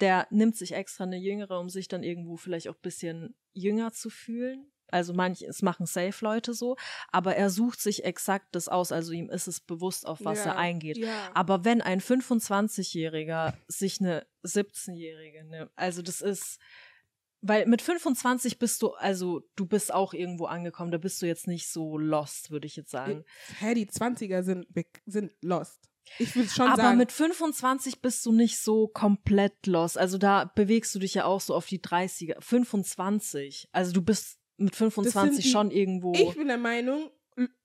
der 0.00 0.28
nimmt 0.30 0.56
sich 0.56 0.72
extra 0.72 1.04
eine 1.04 1.18
Jüngere, 1.18 1.58
um 1.58 1.68
sich 1.68 1.88
dann 1.88 2.04
irgendwo 2.04 2.36
vielleicht 2.36 2.68
auch 2.68 2.74
ein 2.76 2.82
bisschen 2.82 3.34
jünger 3.52 3.92
zu 3.92 4.08
fühlen. 4.10 4.70
Also 4.90 5.14
manche, 5.14 5.46
es 5.46 5.62
machen 5.62 5.86
Safe-Leute 5.86 6.54
so, 6.54 6.76
aber 7.10 7.36
er 7.36 7.50
sucht 7.50 7.80
sich 7.80 8.04
exakt 8.04 8.54
das 8.54 8.68
aus, 8.68 8.92
also 8.92 9.12
ihm 9.12 9.30
ist 9.30 9.48
es 9.48 9.60
bewusst, 9.60 10.06
auf 10.06 10.24
was 10.24 10.44
Ja, 10.44 10.52
er 10.52 10.56
eingeht. 10.56 10.98
Ja. 10.98 11.30
Aber 11.34 11.64
wenn 11.64 11.80
ein 11.80 12.00
25-Jähriger 12.00 13.54
sich 13.66 14.00
eine 14.00 14.26
17-Jährige 14.44 15.44
nimmt, 15.44 15.70
also 15.76 16.02
das 16.02 16.20
ist, 16.20 16.58
weil 17.40 17.66
mit 17.66 17.82
25 17.82 18.58
bist 18.58 18.82
du, 18.82 18.92
also 18.92 19.42
du 19.56 19.66
bist 19.66 19.92
auch 19.92 20.14
irgendwo 20.14 20.46
angekommen, 20.46 20.90
da 20.90 20.98
bist 20.98 21.20
du 21.20 21.26
jetzt 21.26 21.46
nicht 21.46 21.68
so 21.68 21.98
lost, 21.98 22.50
würde 22.50 22.66
ich 22.66 22.76
jetzt 22.76 22.90
sagen. 22.90 23.24
Hä, 23.58 23.74
die 23.74 23.86
20er 23.86 24.42
sind, 24.42 24.66
sind 25.06 25.32
lost. 25.42 25.88
Ich 26.18 26.36
würde 26.36 26.48
schon 26.48 26.68
Aber 26.68 26.82
sagen. 26.82 26.98
mit 26.98 27.12
25 27.12 28.00
bist 28.00 28.24
du 28.26 28.32
nicht 28.32 28.58
so 28.58 28.88
komplett 28.88 29.66
lost. 29.66 29.98
Also 29.98 30.18
da 30.18 30.44
bewegst 30.44 30.94
du 30.94 30.98
dich 30.98 31.14
ja 31.14 31.24
auch 31.24 31.40
so 31.40 31.54
auf 31.54 31.66
die 31.66 31.80
30er. 31.80 32.40
25. 32.40 33.68
Also 33.72 33.92
du 33.92 34.02
bist 34.02 34.38
mit 34.56 34.74
25 34.76 35.44
die- 35.44 35.50
schon 35.50 35.70
irgendwo. 35.70 36.12
ich 36.14 36.34
bin 36.36 36.48
der 36.48 36.58
Meinung, 36.58 37.10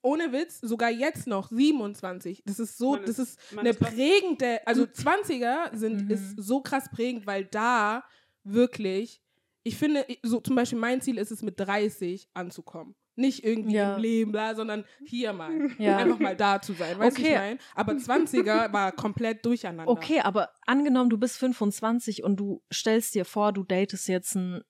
ohne 0.01 0.31
Witz, 0.31 0.59
sogar 0.61 0.89
jetzt 0.89 1.27
noch 1.27 1.51
27. 1.51 2.41
Das 2.45 2.59
ist 2.59 2.77
so, 2.77 2.93
Man 2.93 3.01
das 3.05 3.19
ist- 3.19 3.39
ist 3.51 3.57
eine 3.57 3.69
ist 3.69 3.79
prägende, 3.79 4.65
also 4.65 4.85
20er 4.87 5.69
sind, 5.77 6.05
Mhm. 6.05 6.11
ist 6.11 6.35
so 6.37 6.61
krass 6.61 6.89
prägend, 6.91 7.27
weil 7.27 7.45
da 7.45 8.03
wirklich, 8.43 9.21
ich 9.63 9.75
finde, 9.77 10.05
so 10.23 10.39
zum 10.39 10.55
Beispiel 10.55 10.79
mein 10.79 11.01
Ziel 11.01 11.17
ist 11.17 11.31
es 11.31 11.41
mit 11.43 11.59
30 11.59 12.29
anzukommen. 12.33 12.95
Nicht 13.15 13.43
irgendwie 13.43 13.73
Ja. 13.75 13.95
im 13.95 14.01
Leben, 14.01 14.31
bla, 14.31 14.55
sondern 14.55 14.85
hier 15.05 15.33
mal. 15.33 15.51
Ja. 15.77 15.97
Einfach 15.97 16.19
mal 16.19 16.37
da 16.37 16.61
zu 16.61 16.71
sein. 16.73 16.97
Weißt 16.97 17.17
du, 17.17 17.21
Okay. 17.21 17.31
ich 17.33 17.37
meine? 17.37 17.59
Aber 17.75 17.97
20er 17.97 18.71
war 18.73 18.91
komplett 18.93 19.45
durcheinander. 19.45 19.91
Okay, 19.91 20.21
aber 20.21 20.49
angenommen, 20.65 21.09
du 21.09 21.17
bist 21.17 21.37
25 21.37 22.23
und 22.23 22.37
du 22.37 22.63
stellst 22.73 23.13
dir 23.15 23.25
vor, 23.25 23.51
du 23.51 23.63
datest 23.63 24.07
jetzt 24.07 24.37
einen 24.37 24.61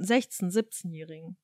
16-, 0.00 0.52
17-Jährigen. 0.52 1.36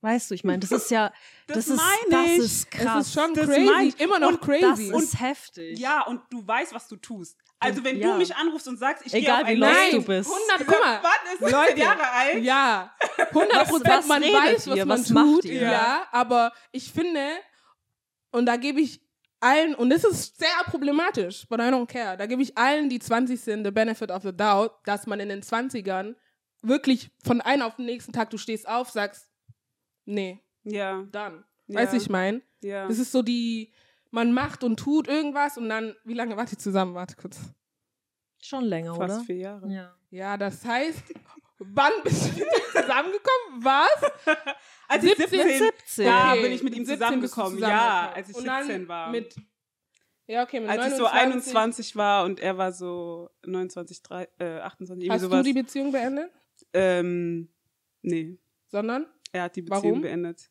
Weißt 0.00 0.30
du, 0.30 0.34
ich 0.34 0.44
meine, 0.44 0.60
das 0.60 0.70
ist 0.70 0.90
ja, 0.92 1.12
Das 1.48 1.56
das, 1.66 1.68
ist, 1.68 1.76
meine 2.10 2.36
das 2.38 2.44
ist 2.46 2.70
krass. 2.70 3.00
Es 3.00 3.06
ist 3.08 3.14
schon 3.20 3.34
Das 3.34 3.46
crazy, 3.46 3.94
immer 3.98 4.18
noch 4.20 4.28
Und 4.28 4.40
crazy. 4.40 4.90
das 4.92 5.02
ist 5.02 5.20
heftig. 5.20 5.78
Ja, 5.78 6.02
und 6.02 6.20
du 6.30 6.46
weißt, 6.46 6.72
was 6.72 6.86
du 6.86 6.96
tust. 6.96 7.36
Also 7.58 7.82
wenn 7.82 7.98
Ja. 7.98 8.12
du 8.12 8.18
mich 8.18 8.32
anrufst 8.36 8.68
und 8.68 8.78
sagst, 8.78 9.04
ich 9.06 9.12
gehe 9.12 9.34
auf 9.34 9.40
wie 9.40 9.50
ein 9.52 9.58
lost 9.58 9.74
Date, 9.74 9.92
du 9.94 10.02
bist. 10.04 10.30
100, 10.30 10.66
guck 10.68 10.80
mal, 10.84 11.00
Wann 11.02 11.32
ist 11.32 11.38
17 11.40 11.50
Leute. 11.50 11.80
Jahre 11.80 12.08
alt? 12.10 12.42
Ja, 12.44 12.94
100 13.30 13.68
Prozent, 13.68 14.06
man 14.06 14.22
weiß, 14.22 14.68
was 14.68 14.76
ihr? 14.76 14.86
man 14.86 15.00
Was 15.00 15.10
macht 15.10 15.26
tut. 15.26 15.44
ihr? 15.46 15.62
Ja. 15.62 16.06
aber 16.12 16.52
ich 16.70 16.92
finde, 16.92 17.26
und 18.30 18.46
da 18.46 18.54
gebe 18.56 18.80
ich 18.80 19.00
allen, 19.40 19.74
und 19.74 19.90
das 19.90 20.04
ist 20.04 20.38
sehr 20.38 20.48
problematisch, 20.66 21.44
but 21.48 21.58
I 21.58 21.64
don't 21.64 21.86
care, 21.86 22.16
da 22.16 22.26
gebe 22.26 22.42
ich 22.42 22.56
allen, 22.56 22.88
die 22.88 23.00
20 23.00 23.40
sind, 23.40 23.64
the 23.64 23.72
benefit 23.72 24.12
of 24.12 24.22
the 24.22 24.32
doubt, 24.32 24.72
dass 24.84 25.08
man 25.08 25.18
in 25.18 25.28
den 25.28 25.42
20ern 25.42 26.14
wirklich 26.68 27.10
von 27.24 27.40
einem 27.40 27.62
auf 27.62 27.76
den 27.76 27.86
nächsten 27.86 28.12
Tag, 28.12 28.30
du 28.30 28.38
stehst 28.38 28.68
auf, 28.68 28.90
sagst, 28.90 29.30
nee, 30.04 30.40
Ja, 30.64 31.04
dann. 31.10 31.44
Ja. 31.66 31.80
Weißt 31.80 31.92
du, 31.92 31.96
ich 31.98 32.08
meine? 32.08 32.42
ja. 32.62 32.86
Das 32.88 32.98
ist 32.98 33.12
so 33.12 33.22
die, 33.22 33.72
man 34.10 34.32
macht 34.32 34.64
und 34.64 34.78
tut 34.78 35.06
irgendwas 35.08 35.58
und 35.58 35.68
dann, 35.68 35.94
wie 36.04 36.14
lange 36.14 36.36
wart 36.36 36.50
ihr 36.52 36.58
zusammen? 36.58 36.94
Warte 36.94 37.14
kurz. 37.16 37.38
Schon 38.40 38.64
länger, 38.64 38.94
fast 38.94 39.16
oder? 39.16 39.24
vier 39.24 39.36
Jahre. 39.36 39.68
Ja. 39.72 39.94
Ja, 40.10 40.36
das 40.38 40.64
heißt, 40.64 41.02
wann 41.58 41.92
bist 42.04 42.22
du 42.38 42.44
zusammengekommen? 42.80 43.62
Was? 43.64 44.02
Als 44.88 45.04
ich 45.04 45.16
17, 45.16 45.28
17, 45.28 45.58
17. 45.58 46.04
Da 46.06 46.32
Okay, 46.32 46.42
bin 46.42 46.52
ich 46.52 46.62
mit 46.62 46.74
ihm 46.74 46.84
17 46.86 46.98
zusammengekommen. 46.98 47.58
Ja, 47.58 48.12
als 48.14 48.30
ich 48.30 48.36
Und 48.36 48.46
dann 48.46 48.64
17 48.64 48.88
war. 48.88 49.10
Mit, 49.10 49.36
ja, 50.26 50.42
okay, 50.44 50.60
mit 50.60 50.70
als 50.70 50.86
ich 50.94 50.98
29. 50.98 50.98
so 50.98 51.06
21 51.06 51.96
war 51.96 52.24
und 52.24 52.40
er 52.40 52.56
war 52.56 52.72
so 52.72 53.28
29, 53.44 54.02
3, 54.02 54.28
äh, 54.38 54.44
28, 54.60 54.88
irgendwie 55.04 55.10
Hast 55.10 55.20
sowas. 55.22 55.38
du 55.38 55.52
die 55.52 55.60
Beziehung 55.60 55.92
beendet? 55.92 56.30
Ähm, 56.72 57.48
nee, 58.02 58.38
Sondern? 58.66 59.06
er 59.32 59.42
hat 59.44 59.56
die 59.56 59.62
Beziehung 59.62 59.82
Warum? 59.84 60.00
beendet. 60.02 60.50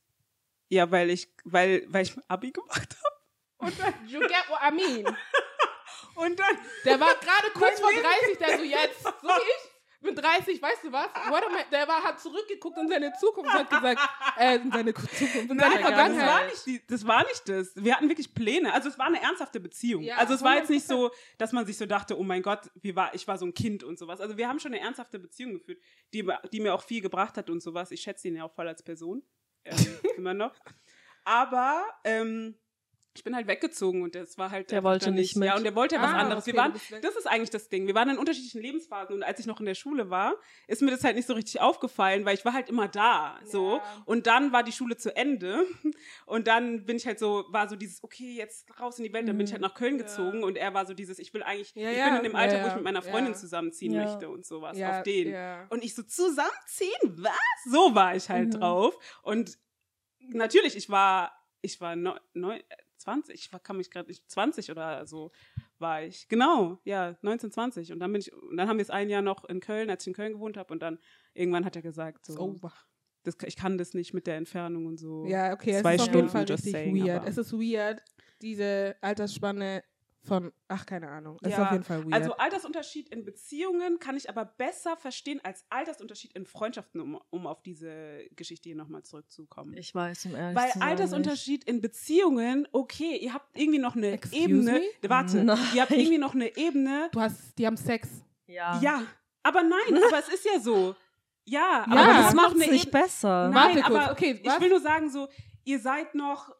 Ja, 0.70 0.90
weil 0.92 1.10
ich, 1.10 1.32
weil, 1.46 1.86
weil 1.88 2.04
ich 2.04 2.14
Abi 2.28 2.52
gemacht 2.52 2.96
habe. 2.98 3.70
Und 3.70 3.80
dann, 3.80 3.94
You 4.08 4.20
get 4.20 4.44
what 4.50 4.60
I 4.62 4.72
mean. 4.74 5.06
und 6.16 6.40
dann, 6.40 6.58
Der 6.86 7.00
war 7.00 7.16
gerade 7.16 7.52
kurz 7.54 7.80
vor 7.80 7.92
Leben. 7.92 8.04
30, 8.04 8.38
der 8.38 8.58
so 8.58 8.64
jetzt, 8.64 9.04
so 9.04 9.10
wie 9.10 9.50
ich. 9.50 9.67
Mit 10.08 10.24
30, 10.24 10.62
weißt 10.62 10.84
du 10.86 10.92
was? 10.92 11.08
Der 11.72 11.88
war, 11.88 12.04
hat 12.04 12.20
zurückgeguckt 12.20 12.78
in 12.78 12.88
seine 12.88 13.14
Zukunft 13.20 13.54
und 13.54 13.60
hat 13.60 13.70
gesagt, 13.70 14.02
äh, 14.38 14.56
in 14.56 14.72
seine 14.72 14.94
Zukunft, 14.94 15.36
in 15.36 15.48
seine 15.48 15.56
Nein, 15.56 15.72
aber 15.72 15.80
das 15.80 15.90
Vergangenheit. 15.90 16.28
war, 16.28 16.46
nicht 16.46 16.66
die, 16.66 16.88
das 16.88 17.08
war 17.08 17.24
nicht 17.24 17.50
das. 17.50 17.76
Wir 17.76 17.96
hatten 17.96 18.10
wirklich 18.10 18.34
Pläne. 18.34 18.74
Also 18.74 18.90
es 18.90 18.98
war 18.98 19.08
eine 19.08 19.22
ernsthafte 19.22 19.60
Beziehung. 19.60 20.04
Ja, 20.04 20.18
also 20.18 20.34
es 20.34 20.42
war 20.42 20.56
jetzt 20.56 20.70
nicht 20.70 20.86
100%. 20.86 20.88
so, 20.88 21.12
dass 21.38 21.52
man 21.52 21.66
sich 21.66 21.78
so 21.78 21.86
dachte, 21.86 22.18
oh 22.18 22.24
mein 22.24 22.42
Gott, 22.42 22.72
wie 22.76 22.96
war, 22.96 23.14
ich 23.14 23.28
war 23.28 23.38
so 23.38 23.46
ein 23.46 23.54
Kind 23.54 23.84
und 23.84 24.00
sowas. 24.00 24.22
Also 24.22 24.38
wir 24.38 24.48
haben 24.48 24.60
schon 24.60 24.74
eine 24.74 24.82
ernsthafte 24.82 25.20
Beziehung 25.20 25.54
geführt, 25.54 25.80
die, 26.14 26.28
die 26.52 26.60
mir 26.60 26.74
auch 26.74 26.84
viel 26.84 27.02
gebracht 27.02 27.38
hat 27.38 27.50
und 27.50 27.62
sowas. 27.62 27.92
Ich 27.92 28.02
schätze 28.02 28.28
ihn 28.28 28.36
ja 28.36 28.44
auch 28.46 28.54
voll 28.54 28.68
als 28.68 28.84
Person. 28.84 29.24
Ähm, 29.66 30.00
immer 30.18 30.34
noch. 30.34 30.56
Aber 31.24 31.84
ähm, 32.06 32.56
ich 33.18 33.24
bin 33.24 33.36
halt 33.36 33.48
weggezogen 33.48 34.02
und 34.04 34.16
das 34.16 34.38
war 34.38 34.52
halt. 34.52 34.72
Der 34.72 34.84
wollte 34.84 35.12
nicht 35.12 35.36
mit. 35.36 35.48
Ja, 35.48 35.56
und 35.58 35.64
der 35.64 35.76
wollte 35.76 35.96
ja 35.96 36.02
was 36.02 36.12
Ah, 36.12 36.18
anderes. 36.20 36.44
okay, 36.44 36.54
wir 36.54 36.60
waren, 36.60 36.74
das 37.02 37.16
ist 37.16 37.28
eigentlich 37.28 37.50
das 37.50 37.70
Ding. 37.70 37.88
Wir 37.88 37.96
waren 37.96 38.10
in 38.10 38.18
unterschiedlichen 38.18 38.62
Lebensphasen 38.62 39.16
und 39.16 39.24
als 39.24 39.40
ich 39.40 39.46
noch 39.46 39.60
in 39.60 39.66
der 39.66 39.76
Schule 39.76 40.10
war, 40.10 40.36
ist 40.68 40.82
mir 40.82 40.92
das 40.92 41.04
halt 41.04 41.16
nicht 41.16 41.28
so 41.28 41.34
richtig 41.34 41.60
aufgefallen, 41.62 42.26
weil 42.26 42.36
ich 42.36 42.46
war 42.46 42.54
halt 42.54 42.70
immer 42.70 42.88
da. 42.88 43.40
So. 43.46 43.78
Ja. 43.78 43.84
Und 44.06 44.28
dann 44.28 44.52
war 44.52 44.64
die 44.64 44.72
Schule 44.72 44.98
zu 44.98 45.16
Ende. 45.16 45.66
Und 46.26 46.48
dann 46.48 46.86
bin 46.86 46.98
ich 46.98 47.06
halt 47.08 47.20
so, 47.20 47.46
war 47.50 47.68
so 47.70 47.76
dieses, 47.76 48.04
okay, 48.04 48.34
jetzt 48.36 48.68
raus 48.80 48.98
in 49.00 49.06
die 49.06 49.14
Welt. 49.14 49.28
Dann 49.28 49.38
bin 49.38 49.46
ich 49.48 49.54
halt 49.54 49.62
nach 49.62 49.74
Köln 49.74 49.98
Ja. 49.98 50.04
gezogen 50.04 50.44
und 50.44 50.58
er 50.58 50.74
war 50.74 50.86
so 50.86 50.94
dieses, 50.94 51.20
ich 51.20 51.34
will 51.34 51.42
eigentlich, 51.44 51.74
Ja, 51.76 51.90
ich 51.92 52.04
bin 52.04 52.16
in 52.18 52.24
dem 52.24 52.36
Alter, 52.36 52.64
wo 52.64 52.68
ich 52.68 52.76
mit 52.76 52.84
meiner 52.84 53.02
Freundin 53.02 53.34
zusammenziehen 53.36 53.96
möchte 53.96 54.30
und 54.30 54.46
sowas. 54.46 54.78
Auf 54.82 55.04
den. 55.04 55.34
Und 55.70 55.84
ich 55.84 55.96
so, 55.96 56.04
zusammenziehen? 56.04 57.16
Was? 57.18 57.34
So 57.72 57.96
war 57.96 58.16
ich 58.16 58.30
halt 58.30 58.48
Mhm. 58.54 58.60
drauf. 58.60 58.98
Und 59.24 59.58
natürlich, 60.30 60.76
ich 60.76 60.90
war, 60.90 61.32
ich 61.62 61.80
war 61.82 61.96
neu, 61.96 62.18
neu, 62.34 62.60
20, 63.08 63.36
ich 63.36 63.64
kann 63.64 63.78
mich 63.78 63.90
gerade 63.90 64.10
nicht, 64.10 64.30
20 64.30 64.70
oder 64.70 65.06
so 65.06 65.32
war 65.80 66.04
ich. 66.04 66.28
Genau, 66.28 66.80
ja, 66.84 67.18
19, 67.22 67.52
20. 67.52 67.94
Und 67.94 68.00
dann 68.00 68.12
bin 68.12 68.20
ich, 68.20 68.34
und 68.34 68.58
dann 68.58 68.68
haben 68.68 68.78
wir 68.78 68.84
es 68.84 68.90
ein 68.90 69.10
Jahr 69.10 69.22
noch 69.22 69.46
in 69.46 69.62
Köln, 69.62 69.90
als 69.90 70.04
ich 70.04 70.08
in 70.08 70.14
Köln 70.14 70.34
gewohnt 70.34 70.58
habe. 70.58 70.74
Und 70.74 70.82
dann 70.82 71.00
irgendwann 71.34 71.64
hat 71.64 71.78
er 71.78 71.82
gesagt, 71.82 72.26
so, 72.26 72.38
over. 72.40 72.74
das, 73.24 73.38
ich 73.46 73.56
kann 73.56 73.78
das 73.78 73.94
nicht 73.94 74.14
mit 74.14 74.28
der 74.28 74.36
Entfernung 74.36 74.88
und 74.88 74.98
so. 74.98 75.26
Ja, 75.26 75.54
okay, 75.54 75.80
Zwei 75.80 75.96
es 75.96 76.02
ist 76.02 76.10
auf 76.10 76.16
jeden 76.16 76.30
Stunden, 76.30 76.30
Fall 76.30 76.44
richtig 76.44 76.72
saying, 76.72 77.06
weird. 77.06 77.26
Es 77.26 77.38
ist 77.38 77.54
weird, 77.54 78.04
diese 78.42 78.98
Altersspanne 79.00 79.84
von, 80.28 80.52
ach, 80.68 80.86
keine 80.86 81.10
Ahnung. 81.10 81.38
Ist 81.42 81.52
Ja, 81.52 81.66
auf 81.66 81.72
jeden 81.72 81.84
Fall 81.84 82.04
weird. 82.04 82.14
Also 82.14 82.34
Altersunterschied 82.38 83.10
in 83.10 83.24
Beziehungen 83.26 84.00
kann 84.00 84.16
ich 84.18 84.30
aber 84.30 84.46
besser 84.46 84.96
verstehen 84.98 85.40
als 85.44 85.66
Altersunterschied 85.70 86.34
in 86.34 86.46
Freundschaften, 86.46 87.02
um, 87.02 87.20
um 87.30 87.48
auf 87.48 87.62
diese 87.64 88.20
Geschichte 88.36 88.70
hier 88.70 88.76
nochmal 88.76 89.04
zurückzukommen. 89.04 89.76
Ich 89.78 89.96
weiß, 89.96 90.26
um 90.26 90.36
ehrlich 90.36 90.56
Weil 90.58 90.72
zu 90.72 90.80
sein, 90.80 90.88
Altersunterschied 90.90 91.64
in 91.64 91.82
Beziehungen, 91.82 92.68
okay, 92.72 93.18
ihr 93.18 93.34
habt 93.34 93.58
irgendwie 93.58 93.80
noch 93.80 93.96
eine 93.96 94.12
Excuse 94.12 94.38
Ebene. 94.44 94.72
me? 95.02 95.10
Warte, 95.10 95.44
Nein. 95.44 95.58
ihr 95.74 95.82
habt 95.82 95.92
irgendwie 95.92 96.18
noch 96.18 96.36
eine 96.36 96.56
Ebene. 96.58 97.10
du 97.12 97.22
hast, 97.22 97.58
die 97.58 97.66
haben 97.66 97.78
Sex. 97.78 98.10
nicht. 98.12 98.24
Ja. 98.58 98.80
Ja, 98.82 99.04
aber 99.44 99.64
nein, 99.64 100.04
aber 100.08 100.20
es 100.20 100.30
ist 100.30 100.46
ja 100.46 100.60
so. 100.60 100.96
Ja, 101.46 101.86
aber, 101.86 101.96
Ja, 101.96 102.02
aber 102.02 102.14
das 102.24 102.34
noch 102.34 102.44
macht 102.50 102.58
es 102.58 102.72
nicht 102.72 102.92
besser. 102.92 103.50
Nein, 103.50 103.78
Warte 103.78 103.86
aber 103.86 104.12
okay, 104.12 104.40
ich 104.42 104.46
was? 104.50 104.60
will 104.60 104.70
nur 104.70 104.82
sagen, 104.82 105.10
so, 105.10 105.28
ihr 105.64 105.80
seid 105.80 106.14
noch, 106.16 106.54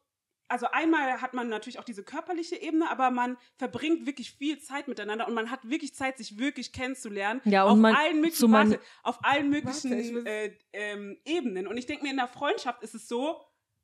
also 0.50 0.68
einmal 0.72 1.22
hat 1.22 1.34
man 1.34 1.50
natürlich 1.50 1.80
auch 1.80 1.84
diese 1.84 2.04
körperliche 2.04 2.56
Ebene, 2.56 2.90
aber 2.90 3.12
man 3.12 3.38
verbringt 3.58 4.06
wirklich 4.06 4.32
viel 4.32 4.60
Zeit 4.60 4.88
miteinander 4.88 5.28
und 5.28 5.34
man 5.34 5.52
hat 5.52 5.68
wirklich 5.70 5.94
Zeit, 5.96 6.18
sich 6.18 6.38
wirklich 6.38 6.72
kennenzulernen. 6.72 7.42
Ja, 7.46 7.64
und 7.64 7.72
auf 7.72 7.78
man- 7.78 7.96
allen 7.96 8.16
möglichen, 8.22 8.38
so 8.40 8.48
man- 8.48 8.72
warte, 8.72 8.84
auf 9.04 9.20
allen 9.24 9.50
möglichen 9.50 9.92
Warte, 9.92 10.30
äh, 10.30 10.58
ähm, 10.74 11.18
Ebenen. 11.26 11.68
Und 11.68 11.78
ich 11.78 11.86
denke 11.86 12.04
mir, 12.04 12.12
in 12.12 12.18
der 12.18 12.28
Freundschaft 12.28 12.82
ist 12.84 12.96
es 12.96 13.08
so, 13.08 13.42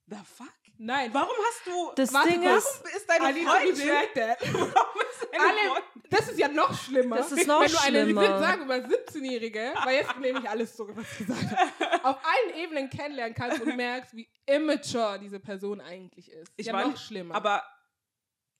the 0.08 0.16
fuck? 0.24 0.48
Nein. 0.86 1.10
Warum 1.14 1.30
hast 1.48 1.66
du, 1.66 1.92
Das 1.96 2.14
Warte 2.14 2.30
Ding 2.30 2.42
kurz. 2.42 2.58
ist, 2.66 2.84
warum 2.84 2.98
ist 2.98 3.10
deine 3.10 3.24
Freundin, 3.34 3.88
warum 4.74 5.02
ist 5.02 5.28
deine 5.32 5.44
Alle, 5.44 5.70
Freundin, 5.70 6.04
das 6.10 6.30
ist 6.30 6.40
ja 6.40 6.48
noch 6.50 6.78
schlimmer. 6.84 7.16
Das 7.18 7.32
ist 7.32 7.48
noch 7.48 7.62
Wenn 7.62 7.72
du 7.72 7.78
eine 7.80 8.04
schlimmer. 8.04 8.40
Sagen 8.40 8.64
über 8.64 8.76
17-Jährige, 8.76 9.74
weil 9.86 9.96
jetzt 9.96 10.20
nehme 10.20 10.40
ich 10.40 10.50
alles 10.50 10.76
zurück, 10.76 10.96
was 10.98 11.12
ich 11.14 11.18
gesagt 11.20 11.42
habe, 11.52 12.04
auf 12.04 12.18
allen 12.24 12.56
Ebenen 12.62 12.90
kennenlernen 12.90 13.34
kannst 13.36 13.62
und 13.62 13.76
merkst, 13.76 14.14
wie 14.16 14.30
immature 14.46 15.20
diese 15.20 15.40
Person 15.40 15.80
eigentlich 15.82 16.30
ist. 16.32 16.52
Ich 16.58 16.66
ja 16.68 16.74
war 16.74 16.88
noch 16.88 16.98
schlimmer. 16.98 17.34
aber, 17.36 17.64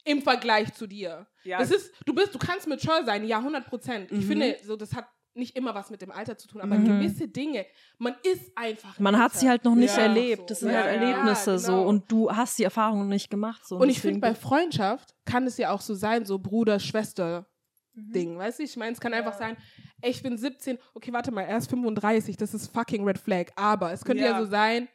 Im 0.06 0.22
Vergleich 0.22 0.74
zu 0.74 0.88
dir. 0.88 1.28
ja, 1.44 1.60
Das 1.60 1.72
ist, 1.72 1.94
du 2.06 2.14
bist, 2.14 2.34
du 2.34 2.40
kannst 2.40 2.68
mature 2.68 3.04
sein, 3.06 3.26
ja, 3.26 3.38
100 3.40 3.66
Prozent. 3.66 4.12
Ich 4.12 4.20
Mhm. 4.20 4.28
finde, 4.28 4.58
so, 4.64 4.76
das 4.76 4.94
hat 4.94 5.08
nicht 5.36 5.56
immer 5.56 5.74
was 5.74 5.90
mit 5.90 6.02
dem 6.02 6.12
Alter 6.12 6.38
zu 6.38 6.48
tun, 6.48 6.62
aber 6.62 6.76
Mhm. 6.76 6.86
gewisse 6.86 7.28
Dinge, 7.28 7.66
man 7.98 8.16
ist 8.24 8.52
einfach. 8.56 9.00
man 9.00 9.18
hat 9.18 9.34
sie 9.34 9.50
halt 9.50 9.64
noch 9.66 9.76
nicht 9.76 9.96
Ja, 9.96 10.04
erlebt. 10.04 10.50
Das 10.50 10.60
sind 10.60 10.70
Ja, 10.72 10.84
halt. 10.84 11.02
Erlebnisse 11.02 11.52
Ja, 11.52 11.58
so. 11.58 11.72
genau. 11.74 11.88
Und 11.88 12.12
du 12.12 12.32
hast 12.32 12.60
die 12.60 12.64
Erfahrungen 12.64 13.08
nicht 13.10 13.30
gemacht. 13.30 13.66
So. 13.66 13.78
Und 13.78 13.90
ich 13.90 14.00
finde, 14.00 14.20
bei 14.20 14.36
Freundschaft 14.36 15.16
kann 15.26 15.46
es 15.48 15.58
ja 15.58 15.72
auch 15.72 15.82
so 15.82 15.94
sein, 15.96 16.26
so 16.26 16.38
Bruder, 16.40 16.80
Schwester. 16.80 17.48
Mhm. 17.96 18.12
Ding, 18.12 18.38
weißt 18.38 18.60
du? 18.60 18.64
Ich 18.64 18.76
meine, 18.78 18.94
es 18.94 19.00
kann 19.00 19.14
einfach 19.14 19.34
sein, 19.38 19.56
ey, 20.02 20.10
ich 20.12 20.24
bin 20.24 20.36
17, 20.38 20.78
okay, 20.96 21.14
warte 21.14 21.32
mal, 21.32 21.42
er 21.44 21.58
ist 21.58 21.70
35, 21.70 22.38
das 22.38 22.54
ist 22.54 22.74
fucking 22.74 23.04
Red 23.06 23.20
Flag. 23.20 23.48
Aber 23.56 23.92
es 23.92 24.04
könnte 24.04 24.24
Ja. 24.24 24.40
so 24.40 24.46
sein, 24.46 24.88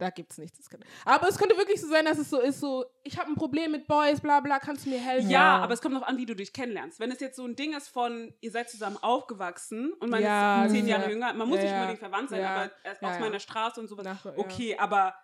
da 0.00 0.10
gibt's 0.10 0.38
nichts. 0.38 0.58
Das 0.58 0.68
kann, 0.70 0.80
aber 1.04 1.28
es 1.28 1.38
könnte 1.38 1.56
wirklich 1.56 1.80
so 1.80 1.86
sein, 1.88 2.04
dass 2.04 2.18
es 2.18 2.30
so 2.30 2.40
ist, 2.40 2.60
so, 2.60 2.84
ich 3.04 3.18
habe 3.18 3.30
ein 3.30 3.34
Problem 3.36 3.70
mit 3.72 3.86
Boys, 3.86 4.20
bla 4.20 4.40
bla, 4.40 4.58
kannst 4.58 4.86
du 4.86 4.90
mir 4.90 4.98
helfen? 5.00 5.30
Ja, 5.30 5.56
Ja. 5.58 5.62
aber 5.62 5.74
es 5.74 5.80
kommt 5.80 5.94
noch 5.94 6.02
an, 6.02 6.16
wie 6.16 6.26
du 6.26 6.34
dich 6.34 6.52
kennenlernst. 6.52 6.98
Wenn 7.00 7.10
es 7.12 7.20
jetzt 7.20 7.36
so 7.36 7.44
ein 7.44 7.54
Ding 7.56 7.74
ist 7.76 7.88
von, 7.88 8.32
ihr 8.40 8.50
seid 8.50 8.68
zusammen 8.70 8.96
aufgewachsen 9.00 9.92
und 10.00 10.10
man 10.10 10.22
Ja, 10.22 10.64
ist 10.64 10.72
zehn 10.72 10.86
ja. 10.86 10.98
Jahre 10.98 11.10
jünger, 11.10 11.32
man 11.34 11.48
muss 11.48 11.58
Ja, 11.58 11.62
nicht 11.62 11.70
ja. 11.72 11.76
unbedingt 11.80 11.98
verwandt 12.00 12.30
sein, 12.30 12.40
Ja. 12.40 12.54
aber 12.56 12.72
erst 12.84 13.02
Ja, 13.02 13.08
aus 13.08 13.14
ja. 13.14 13.20
meiner 13.20 13.40
Straße 13.40 13.80
und 13.80 13.88
sowas. 13.88 14.04
Nach- 14.04 14.24
ja. 14.24 14.32
Okay, 14.36 14.76
aber 14.78 15.14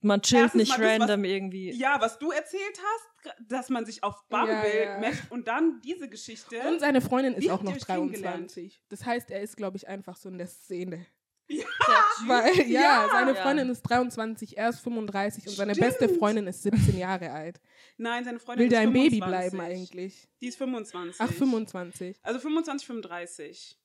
man 0.00 0.20
chillt 0.20 0.42
Erstens 0.42 0.58
nicht 0.60 0.72
das, 0.72 0.80
was- 0.80 1.00
random 1.00 1.24
irgendwie. 1.24 1.70
ja, 1.72 1.98
was 2.00 2.18
du 2.18 2.30
erzählt 2.30 2.78
hast, 2.78 3.32
dass 3.48 3.70
man 3.70 3.86
sich 3.86 4.04
auf 4.04 4.28
Bumble 4.28 4.52
Ja, 4.52 4.84
ja. 4.92 4.98
matcht 5.00 5.30
und 5.30 5.48
dann 5.48 5.80
diese 5.82 6.10
Geschichte. 6.10 6.60
Und 6.68 6.78
seine 6.80 7.00
Freundin 7.00 7.32
ist 7.32 7.48
auch 7.48 7.62
noch 7.62 7.74
euch 7.74 7.86
kennengelernt? 7.86 8.50
23. 8.54 8.82
Das 8.90 9.06
heißt, 9.06 9.30
er 9.30 9.40
ist, 9.40 9.56
glaube 9.56 9.78
ich, 9.78 9.88
einfach 9.88 10.16
so 10.16 10.28
in 10.28 10.36
der 10.36 10.46
Szene. 10.46 11.06
Ja, 11.48 11.64
Weil, 12.26 12.56
ja, 12.70 12.80
Ja. 12.80 13.08
seine 13.12 13.34
Ja. 13.34 13.42
Freundin 13.42 13.68
ist 13.68 13.82
23, 13.82 14.56
er 14.56 14.70
ist 14.70 14.80
35 14.80 15.46
und 15.48 15.54
seine 15.54 15.74
Stimmt. 15.74 15.98
beste 15.98 16.08
Freundin 16.18 16.46
ist 16.46 16.62
17 16.62 16.96
Jahre 16.98 17.30
alt. 17.32 17.60
Nein, 17.98 18.24
seine 18.24 18.38
Freundin 18.38 18.64
Will 18.66 18.72
ist 18.72 18.78
ein 18.78 18.92
Baby 18.92 19.20
25. 19.20 19.20
bleiben 19.28 19.60
eigentlich? 19.60 20.28
Die 20.40 20.46
ist 20.48 20.56
25. 20.56 21.16
Ach, 21.20 21.30
25. 21.32 22.16
Also 22.22 22.40
25, 22.40 22.86
35. 22.86 23.78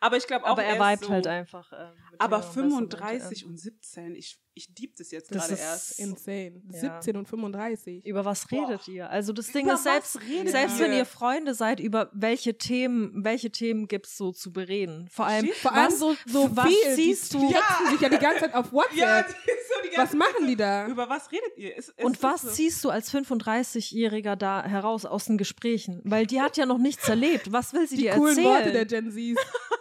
Aber 0.00 0.16
ich 0.16 0.26
glaube 0.26 0.44
auch, 0.46 0.50
aber 0.50 0.64
er 0.64 0.74
ist 0.76 0.80
vibet 0.80 1.04
so, 1.04 1.10
halt 1.12 1.26
einfach. 1.26 1.72
ähm, 1.72 1.94
mit 2.12 2.20
Aber 2.20 2.36
jüngeren, 2.38 2.48
besseren 2.54 2.70
35 2.88 3.40
Leuten. 3.42 3.50
und 3.52 3.56
17, 3.58 4.14
ich, 4.14 4.38
ich 4.54 4.72
dieb 4.74 4.96
das 4.96 5.10
jetzt 5.10 5.30
Das 5.34 5.42
gerade 5.48 5.54
ist 5.54 5.60
erst. 5.60 5.98
Insane. 6.00 6.62
Ja. 6.72 6.78
17 7.00 7.16
und 7.16 7.28
35. 7.28 8.06
Über 8.06 8.24
was 8.24 8.50
redet 8.50 8.86
ihr? 8.88 9.10
Also 9.10 9.32
das 9.32 9.50
Ding 9.52 9.66
Über 9.66 9.74
ist, 9.74 9.82
selbst, 9.84 10.18
selbst 10.46 10.78
wenn 10.78 10.92
ihr 10.92 11.04
Freunde 11.06 11.54
seid, 11.54 11.80
über 11.80 12.10
welche 12.12 12.56
Themen, 12.56 13.24
welche 13.24 13.50
Themen 13.50 13.88
gibt's 13.88 14.16
so 14.16 14.32
zu 14.32 14.52
bereden? 14.52 15.08
Vor 15.10 15.26
allem, 15.26 15.46
Verstehst 15.46 15.62
Vor 15.62 15.72
allem 15.72 15.86
was, 15.92 15.98
so, 15.98 16.14
so 16.26 16.56
was 16.56 16.66
viel. 16.68 16.94
siehst 16.94 17.32
die, 17.32 17.38
du? 17.38 17.48
Die 17.48 17.52
texten 17.54 17.90
sich 17.90 18.00
ja 18.00 18.08
die 18.08 18.18
ganze 18.18 18.40
Zeit 18.40 18.54
auf 18.54 18.72
WhatsApp. 18.72 18.96
Ja, 18.96 19.22
die 19.22 19.28
ist 19.30 19.68
so 19.68 19.88
die 19.90 19.96
was 19.98 20.12
machen 20.12 20.46
die 20.46 20.56
da? 20.56 20.86
Über 20.86 21.08
was 21.08 21.30
redet 21.32 21.56
ihr? 21.56 21.76
Es, 21.76 21.88
es 21.96 22.04
Und 22.04 22.16
ist 22.16 22.22
was 22.22 22.42
so. 22.42 22.48
ziehst 22.50 22.84
du 22.84 22.90
als 22.90 23.12
35-Jähriger 23.12 24.36
da 24.36 24.64
heraus 24.64 25.04
aus 25.04 25.26
den 25.26 25.38
Gesprächen? 25.38 26.00
Weil 26.04 26.26
die 26.26 26.40
hat 26.40 26.56
ja 26.56 26.66
noch 26.66 26.78
nichts 26.78 27.08
erlebt. 27.08 27.52
Was 27.52 27.72
will 27.72 27.86
sie 27.88 27.96
Die 27.96 28.02
dir 28.02 28.12
coolen 28.14 28.36
erzählen? 28.38 28.46
Worte 28.54 28.72
der 28.72 28.84
Gen 28.86 29.10
Zs. 29.10 29.36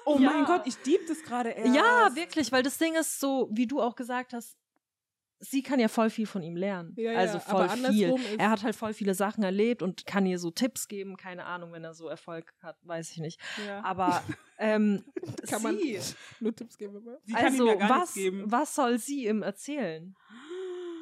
Oh 0.05 0.17
Ja. 0.19 0.31
mein 0.31 0.45
Gott, 0.45 0.63
ich 0.65 0.77
dieb 0.81 1.07
das 1.07 1.21
gerade 1.23 1.49
erst. 1.51 1.75
Ja, 1.75 2.12
wirklich, 2.15 2.51
weil 2.51 2.63
das 2.63 2.77
Ding 2.77 2.95
ist 2.95 3.19
so, 3.19 3.49
wie 3.51 3.67
du 3.67 3.81
auch 3.81 3.95
gesagt 3.95 4.33
hast, 4.33 4.57
sie 5.43 5.62
kann 5.62 5.79
ja 5.79 5.88
voll 5.88 6.10
viel 6.10 6.25
von 6.25 6.41
ihm 6.41 6.56
lernen. 6.56 6.93
Ja, 6.95 7.13
also 7.13 7.39
voll 7.39 7.69
viel. 7.69 8.15
Er 8.38 8.49
hat 8.49 8.63
halt 8.63 8.75
voll 8.75 8.93
viele 8.93 9.13
Sachen 9.13 9.43
erlebt 9.43 9.82
und 9.82 10.06
kann 10.06 10.25
ihr 10.25 10.39
so 10.39 10.51
Tipps 10.51 10.88
geben. 10.88 11.17
Keine 11.17 11.45
Ahnung, 11.45 11.71
wenn 11.73 11.84
er 11.84 11.93
so 11.93 12.08
Erfolg 12.08 12.53
hat, 12.62 12.77
weiß 12.84 13.12
ich 13.12 13.17
nicht. 13.17 13.39
Ja. 13.67 13.84
Aber 13.84 14.23
ähm, 14.58 15.03
Kann 15.47 15.62
man 15.62 15.77
sie, 15.77 15.99
nur 16.39 16.56
Tipps 16.56 16.77
geben 16.77 16.97
immer. 16.97 17.17
Sie 17.23 17.34
kann 17.34 17.45
also 17.45 17.67
ja 17.67 17.89
was, 17.89 18.15
was 18.45 18.75
soll 18.75 18.97
sie 18.97 19.27
ihm 19.27 19.43
erzählen? 19.43 20.15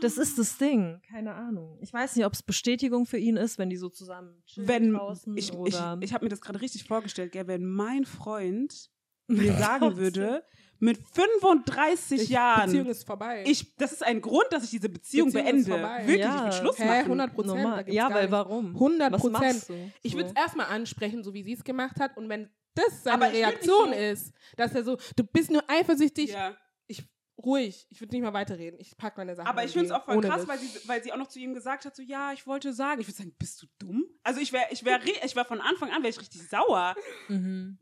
Das 0.01 0.17
ist 0.17 0.39
das 0.39 0.57
Ding. 0.57 0.99
Keine 1.07 1.35
Ahnung. 1.35 1.77
Ich 1.79 1.93
weiß 1.93 2.15
nicht, 2.15 2.25
ob 2.25 2.33
es 2.33 2.41
Bestätigung 2.41 3.05
für 3.05 3.19
ihn 3.19 3.37
ist, 3.37 3.59
wenn 3.59 3.69
die 3.69 3.77
so 3.77 3.87
zusammen 3.87 4.41
chillen 4.47 4.67
wenn 4.67 4.93
draußen 4.93 5.37
ich, 5.37 5.49
ich, 5.49 5.53
oder 5.53 5.99
ich 6.01 6.13
habe 6.13 6.25
mir 6.25 6.29
das 6.29 6.41
gerade 6.41 6.59
richtig 6.59 6.85
vorgestellt, 6.85 7.31
gell, 7.31 7.45
wenn 7.45 7.65
mein 7.65 8.05
Freund 8.05 8.89
mir 9.27 9.53
sagen 9.53 9.97
würde, 9.97 10.43
mit 10.81 10.99
35 11.13 12.21
Ich- 12.23 12.29
Jahren, 12.29 12.65
Beziehung 12.65 12.87
ist 12.87 13.05
vorbei. 13.05 13.43
ich, 13.47 13.75
das 13.77 13.93
ist 13.93 14.03
ein 14.03 14.19
Grund, 14.21 14.45
dass 14.51 14.63
ich 14.65 14.71
diese 14.71 14.89
Beziehung, 14.89 15.27
Beziehung 15.31 15.45
ist 15.45 15.65
beende. 15.67 15.71
vorbei. 15.71 15.99
Wirklich, 16.07 16.17
Ja. 16.25 16.35
ich 16.37 16.43
will 16.43 16.59
Schluss 16.59 16.79
Hä, 16.79 16.85
machen. 16.85 17.05
100 17.05 17.33
Prozent. 17.33 17.87
Ja, 17.89 18.13
weil 18.13 18.29
warum? 18.31 18.73
100 18.73 19.13
Was 19.13 19.21
Prozent. 19.21 19.65
Ich 20.01 20.15
würde 20.15 20.29
es 20.29 20.35
erstmal 20.35 20.67
ansprechen, 20.67 21.23
so 21.23 21.33
wie 21.33 21.43
sie 21.43 21.53
es 21.53 21.63
gemacht 21.63 21.99
hat. 21.99 22.17
Und 22.17 22.27
wenn 22.29 22.49
das 22.73 23.03
seine 23.03 23.15
Aber 23.15 23.27
nicht 23.29 23.37
Reaktion 23.37 23.89
so- 23.89 23.95
ist, 23.95 24.33
dass 24.57 24.73
er 24.75 24.83
so, 24.83 24.97
du 25.15 25.23
bist 25.23 25.51
nur 25.51 25.63
eifersüchtig, 25.69 26.31
Ja. 26.31 26.55
ich 26.87 27.03
ruhig, 27.37 27.85
ich 27.89 27.99
würde 28.01 28.13
nicht 28.15 28.23
mal 28.23 28.33
weiterreden. 28.33 28.79
Ich 28.79 28.95
pack 28.97 29.17
meine 29.17 29.35
Sachen. 29.35 29.47
Aber 29.47 29.63
ich 29.63 29.71
finde 29.71 29.87
es 29.87 29.91
auch 29.91 30.05
voll 30.05 30.21
krass, 30.21 30.47
weil 30.47 30.57
sie, 30.59 30.69
weil 30.87 31.03
sie 31.03 31.11
auch 31.11 31.17
noch 31.17 31.27
zu 31.27 31.39
ihm 31.39 31.53
gesagt 31.53 31.85
hat, 31.85 31.95
so, 31.95 32.01
ja, 32.03 32.33
ich 32.33 32.45
wollte 32.47 32.71
sagen. 32.73 33.01
Ich 33.01 33.07
würde 33.07 33.17
sagen, 33.17 33.35
bist 33.37 33.61
du 33.61 33.67
dumm? 33.79 34.05
Also 34.23 34.39
ich 34.39 34.51
wäre 34.53 34.65
ich 34.71 34.83
wär, 34.85 34.99
ich 35.23 35.35
wär 35.35 35.45
von 35.45 35.59
Anfang 35.61 35.91
an 35.91 36.01
wär 36.03 36.09
ich 36.09 36.19
richtig 36.19 36.47
sauer. 36.49 36.95
Mhm. 37.29 37.77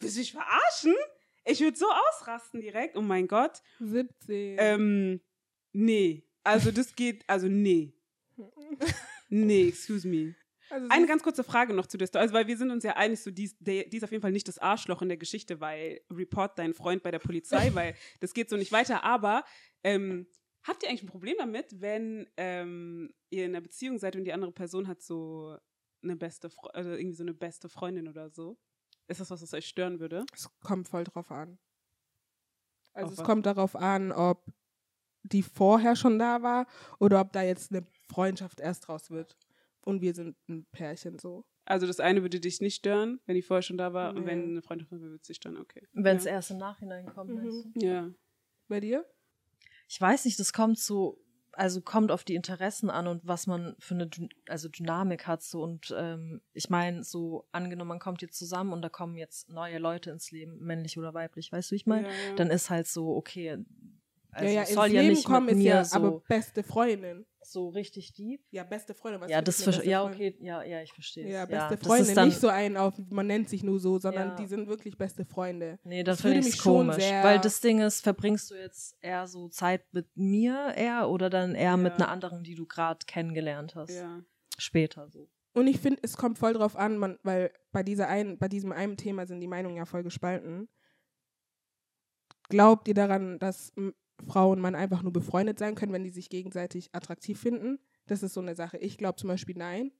Willst 0.00 0.16
du 0.16 0.20
mich 0.20 0.32
verarschen? 0.32 0.94
Ich 1.44 1.60
würde 1.60 1.76
so 1.76 1.86
ausrasten 1.90 2.60
direkt. 2.60 2.96
Oh 2.96 3.02
mein 3.02 3.28
Gott. 3.28 3.62
17. 3.80 4.56
Ähm, 4.58 5.20
nee. 5.72 6.24
Also 6.42 6.70
das 6.70 6.94
geht, 6.94 7.24
also 7.28 7.48
nee. 7.48 7.92
Nee, 9.28 9.68
excuse 9.68 10.06
me. 10.06 10.34
also 10.70 10.86
Eine 10.90 11.06
ganz 11.06 11.22
kurze 11.22 11.44
Frage 11.44 11.72
noch 11.74 11.86
zu 11.86 11.96
der 11.96 12.06
Story. 12.06 12.22
Also, 12.22 12.34
weil 12.34 12.46
wir 12.46 12.56
sind 12.56 12.70
uns 12.70 12.84
ja 12.84 12.96
einig, 12.96 13.20
so, 13.20 13.30
die, 13.30 13.44
ist- 13.44 13.56
der, 13.60 13.84
die 13.84 13.96
ist 13.96 14.04
auf 14.04 14.10
jeden 14.12 14.22
Fall 14.22 14.32
nicht 14.32 14.48
das 14.48 14.58
Arschloch 14.58 15.02
in 15.02 15.08
der 15.08 15.16
Geschichte, 15.18 15.60
weil 15.60 16.00
report 16.10 16.58
deinen 16.58 16.74
Freund 16.74 17.02
bei 17.02 17.10
der 17.10 17.18
Polizei, 17.18 17.70
weil 17.74 17.94
das 18.20 18.34
geht 18.34 18.48
so 18.50 18.56
nicht 18.56 18.72
weiter. 18.72 19.02
Aber 19.04 19.44
ähm, 19.82 20.26
habt 20.62 20.82
ihr 20.82 20.88
eigentlich 20.88 21.02
ein 21.02 21.08
Problem 21.08 21.36
damit, 21.38 21.80
wenn 21.80 22.28
ähm, 22.36 23.12
ihr 23.30 23.44
in 23.46 23.52
einer 23.52 23.60
Beziehung 23.62 23.98
seid 23.98 24.16
und 24.16 24.24
die 24.24 24.32
andere 24.32 24.52
Person 24.52 24.88
hat 24.88 25.02
so 25.02 25.56
eine 26.02 26.16
beste, 26.16 26.50
Fre 26.50 26.74
also 26.74 26.90
irgendwie 26.90 27.16
so 27.16 27.24
eine 27.24 27.34
beste 27.34 27.68
Freundin 27.68 28.08
oder 28.08 28.30
so? 28.30 28.58
Ist 29.06 29.20
das 29.20 29.30
was, 29.30 29.42
was 29.42 29.54
euch 29.54 29.66
stören 29.66 30.00
würde? 30.00 30.24
Es 30.32 30.48
kommt 30.60 30.88
voll 30.88 31.04
drauf 31.04 31.30
an. 31.30 31.58
Also 32.92 33.06
Auf 33.06 33.12
es 33.12 33.18
was? 33.18 33.26
kommt 33.26 33.46
darauf 33.46 33.76
an, 33.76 34.12
ob 34.12 34.46
die 35.22 35.42
vorher 35.42 35.96
schon 35.96 36.18
da 36.18 36.42
war 36.42 36.66
oder 36.98 37.20
ob 37.20 37.32
da 37.32 37.42
jetzt 37.42 37.72
eine 37.72 37.86
Freundschaft 38.08 38.60
erst 38.60 38.88
draus 38.88 39.10
wird. 39.10 39.36
Und 39.80 40.00
wir 40.00 40.14
sind 40.14 40.36
ein 40.48 40.66
Pärchen 40.72 41.18
so. 41.18 41.44
Also 41.66 41.86
das 41.86 41.98
eine 42.00 42.22
würde 42.22 42.40
dich 42.40 42.60
nicht 42.60 42.76
stören, 42.76 43.20
wenn 43.26 43.34
die 43.34 43.42
vorher 43.42 43.62
schon 43.62 43.78
da 43.78 43.92
war, 43.92 44.10
und 44.10 44.20
Nee. 44.20 44.26
wenn 44.26 44.42
eine 44.50 44.62
Freundin 44.62 44.86
von 44.86 44.98
mir 44.98 45.04
würde 45.04 45.16
es 45.16 45.22
dich 45.22 45.36
stören, 45.36 45.56
okay. 45.56 45.86
Wenn 45.92 46.18
es 46.18 46.24
ja. 46.24 46.32
erst 46.32 46.50
im 46.50 46.58
Nachhinein 46.58 47.06
kommt. 47.06 47.30
Mhm. 47.30 47.72
Ja. 47.76 48.10
Bei 48.68 48.80
dir? 48.80 49.06
Ich 49.88 50.00
weiß 50.00 50.24
nicht, 50.26 50.38
das 50.38 50.52
kommt 50.52 50.78
so, 50.78 51.23
also 51.56 51.80
kommt 51.80 52.10
auf 52.10 52.24
die 52.24 52.34
Interessen 52.34 52.90
an 52.90 53.06
und 53.06 53.26
was 53.26 53.46
man 53.46 53.74
für 53.78 53.94
eine 53.94 54.10
also 54.48 54.68
Dynamik 54.68 55.26
hat 55.26 55.42
so 55.42 55.62
und 55.62 55.94
ähm, 55.96 56.40
ich 56.52 56.70
meine 56.70 57.04
so 57.04 57.46
angenommen 57.52 57.88
man 57.88 57.98
kommt 57.98 58.22
jetzt 58.22 58.38
zusammen 58.38 58.72
und 58.72 58.82
da 58.82 58.88
kommen 58.88 59.16
jetzt 59.16 59.48
neue 59.48 59.78
Leute 59.78 60.10
ins 60.10 60.30
Leben 60.30 60.58
männlich 60.58 60.98
oder 60.98 61.14
weiblich 61.14 61.52
weißt 61.52 61.70
du 61.70 61.72
wie 61.72 61.76
ich 61.76 61.86
meine 61.86 62.08
ja, 62.08 62.12
ja. 62.12 62.34
dann 62.36 62.50
ist 62.50 62.70
halt 62.70 62.86
so 62.86 63.14
okay 63.16 63.58
also 64.34 64.52
ja, 64.54 64.60
ja, 64.62 64.66
soll 64.66 64.86
ja 64.92 65.00
Leben 65.02 65.14
nicht 65.14 65.24
kommen 65.26 65.46
mit 65.46 65.54
ist 65.56 65.62
mir 65.62 65.68
ja 65.68 65.84
so 65.84 65.96
aber 65.96 66.20
beste 66.28 66.62
Freundin. 66.62 67.26
so 67.42 67.68
richtig 67.68 68.12
deep 68.14 68.42
Ja, 68.50 68.64
beste 68.64 68.94
Freundin. 68.94 69.20
Was 69.20 69.30
ja 69.30 69.40
das 69.42 69.62
beste 69.64 69.86
ja 69.88 70.02
Freundin? 70.02 70.32
okay 70.32 70.36
ja 70.40 70.62
ja 70.62 70.82
ich 70.82 70.92
verstehe 70.92 71.28
Ja, 71.28 71.42
es. 71.44 71.48
beste 71.78 72.02
ist 72.02 72.16
dann, 72.16 72.28
nicht 72.28 72.40
so 72.40 72.48
ein 72.48 72.76
auf, 72.76 72.94
man 73.10 73.26
nennt 73.26 73.48
sich 73.48 73.62
nur 73.62 73.78
so, 73.80 73.98
sondern 73.98 74.28
Ja. 74.30 74.34
die 74.36 74.46
sind 74.46 74.66
wirklich 74.68 74.96
beste 74.98 75.24
Freunde. 75.24 75.78
Nee, 75.84 76.02
das 76.02 76.18
Das 76.18 76.30
finde 76.32 76.48
ich 76.48 76.58
komisch. 76.58 77.04
Weil 77.22 77.38
das 77.40 77.60
Ding 77.60 77.80
ist, 77.80 78.00
verbringst 78.02 78.50
du 78.50 78.54
jetzt 78.54 78.96
eher 79.00 79.26
so 79.26 79.48
Zeit 79.48 79.84
mit 79.92 80.08
mir 80.16 80.72
eher 80.76 81.08
oder 81.08 81.30
dann 81.30 81.54
eher 81.54 81.76
mit 81.76 81.92
Ja. 81.92 81.96
einer 81.98 82.08
anderen, 82.08 82.42
die 82.44 82.54
du 82.54 82.66
gerade 82.66 83.04
kennengelernt 83.06 83.74
hast? 83.74 83.90
ja. 83.94 84.20
Später 84.56 85.08
so. 85.08 85.28
Und 85.52 85.66
ich 85.66 85.78
finde, 85.80 86.00
es 86.02 86.16
kommt 86.16 86.38
voll 86.38 86.52
drauf 86.52 86.76
an, 86.76 86.96
man, 86.96 87.18
weil 87.22 87.52
bei, 87.72 87.82
dieser 87.82 88.08
einen, 88.08 88.38
bei 88.38 88.48
diesem 88.48 88.72
einen 88.72 88.96
Thema 88.96 89.26
sind 89.26 89.40
die 89.40 89.46
Meinungen 89.48 89.76
ja 89.76 89.84
voll 89.84 90.02
gespalten. 90.02 90.68
Glaubt 92.48 92.88
ihr 92.88 92.94
daran, 92.94 93.38
dass 93.38 93.72
Frau 94.26 94.50
und 94.52 94.60
Mann 94.60 94.74
einfach 94.74 95.02
nur 95.02 95.12
befreundet 95.12 95.58
sein 95.58 95.74
können, 95.74 95.92
wenn 95.92 96.04
die 96.04 96.10
sich 96.10 96.28
gegenseitig 96.30 96.90
attraktiv 96.94 97.38
finden? 97.40 97.78
Das 98.06 98.22
ist 98.22 98.34
so 98.34 98.40
eine 98.40 98.54
Sache. 98.54 98.76
Ich 98.78 98.98
glaube 98.98 99.16
zum 99.16 99.28
Beispiel 99.28 99.56
nein. 99.56 99.90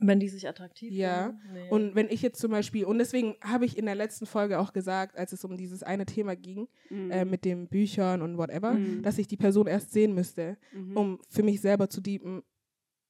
Wenn 0.00 0.20
die 0.20 0.28
sich 0.28 0.46
attraktiv 0.48 0.92
Ja. 0.92 1.26
finden? 1.26 1.40
Nee. 1.52 1.68
Und 1.70 1.94
wenn 1.96 2.08
ich 2.08 2.22
jetzt 2.22 2.38
zum 2.40 2.52
Beispiel, 2.52 2.84
und 2.84 2.98
deswegen 2.98 3.34
habe 3.42 3.64
ich 3.64 3.76
in 3.76 3.84
der 3.86 3.96
letzten 3.96 4.26
Folge 4.26 4.60
auch 4.60 4.72
gesagt, 4.72 5.16
als 5.18 5.32
es 5.32 5.44
um 5.44 5.56
dieses 5.56 5.82
eine 5.82 6.06
Thema 6.06 6.36
ging, 6.36 6.68
Mhm. 6.88 7.10
äh, 7.10 7.24
mit 7.24 7.44
den 7.44 7.66
Büchern 7.68 8.22
und 8.22 8.38
whatever, 8.38 8.74
Mhm. 8.74 9.02
dass 9.02 9.18
ich 9.18 9.26
die 9.26 9.36
Person 9.36 9.66
erst 9.66 9.90
sehen 9.90 10.14
müsste, 10.14 10.56
Mhm. 10.72 10.96
um 10.96 11.20
für 11.28 11.42
mich 11.42 11.60
selber 11.60 11.88
zu 11.90 12.00
deepen, 12.00 12.42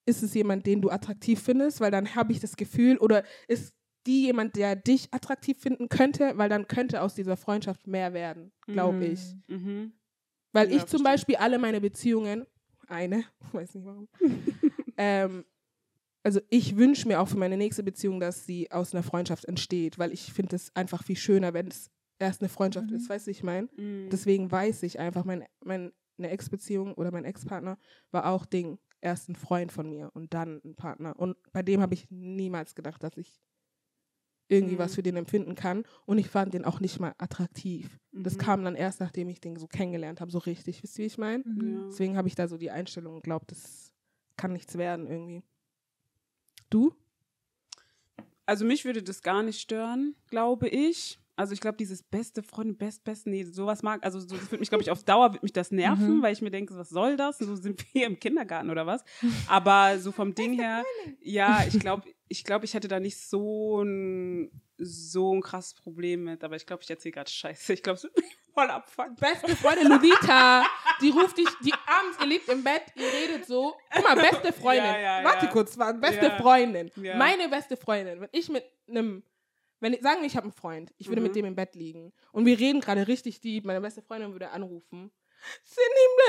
ist 0.06 0.22
es 0.22 0.32
jemand, 0.32 0.64
den 0.64 0.80
du 0.80 0.88
attraktiv 0.88 1.42
findest, 1.42 1.80
weil 1.82 1.90
dann 1.90 2.14
habe 2.14 2.32
ich 2.32 2.40
das 2.40 2.56
Gefühl, 2.56 2.96
oder 2.96 3.22
ist 3.48 3.74
die 4.06 4.22
jemand, 4.24 4.56
der 4.56 4.74
dich 4.74 5.08
attraktiv 5.12 5.58
finden 5.58 5.90
könnte, 5.90 6.32
weil 6.38 6.48
dann 6.48 6.66
könnte 6.68 7.02
aus 7.02 7.14
dieser 7.14 7.36
Freundschaft 7.36 7.86
mehr 7.86 8.14
werden, 8.14 8.50
glaube 8.66 8.96
Mhm. 8.96 9.02
ich. 9.02 9.20
Mhm. 9.48 9.92
Weil 10.52 10.70
Ja, 10.70 10.76
ich 10.76 10.86
zum 10.86 11.00
verstehe. 11.00 11.04
Beispiel 11.12 11.36
alle 11.36 11.58
meine 11.58 11.80
Beziehungen, 11.80 12.46
eine, 12.86 13.24
weiß 13.52 13.74
nicht 13.74 13.84
warum, 13.86 14.08
ähm, 14.96 15.44
also 16.22 16.40
ich 16.50 16.76
wünsche 16.76 17.06
mir 17.08 17.20
auch 17.20 17.28
für 17.28 17.38
meine 17.38 17.56
nächste 17.56 17.82
Beziehung, 17.82 18.20
dass 18.20 18.44
sie 18.44 18.70
aus 18.70 18.92
einer 18.94 19.02
Freundschaft 19.02 19.44
entsteht, 19.44 19.98
weil 19.98 20.12
ich 20.12 20.32
finde 20.32 20.56
es 20.56 20.74
einfach 20.74 21.02
viel 21.04 21.16
schöner, 21.16 21.54
wenn 21.54 21.68
es 21.68 21.90
erst 22.18 22.42
eine 22.42 22.48
Freundschaft 22.48 22.90
Mhm. 22.90 22.96
ist, 22.96 23.08
weißt 23.08 23.26
du, 23.26 23.30
ich 23.30 23.42
meine? 23.42 23.68
Mhm. 23.76 24.08
Deswegen 24.10 24.50
weiß 24.50 24.82
ich 24.82 24.98
einfach, 24.98 25.24
mein, 25.24 25.44
meine 25.62 25.92
Ex-Beziehung 26.18 26.94
oder 26.94 27.12
mein 27.12 27.24
Ex-Partner 27.24 27.78
war 28.10 28.26
auch 28.26 28.44
Ding. 28.44 28.78
Erst 29.00 29.28
ein 29.28 29.36
Freund 29.36 29.70
von 29.70 29.88
mir 29.88 30.10
und 30.14 30.34
dann 30.34 30.60
ein 30.64 30.74
Partner. 30.74 31.16
Und 31.16 31.36
bei 31.52 31.62
dem 31.62 31.80
habe 31.80 31.94
ich 31.94 32.10
niemals 32.10 32.74
gedacht, 32.74 33.00
dass 33.04 33.16
ich 33.16 33.40
irgendwie 34.48 34.74
Mhm. 34.74 34.78
was 34.78 34.94
für 34.94 35.02
den 35.02 35.16
empfinden 35.16 35.54
kann. 35.54 35.84
Und 36.06 36.18
ich 36.18 36.28
fand 36.28 36.54
den 36.54 36.64
auch 36.64 36.80
nicht 36.80 36.98
mal 37.00 37.14
attraktiv. 37.18 37.98
Das 38.12 38.34
Mhm. 38.34 38.38
kam 38.38 38.64
dann 38.64 38.74
erst, 38.74 39.00
nachdem 39.00 39.28
ich 39.28 39.40
den 39.40 39.56
so 39.56 39.66
kennengelernt 39.66 40.20
habe, 40.20 40.30
so 40.30 40.38
richtig. 40.38 40.82
Wisst 40.82 40.98
ihr, 40.98 41.02
wie 41.02 41.06
ich 41.06 41.18
meine? 41.18 41.44
Mhm. 41.44 41.86
Deswegen 41.90 42.16
habe 42.16 42.28
ich 42.28 42.34
da 42.34 42.48
so 42.48 42.56
die 42.56 42.70
Einstellung 42.70 43.16
und 43.16 43.22
glaube, 43.24 43.44
das 43.46 43.92
kann 44.36 44.52
nichts 44.52 44.76
werden 44.78 45.06
irgendwie. 45.06 45.42
Du? 46.70 46.94
Also 48.46 48.64
mich 48.64 48.84
würde 48.84 49.02
das 49.02 49.22
gar 49.22 49.42
nicht 49.42 49.60
stören, 49.60 50.14
glaube 50.28 50.68
ich. 50.68 51.18
Also 51.36 51.52
ich 51.52 51.60
glaube, 51.60 51.76
dieses 51.76 52.02
beste 52.02 52.42
Freundin, 52.42 52.76
best, 52.76 53.04
best, 53.04 53.26
nee, 53.26 53.44
sowas 53.44 53.82
mag, 53.84 54.02
also 54.04 54.18
so, 54.18 54.34
das 54.36 54.50
würde 54.50 54.58
mich, 54.58 54.70
glaube 54.70 54.82
ich, 54.82 54.90
auf 54.90 55.04
Dauer 55.04 55.32
wird 55.34 55.42
mich 55.44 55.52
das 55.52 55.70
nerven, 55.70 56.16
Mhm. 56.18 56.22
weil 56.22 56.32
ich 56.32 56.42
mir 56.42 56.50
denke, 56.50 56.74
was 56.76 56.88
soll 56.88 57.16
das? 57.16 57.38
So 57.38 57.54
sind 57.54 57.84
wir 57.94 58.06
im 58.06 58.18
Kindergarten 58.18 58.70
oder 58.70 58.86
was? 58.86 59.04
Aber 59.46 60.00
so 60.00 60.10
vom 60.10 60.34
Ding 60.52 60.54
her, 60.54 60.82
ja, 61.20 61.62
ich 61.64 61.78
glaube, 61.78 62.08
ich 62.28 62.44
glaube, 62.44 62.64
ich 62.64 62.74
hätte 62.74 62.88
da 62.88 63.00
nicht 63.00 63.16
so 63.18 63.82
ein, 63.82 64.50
so 64.76 65.34
ein 65.34 65.40
krasses 65.42 65.74
Problem 65.74 66.24
mit, 66.24 66.44
aber 66.44 66.56
ich 66.56 66.66
glaube, 66.66 66.82
ich 66.82 66.90
erzähle 66.90 67.12
gerade 67.12 67.30
Scheiße. 67.30 67.72
Ich 67.72 67.82
glaube, 67.82 67.96
es 67.96 68.04
wird 68.04 68.16
mich 68.16 68.36
voll 68.54 68.70
abfucken. 68.70 69.16
Beste 69.16 69.56
Freundin 69.56 69.88
Ludita, 69.88 70.64
die 71.00 71.10
ruft 71.10 71.38
dich, 71.38 71.48
die 71.64 71.72
abends, 71.86 72.18
ihr 72.20 72.26
liegt 72.26 72.48
im 72.48 72.62
Bett, 72.62 72.82
ihr 72.96 73.06
redet 73.12 73.46
so. 73.46 73.74
Guck 73.94 74.04
mal, 74.04 74.14
beste 74.16 74.52
Freundin. 74.60 74.84
Ja, 74.84 74.98
ja, 75.20 75.24
Warte 75.24 75.46
ja. 75.46 75.52
kurz, 75.52 75.76
war 75.78 75.92
beste. 75.94 76.30
Freundin. 76.32 76.90
Meine 77.16 77.48
beste 77.48 77.76
Freundin. 77.76 78.20
Wenn 78.20 78.28
ich 78.32 78.48
mit 78.48 78.64
einem, 78.88 79.22
wenn 79.80 79.92
ich, 79.94 80.02
sagen 80.02 80.20
wir, 80.20 80.26
ich 80.26 80.36
habe 80.36 80.44
einen 80.44 80.52
Freund, 80.52 80.92
ich 80.98 81.08
würde 81.08 81.20
Mhm. 81.20 81.26
mit 81.28 81.36
dem 81.36 81.44
im 81.46 81.54
Bett 81.56 81.74
liegen 81.74 82.12
und 82.32 82.44
wir 82.46 82.58
reden 82.58 82.80
gerade 82.80 83.06
richtig 83.08 83.40
deep, 83.40 83.64
meine 83.64 83.80
beste 83.80 84.02
Freundin 84.02 84.32
würde 84.32 84.50
anrufen. 84.50 85.10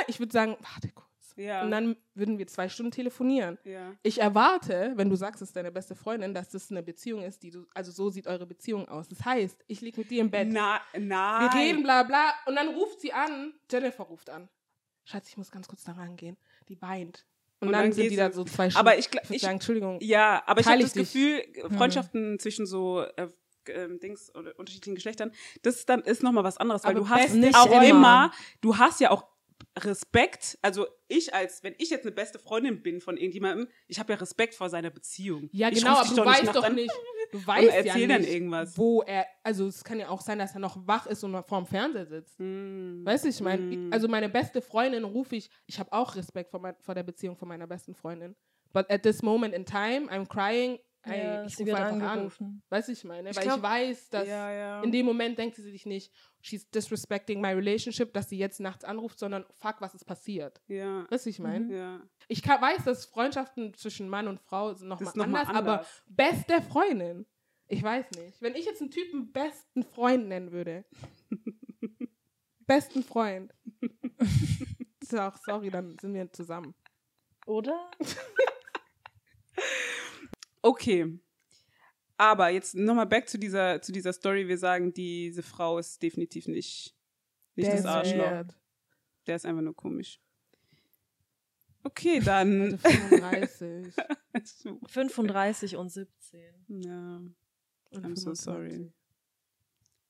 Ich 0.08 0.20
würde 0.20 0.32
sagen, 0.32 0.56
warte 0.62 0.90
kurz. 0.94 1.09
Ja. 1.38 1.63
Und 1.63 1.72
dann 1.72 1.96
würden 2.13 2.38
wir 2.38 2.48
zwei 2.48 2.70
Stunden 2.70 2.92
telefonieren. 2.92 3.58
ja. 3.63 3.94
Ich 4.04 4.20
erwarte, 4.22 4.94
wenn 4.96 5.10
du 5.10 5.15
sagst, 5.15 5.42
es 5.42 5.50
ist 5.50 5.56
deine 5.56 5.72
beste 5.72 5.96
Freundin, 5.96 6.34
dass 6.34 6.50
das 6.50 6.72
eine 6.72 6.84
Beziehung 6.84 7.24
ist, 7.24 7.44
die 7.44 7.52
du, 7.52 7.65
also 7.74 7.92
so 7.92 8.10
sieht 8.10 8.28
eure 8.28 8.46
Beziehung 8.46 8.88
aus. 8.88 9.08
Das 9.08 9.24
heißt, 9.26 9.63
ich 9.68 9.82
liege 9.82 10.00
mit 10.02 10.10
dir 10.12 10.22
im 10.22 10.32
Bett. 10.32 10.48
Na, 10.52 10.82
nein. 10.98 11.42
Wir 11.52 11.60
reden, 11.60 11.84
bla 11.84 12.04
bla. 12.04 12.34
Und 12.46 12.56
dann 12.56 12.70
ruft 12.70 13.02
sie 13.02 13.13
an. 13.13 13.54
Jennifer 13.72 14.04
ruft 14.04 14.30
an. 14.30 14.50
Schatz, 15.06 15.30
ich 15.30 15.38
muss 15.38 15.52
ganz 15.52 15.68
kurz 15.68 15.84
da 15.84 15.94
rangehen. 15.94 16.38
Die 16.68 16.82
weint. 16.82 17.26
Und, 17.62 17.68
Und 17.68 17.74
dann, 17.74 17.84
dann 17.86 17.92
sind 17.94 18.10
die 18.12 18.15
da 18.15 18.32
so 18.32 18.44
zwei 18.46 18.70
Stunden. 18.70 18.88
Aber 18.88 18.98
ich, 18.98 19.10
ich 19.24 19.30
ich 19.32 19.42
sagen, 19.42 19.56
Entschuldigung. 19.56 19.98
Ja, 20.02 20.44
aber 20.46 20.62
ich 20.62 20.68
habe 20.68 20.80
das. 20.82 20.94
Gefühl, 20.94 21.44
Freundschaften 21.76 22.39
zwischen 22.39 22.65
so 22.65 23.02
äh, 23.02 23.28
ähm, 23.68 24.00
Dings 24.00 24.34
oder 24.36 24.58
unterschiedlichen 24.58 24.96
Geschlechtern, 24.96 25.32
das 25.62 25.76
ist 25.76 25.89
dann 25.89 26.02
ist 26.02 26.24
noch 26.24 26.32
mal 26.32 26.44
was 26.44 26.58
anderes, 26.58 26.84
weil 26.84 26.92
Aber 26.92 27.00
du 27.02 27.10
hast 27.10 27.34
Nicht 27.34 27.56
auch 27.58 27.65
immer. 27.68 27.84
immer, 27.84 28.32
du 28.62 28.78
hast 28.78 29.00
ja 29.02 29.12
auch 29.12 29.28
Respekt, 29.86 30.58
also 30.62 30.88
ich 31.08 31.34
als, 31.34 31.63
wenn 31.63 31.76
ich 31.78 31.89
jetzt 31.89 32.06
eine 32.06 32.12
beste 32.13 32.39
Freundin 32.39 32.82
bin 32.82 33.02
von 33.02 33.18
irgendjemandem, 33.18 33.68
ich 33.88 34.00
habe 34.00 34.13
ja 34.13 34.20
Respekt 34.20 34.54
vor 34.56 34.70
seiner 34.70 34.89
Beziehung. 34.89 35.50
Ja, 35.52 35.70
Ich 35.70 35.80
genau, 35.80 35.98
aber 35.98 36.08
du 36.08 36.15
nicht 36.15 36.26
weißt 36.26 36.44
nach 36.46 36.54
doch 36.54 36.70
nicht. 36.70 36.92
du 37.32 37.46
weißt 37.48 37.63
ja 37.68 37.74
erzähl 37.74 38.08
nicht, 38.08 38.20
dann 38.20 38.24
irgendwas. 38.24 38.78
wo 38.78 39.02
er, 39.04 39.26
also 39.44 39.68
es 39.68 39.84
kann 39.84 40.00
ja 40.00 40.10
auch 40.10 40.22
sein, 40.22 40.39
dass 40.39 40.54
er 40.54 40.60
noch 40.60 40.78
wach 40.88 41.08
ist 41.08 41.24
und 41.24 41.42
vorm 41.48 41.65
Fernseher 41.65 42.06
sitzt. 42.06 42.38
Hm. 42.39 43.02
Weißt 43.06 43.26
du, 43.26 43.30
ich 43.30 43.42
meine, 43.42 43.62
Hm. 43.72 43.89
also 43.92 44.08
meine 44.08 44.30
beste 44.30 44.62
Freundin 44.62 45.04
rufe 45.04 45.36
ich, 45.36 45.50
ich 45.65 45.80
habe 45.80 45.92
auch 45.94 46.15
Respekt 46.15 46.52
vor, 46.52 46.60
mein, 46.60 46.76
vor 46.82 46.96
der 46.96 47.04
Beziehung 47.04 47.36
von 47.36 47.48
meiner 47.48 47.68
besten 47.68 47.94
Freundin. 47.96 48.36
But 48.72 48.89
at 48.92 49.02
this 49.04 49.24
moment 49.24 49.54
in 49.56 49.65
time, 49.65 50.08
I'm 50.12 50.28
crying, 50.28 50.78
Ja, 51.06 51.46
ich 51.46 51.56
sie 51.56 51.64
rufe 51.64 51.76
einfach 51.78 51.96
an. 51.96 52.02
angerufen. 52.02 52.62
Weißt 52.70 52.90
du, 52.90 52.92
ich 52.92 53.04
meine, 53.06 53.30
Ich 53.30 53.38
weil 53.38 53.44
glaub- 53.44 53.58
ich 53.58 53.64
weiß, 53.64 54.10
dass 54.10 54.28
ja, 54.28 54.52
ja. 54.52 54.84
in 54.84 54.92
dem 54.92 55.06
Moment 55.06 55.38
denkt 55.40 55.56
sie 55.56 55.62
sich 55.64 55.86
nicht, 55.86 56.12
she's 56.42 56.70
disrespecting 56.70 57.40
my 57.40 57.50
relationship, 57.54 58.14
dass 58.14 58.28
sie 58.30 58.38
jetzt 58.38 58.60
nachts 58.60 58.84
anruft, 58.84 59.18
sondern 59.18 59.46
fuck, 59.54 59.76
was 59.80 59.96
ist 59.96 60.04
passiert. 60.06 60.62
ja. 60.68 61.06
Weißt 61.10 61.26
du, 61.26 61.30
ich 61.30 61.40
meine? 61.40 61.66
Mhm. 61.66 61.72
Ja. 61.72 62.02
Ich 62.28 62.42
kann, 62.44 62.62
weiß, 62.62 62.84
dass 62.84 63.06
Freundschaften 63.06 63.74
zwischen 63.76 64.10
Mann 64.10 64.28
und 64.28 64.40
Frau 64.42 64.74
sind 64.74 64.90
nochmal 64.90 65.14
noch 65.16 65.24
anders, 65.26 65.48
mal 65.48 65.56
aber 65.56 65.72
anders. 65.74 66.04
beste 66.08 66.62
Freundin. 66.62 67.26
Ich 67.68 67.82
weiß 67.82 68.12
nicht. 68.12 68.42
Wenn 68.42 68.56
ich 68.56 68.66
jetzt 68.66 68.82
einen 68.82 68.92
Typen 68.92 69.32
besten 69.32 69.84
Freund 69.84 70.28
nennen 70.28 70.52
würde. 70.52 70.86
besten 72.68 73.04
Freund. 73.04 73.54
ist 75.02 75.12
ja 75.14 75.30
auch, 75.30 75.38
sorry, 75.38 75.70
dann 75.70 75.98
sind 76.00 76.14
wir 76.14 76.32
zusammen. 76.34 76.76
Oder? 77.46 77.90
Okay. 80.62 81.19
Aber 82.17 82.50
jetzt 82.50 82.76
nochmal 82.76 83.06
back 83.06 83.30
zu 83.30 83.38
dieser, 83.39 83.82
zu 83.82 83.91
dieser 83.91 84.12
Story. 84.12 84.48
Wir 84.48 84.58
sagen, 84.58 84.93
diese 84.93 85.41
Frau 85.41 85.78
ist 85.78 86.02
definitiv 86.04 86.48
nicht, 86.48 86.95
nicht 87.56 87.67
Der 87.67 87.76
das 87.78 87.86
Arschloch. 87.86 88.32
weird. 88.32 88.56
Der 89.26 89.36
ist 89.38 89.45
einfach 89.45 89.62
nur 89.62 89.76
komisch. 89.76 90.19
Okay, 91.84 92.19
dann. 92.26 92.78
Alter, 92.84 93.48
35. 93.48 93.93
35 94.88 95.76
und 95.78 95.89
17. 95.89 96.39
ja. 96.84 97.22
und 97.91 98.06
I'm 98.06 98.15
so 98.15 98.34
25. 98.34 98.43
sorry. 98.43 98.91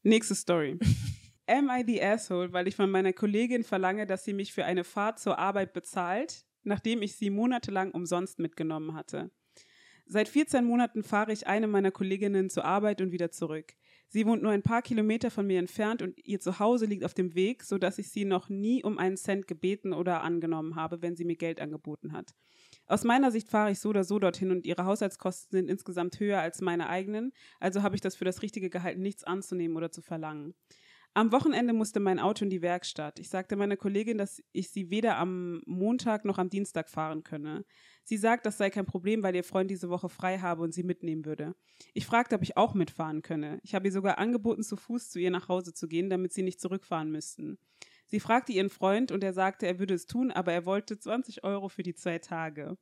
Nächste 0.03 0.35
Story. 0.35 0.79
Am 1.47 1.69
I 1.69 1.83
the 1.85 2.01
asshole, 2.01 2.53
weil 2.53 2.67
ich 2.67 2.75
von 2.75 2.89
meiner 2.91 3.13
Kollegin 3.13 3.63
verlange, 3.63 4.05
dass 4.05 4.23
sie 4.23 4.33
mich 4.33 4.53
für 4.53 4.65
eine 4.65 4.83
Fahrt 4.83 5.19
zur 5.19 5.39
Arbeit 5.39 5.73
bezahlt, 5.73 6.45
nachdem 6.63 7.01
ich 7.01 7.15
sie 7.15 7.29
monatelang 7.29 7.91
umsonst 7.91 8.39
mitgenommen 8.39 8.93
hatte? 8.93 9.31
Seit 10.11 10.27
14 10.27 10.65
Monaten 10.65 11.03
fahre 11.03 11.31
ich 11.31 11.45
eine 11.45 11.67
meiner 11.67 11.91
Kolleginnen 11.91 12.49
zur 12.49 12.65
Arbeit 12.65 12.99
und 12.99 13.11
wieder 13.11 13.29
zurück. 13.29 13.75
Sie 14.07 14.25
wohnt 14.25 14.41
nur 14.41 14.51
ein 14.51 14.63
paar 14.63 14.81
Kilometer 14.81 15.29
von 15.29 15.45
mir 15.45 15.59
entfernt 15.59 16.01
und 16.01 16.19
ihr 16.25 16.39
Zuhause 16.39 16.87
liegt 16.87 17.03
auf 17.03 17.13
dem 17.13 17.35
Weg, 17.35 17.61
sodass 17.61 17.99
ich 17.99 18.09
sie 18.09 18.25
noch 18.25 18.49
nie 18.49 18.83
um 18.83 18.97
einen 18.97 19.17
Cent 19.17 19.45
gebeten 19.45 19.93
oder 19.93 20.23
angenommen 20.23 20.75
habe, 20.75 21.03
wenn 21.03 21.15
sie 21.15 21.25
mir 21.25 21.35
Geld 21.35 21.61
angeboten 21.61 22.11
hat. 22.11 22.33
Aus 22.87 23.03
meiner 23.03 23.29
Sicht 23.29 23.49
fahre 23.49 23.69
ich 23.69 23.79
so 23.79 23.89
oder 23.89 24.03
so 24.03 24.17
dorthin 24.17 24.49
und 24.49 24.65
ihre 24.65 24.85
Haushaltskosten 24.85 25.59
sind 25.59 25.69
insgesamt 25.69 26.19
höher 26.19 26.39
als 26.39 26.59
meine 26.59 26.89
eigenen, 26.89 27.31
also 27.59 27.83
habe 27.83 27.93
ich 27.93 28.01
das 28.01 28.15
für 28.15 28.25
das 28.25 28.41
richtige 28.41 28.71
Gehalt 28.71 28.97
nichts 28.97 29.23
anzunehmen 29.23 29.77
oder 29.77 29.91
zu 29.91 30.01
verlangen. 30.01 30.55
Am 31.15 31.31
Wochenende 31.31 31.73
musste 31.73 31.99
mein 31.99 32.19
Auto 32.19 32.45
in 32.45 32.51
die 32.51 32.61
Werkstatt. 32.61 33.19
Ich 33.19 33.29
sagte 33.29 33.55
meiner 33.55 33.77
Kollegin, 33.77 34.17
dass 34.17 34.43
ich 34.51 34.69
sie 34.69 34.91
weder 34.91 35.17
am 35.17 35.61
Montag 35.65 36.23
noch 36.23 36.37
am 36.37 36.49
Dienstag 36.49 36.87
fahren 36.87 37.23
könne. 37.23 37.65
Sie 38.03 38.17
sagt, 38.17 38.45
das 38.45 38.57
sei 38.57 38.69
kein 38.69 38.85
Problem, 38.85 39.21
weil 39.23 39.35
ihr 39.35 39.43
Freund 39.43 39.69
diese 39.69 39.89
Woche 39.89 40.09
frei 40.09 40.39
habe 40.39 40.63
und 40.63 40.73
sie 40.73 40.83
mitnehmen 40.83 41.25
würde. 41.25 41.55
Ich 41.93 42.05
fragte, 42.05 42.35
ob 42.35 42.41
ich 42.41 42.57
auch 42.57 42.73
mitfahren 42.73 43.21
könne. 43.21 43.59
Ich 43.63 43.75
habe 43.75 43.87
ihr 43.87 43.91
sogar 43.91 44.17
angeboten, 44.17 44.63
zu 44.63 44.75
Fuß 44.75 45.09
zu 45.09 45.19
ihr 45.19 45.31
nach 45.31 45.47
Hause 45.47 45.73
zu 45.73 45.87
gehen, 45.87 46.09
damit 46.09 46.33
sie 46.33 46.43
nicht 46.43 46.59
zurückfahren 46.59 47.11
müssten. 47.11 47.59
Sie 48.07 48.19
fragte 48.19 48.51
ihren 48.51 48.71
Freund 48.71 49.11
und 49.11 49.23
er 49.23 49.33
sagte, 49.33 49.67
er 49.67 49.77
würde 49.77 49.93
es 49.93 50.07
tun, 50.07 50.31
aber 50.31 50.51
er 50.51 50.65
wollte 50.65 50.97
20 50.97 51.43
Euro 51.43 51.69
für 51.69 51.83
die 51.83 51.93
zwei 51.93 52.17
Tage. 52.17 52.77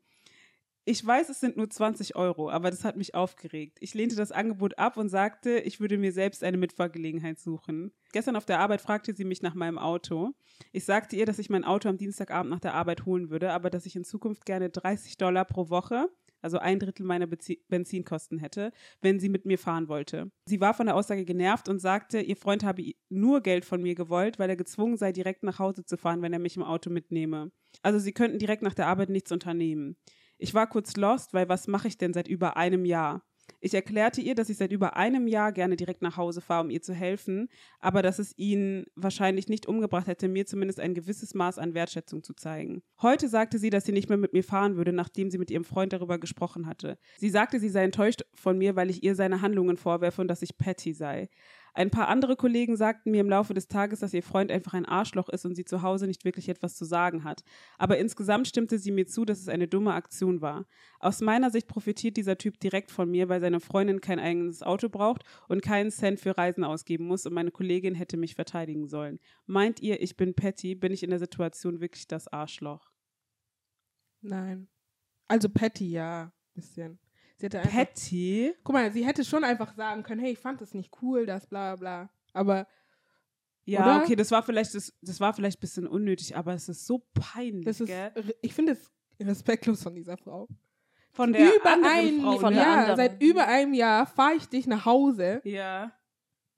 Ich 0.90 1.06
weiß, 1.06 1.28
es 1.28 1.42
sind 1.42 1.58
nur 1.58 1.70
20 1.70 2.16
Euro, 2.16 2.50
aber 2.50 2.72
das 2.72 2.86
hat 2.86 2.96
mich 2.96 3.14
aufgeregt. 3.14 3.78
Ich 3.82 3.94
lehnte 3.94 4.16
das 4.16 4.32
Angebot 4.32 4.80
ab 4.80 4.96
und 4.96 5.10
sagte, 5.10 5.60
ich 5.60 5.82
würde 5.82 5.98
mir 5.98 6.14
selbst 6.14 6.46
eine 6.46 6.56
Mitfahrgelegenheit 6.56 7.40
suchen. 7.40 7.92
Gestern 8.14 8.38
auf 8.38 8.46
der 8.46 8.62
Arbeit 8.62 8.80
fragte 8.80 9.14
sie 9.14 9.26
mich 9.26 9.42
nach 9.42 9.54
meinem 9.54 9.78
Auto. 9.78 10.32
Ich 10.72 10.86
sagte 10.86 11.18
ihr, 11.18 11.26
dass 11.26 11.40
ich 11.40 11.50
mein 11.50 11.66
Auto 11.66 11.90
am 11.90 11.98
Dienstagabend 11.98 12.50
nach 12.52 12.62
der 12.62 12.74
Arbeit 12.74 13.06
holen 13.06 13.30
würde, 13.30 13.52
aber 13.52 13.70
dass 13.70 13.86
ich 13.86 13.98
in 13.98 14.06
Zukunft 14.06 14.46
gerne 14.46 14.70
30 14.70 15.18
Dollar 15.18 15.44
pro 15.44 15.70
Woche, 15.70 16.08
also 16.42 16.58
ein 16.58 16.80
Drittel 16.80 17.06
meiner 17.06 17.28
Bezi 17.28 17.62
Benzinkosten 17.68 18.38
hätte, 18.38 18.72
wenn 19.02 19.20
sie 19.20 19.28
mit 19.28 19.44
mir 19.44 19.60
fahren 19.60 19.90
wollte. 19.90 20.32
Sie 20.46 20.62
war 20.62 20.74
von 20.74 20.86
der 20.86 20.96
Aussage 20.96 21.26
genervt 21.26 21.68
und 21.68 21.80
sagte, 21.80 22.22
ihr 22.22 22.38
Freund 22.38 22.64
habe 22.64 22.94
nur 23.10 23.42
Geld 23.42 23.66
von 23.66 23.82
mir 23.82 23.96
gewollt, 23.96 24.40
weil 24.40 24.50
er 24.50 24.56
gezwungen 24.56 24.96
sei, 24.96 25.12
direkt 25.12 25.44
nach 25.44 25.60
Hause 25.60 25.84
zu 25.84 25.98
fahren, 25.98 26.22
wenn 26.22 26.32
er 26.32 26.40
mich 26.40 26.56
im 26.56 26.64
Auto 26.64 26.90
mitnehme. 26.90 27.52
Also 27.82 28.00
sie 28.00 28.14
könnten 28.14 28.40
direkt 28.40 28.62
nach 28.62 28.74
der 28.74 28.88
Arbeit 28.88 29.10
nichts 29.10 29.34
unternehmen. 29.34 29.98
Ich 30.38 30.54
war 30.54 30.68
kurz 30.68 30.96
lost, 30.96 31.34
weil 31.34 31.50
was 31.50 31.68
mache 31.68 31.88
ich 31.88 31.98
denn 31.98 32.14
seit 32.14 32.28
über 32.28 32.58
einem 32.58 32.86
Jahr? 32.86 33.24
Ich 33.60 33.74
erklärte 33.74 34.22
ihr, 34.22 34.36
dass 34.36 34.50
ich 34.50 34.58
seit 34.58 34.72
über 34.72 34.96
einem 34.98 35.28
Jahr 35.28 35.52
gerne 35.52 35.76
direkt 35.76 36.02
nach 36.02 36.18
Hause 36.18 36.42
fahre, 36.42 36.64
um 36.64 36.70
ihr 36.70 36.82
zu 36.82 36.94
helfen, 36.94 37.50
aber 37.80 38.02
dass 38.02 38.20
es 38.20 38.38
ihn 38.38 38.86
wahrscheinlich 38.96 39.48
nicht 39.48 39.66
umgebracht 39.66 40.08
hätte, 40.08 40.28
mir 40.28 40.46
zumindest 40.46 40.80
ein 40.80 40.94
gewisses 40.94 41.34
Maß 41.34 41.58
an 41.58 41.74
Wertschätzung 41.74 42.24
zu 42.24 42.34
zeigen. 42.34 42.84
Heute 43.02 43.28
sagte 43.30 43.58
sie, 43.58 43.70
dass 43.70 43.86
sie 43.86 43.94
nicht 43.94 44.10
mehr 44.10 44.18
mit 44.18 44.34
mir 44.34 44.44
fahren 44.44 44.76
würde, 44.76 44.94
nachdem 44.94 45.32
sie 45.32 45.38
mit 45.38 45.50
ihrem 45.50 45.64
Freund 45.64 45.94
darüber 45.94 46.20
gesprochen 46.20 46.68
hatte. 46.68 47.00
Sie 47.18 47.30
sagte, 47.30 47.60
sie 47.60 47.70
sei 47.70 47.84
enttäuscht 47.84 48.24
von 48.36 48.58
mir, 48.58 48.76
weil 48.76 48.90
ich 48.90 49.04
ihr 49.04 49.16
seine 49.16 49.42
Handlungen 49.42 49.78
vorwerfe 49.78 50.22
und 50.22 50.28
dass 50.28 50.44
ich 50.44 50.58
Patty 50.58 50.94
sei. 50.94 51.30
Ein 51.78 51.92
paar 51.92 52.08
andere 52.08 52.36
Kollegen 52.36 52.76
sagten 52.76 53.12
mir 53.12 53.22
im 53.22 53.30
Laufe 53.30 53.54
des 53.54 53.68
Tages, 53.68 54.00
dass 54.00 54.12
ihr 54.12 54.24
Freund 54.24 54.52
einfach 54.52 54.74
ein 54.74 54.88
Arschloch 54.88 55.30
ist 55.30 55.46
und 55.46 55.54
sie 55.54 55.64
zu 55.64 55.84
Hause 55.84 56.08
nicht 56.08 56.26
wirklich 56.26 56.50
etwas 56.50 56.76
zu 56.76 56.86
sagen 56.86 57.24
hat. 57.24 57.44
Aber 57.78 58.00
insgesamt 58.00 58.48
stimmte 58.48 58.80
sie 58.80 58.90
mir 58.90 59.06
zu, 59.06 59.26
dass 59.26 59.40
es 59.40 59.48
eine 59.48 59.68
dumme 59.68 59.94
Aktion 59.94 60.42
war. 60.42 60.66
Aus 61.00 61.22
meiner 61.22 61.52
Sicht 61.52 61.68
profitiert 61.68 62.18
dieser 62.18 62.40
Typ 62.40 62.60
direkt 62.60 62.90
von 62.90 63.12
mir, 63.12 63.30
weil 63.30 63.42
seine 63.42 63.60
Freundin 63.60 64.02
kein 64.02 64.18
eigenes 64.18 64.64
Auto 64.64 64.90
braucht 64.90 65.22
und 65.50 65.62
keinen 65.62 65.92
Cent 65.92 66.20
für 66.20 66.36
Reisen 66.36 66.64
ausgeben 66.64 67.06
muss 67.06 67.28
und 67.28 67.34
meine 67.34 67.52
Kollegin 67.52 67.94
hätte 67.94 68.18
mich 68.18 68.34
verteidigen 68.34 68.88
sollen. 68.88 69.20
Meint 69.46 69.80
ihr, 69.80 70.02
ich 70.02 70.18
bin 70.18 70.34
Patty, 70.34 70.74
bin 70.74 70.92
ich 70.92 71.04
in 71.04 71.12
der 71.12 71.20
Situation 71.20 71.80
wirklich 71.80 72.08
das 72.08 72.28
Arschloch? 72.28 72.90
Nein. 74.22 74.68
Also 75.28 75.48
Patty, 75.48 75.92
ja. 75.92 76.34
Bisschen. 76.56 76.98
Sie 77.38 77.46
hätte 77.46 77.60
einfach, 77.60 77.72
Patty? 77.74 78.54
guck 78.64 78.74
mal, 78.74 78.92
sie 78.92 79.06
hätte 79.06 79.24
schon 79.24 79.44
einfach 79.44 79.74
sagen 79.76 80.04
können, 80.04 80.22
hey, 80.22 80.32
ich 80.34 80.40
fand 80.40 80.60
das 80.60 80.74
nicht 80.74 80.92
cool, 81.02 81.26
das 81.26 81.48
bla 81.48 81.76
bla. 81.76 82.10
Aber 82.34 82.68
Ja, 83.66 83.82
Oder? 83.82 84.04
okay, 84.04 84.16
das 84.16 84.32
war 84.32 84.42
vielleicht 84.44 84.74
das, 84.76 84.94
das 85.02 85.20
war 85.20 85.34
vielleicht 85.34 85.58
ein 85.60 85.62
bisschen 85.62 85.88
unnötig, 85.88 86.36
aber 86.36 86.54
es 86.54 86.68
ist 86.68 86.86
so 86.88 87.06
peinlich, 87.14 87.66
das 87.66 87.80
ist, 87.82 87.88
gell? 87.88 88.12
ich 88.42 88.54
finde 88.54 88.72
es 88.74 88.92
respektlos 89.20 89.84
von 89.84 89.94
dieser 89.96 90.18
Frau. 90.18 90.48
Von 91.12 91.34
der 91.34 91.56
über 91.56 91.74
anderen 91.74 91.96
ein, 91.96 92.22
Frau, 92.22 92.38
von 92.40 92.54
ne? 92.54 92.60
der 92.60 92.68
ja, 92.68 92.74
anderen. 92.76 92.96
seit 92.98 93.22
über 93.24 93.48
einem 93.48 93.74
Jahr 93.74 94.06
fahre 94.08 94.36
ich 94.36 94.48
dich 94.50 94.68
nach 94.68 94.86
Hause 94.86 95.42
Ja. 95.44 95.92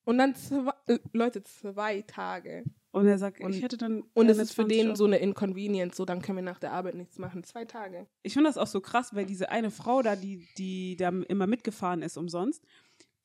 und 0.06 0.18
dann 0.18 0.36
zwei, 0.36 0.72
äh, 0.88 1.00
Leute, 1.14 1.44
zwei 1.44 2.02
Tage. 2.04 2.64
Und 2.92 3.06
er 3.08 3.20
sagt, 3.20 3.40
Und- 3.42 3.54
ich 3.54 3.62
hätte 3.62 3.78
dann 3.78 4.02
Und 4.14 4.30
es 4.30 4.38
gerne 4.38 4.42
ist 4.44 4.50
für 4.52 4.62
20 4.64 4.78
den 4.78 4.88
Euro. 4.88 4.96
so 4.96 5.06
eine 5.06 5.18
Inconvenience, 5.20 5.96
so 5.96 6.06
dann 6.06 6.22
können 6.24 6.38
wir 6.38 6.44
nach 6.44 6.60
der 6.60 6.72
Arbeit 6.72 6.96
nichts 6.96 7.20
machen. 7.20 7.44
Zwei 7.44 7.66
Tage. 7.66 8.08
ich 8.24 8.34
finde 8.34 8.50
das 8.50 8.58
auch 8.58 8.66
so 8.68 8.82
krass, 8.82 9.14
weil 9.14 9.26
diese 9.26 9.50
eine 9.50 9.70
Frau 9.72 10.02
da, 10.02 10.16
die, 10.16 10.48
die 10.58 10.96
da 10.96 11.10
immer 11.10 11.46
mitgefahren 11.48 12.02
ist 12.02 12.18
umsonst, 12.18 12.64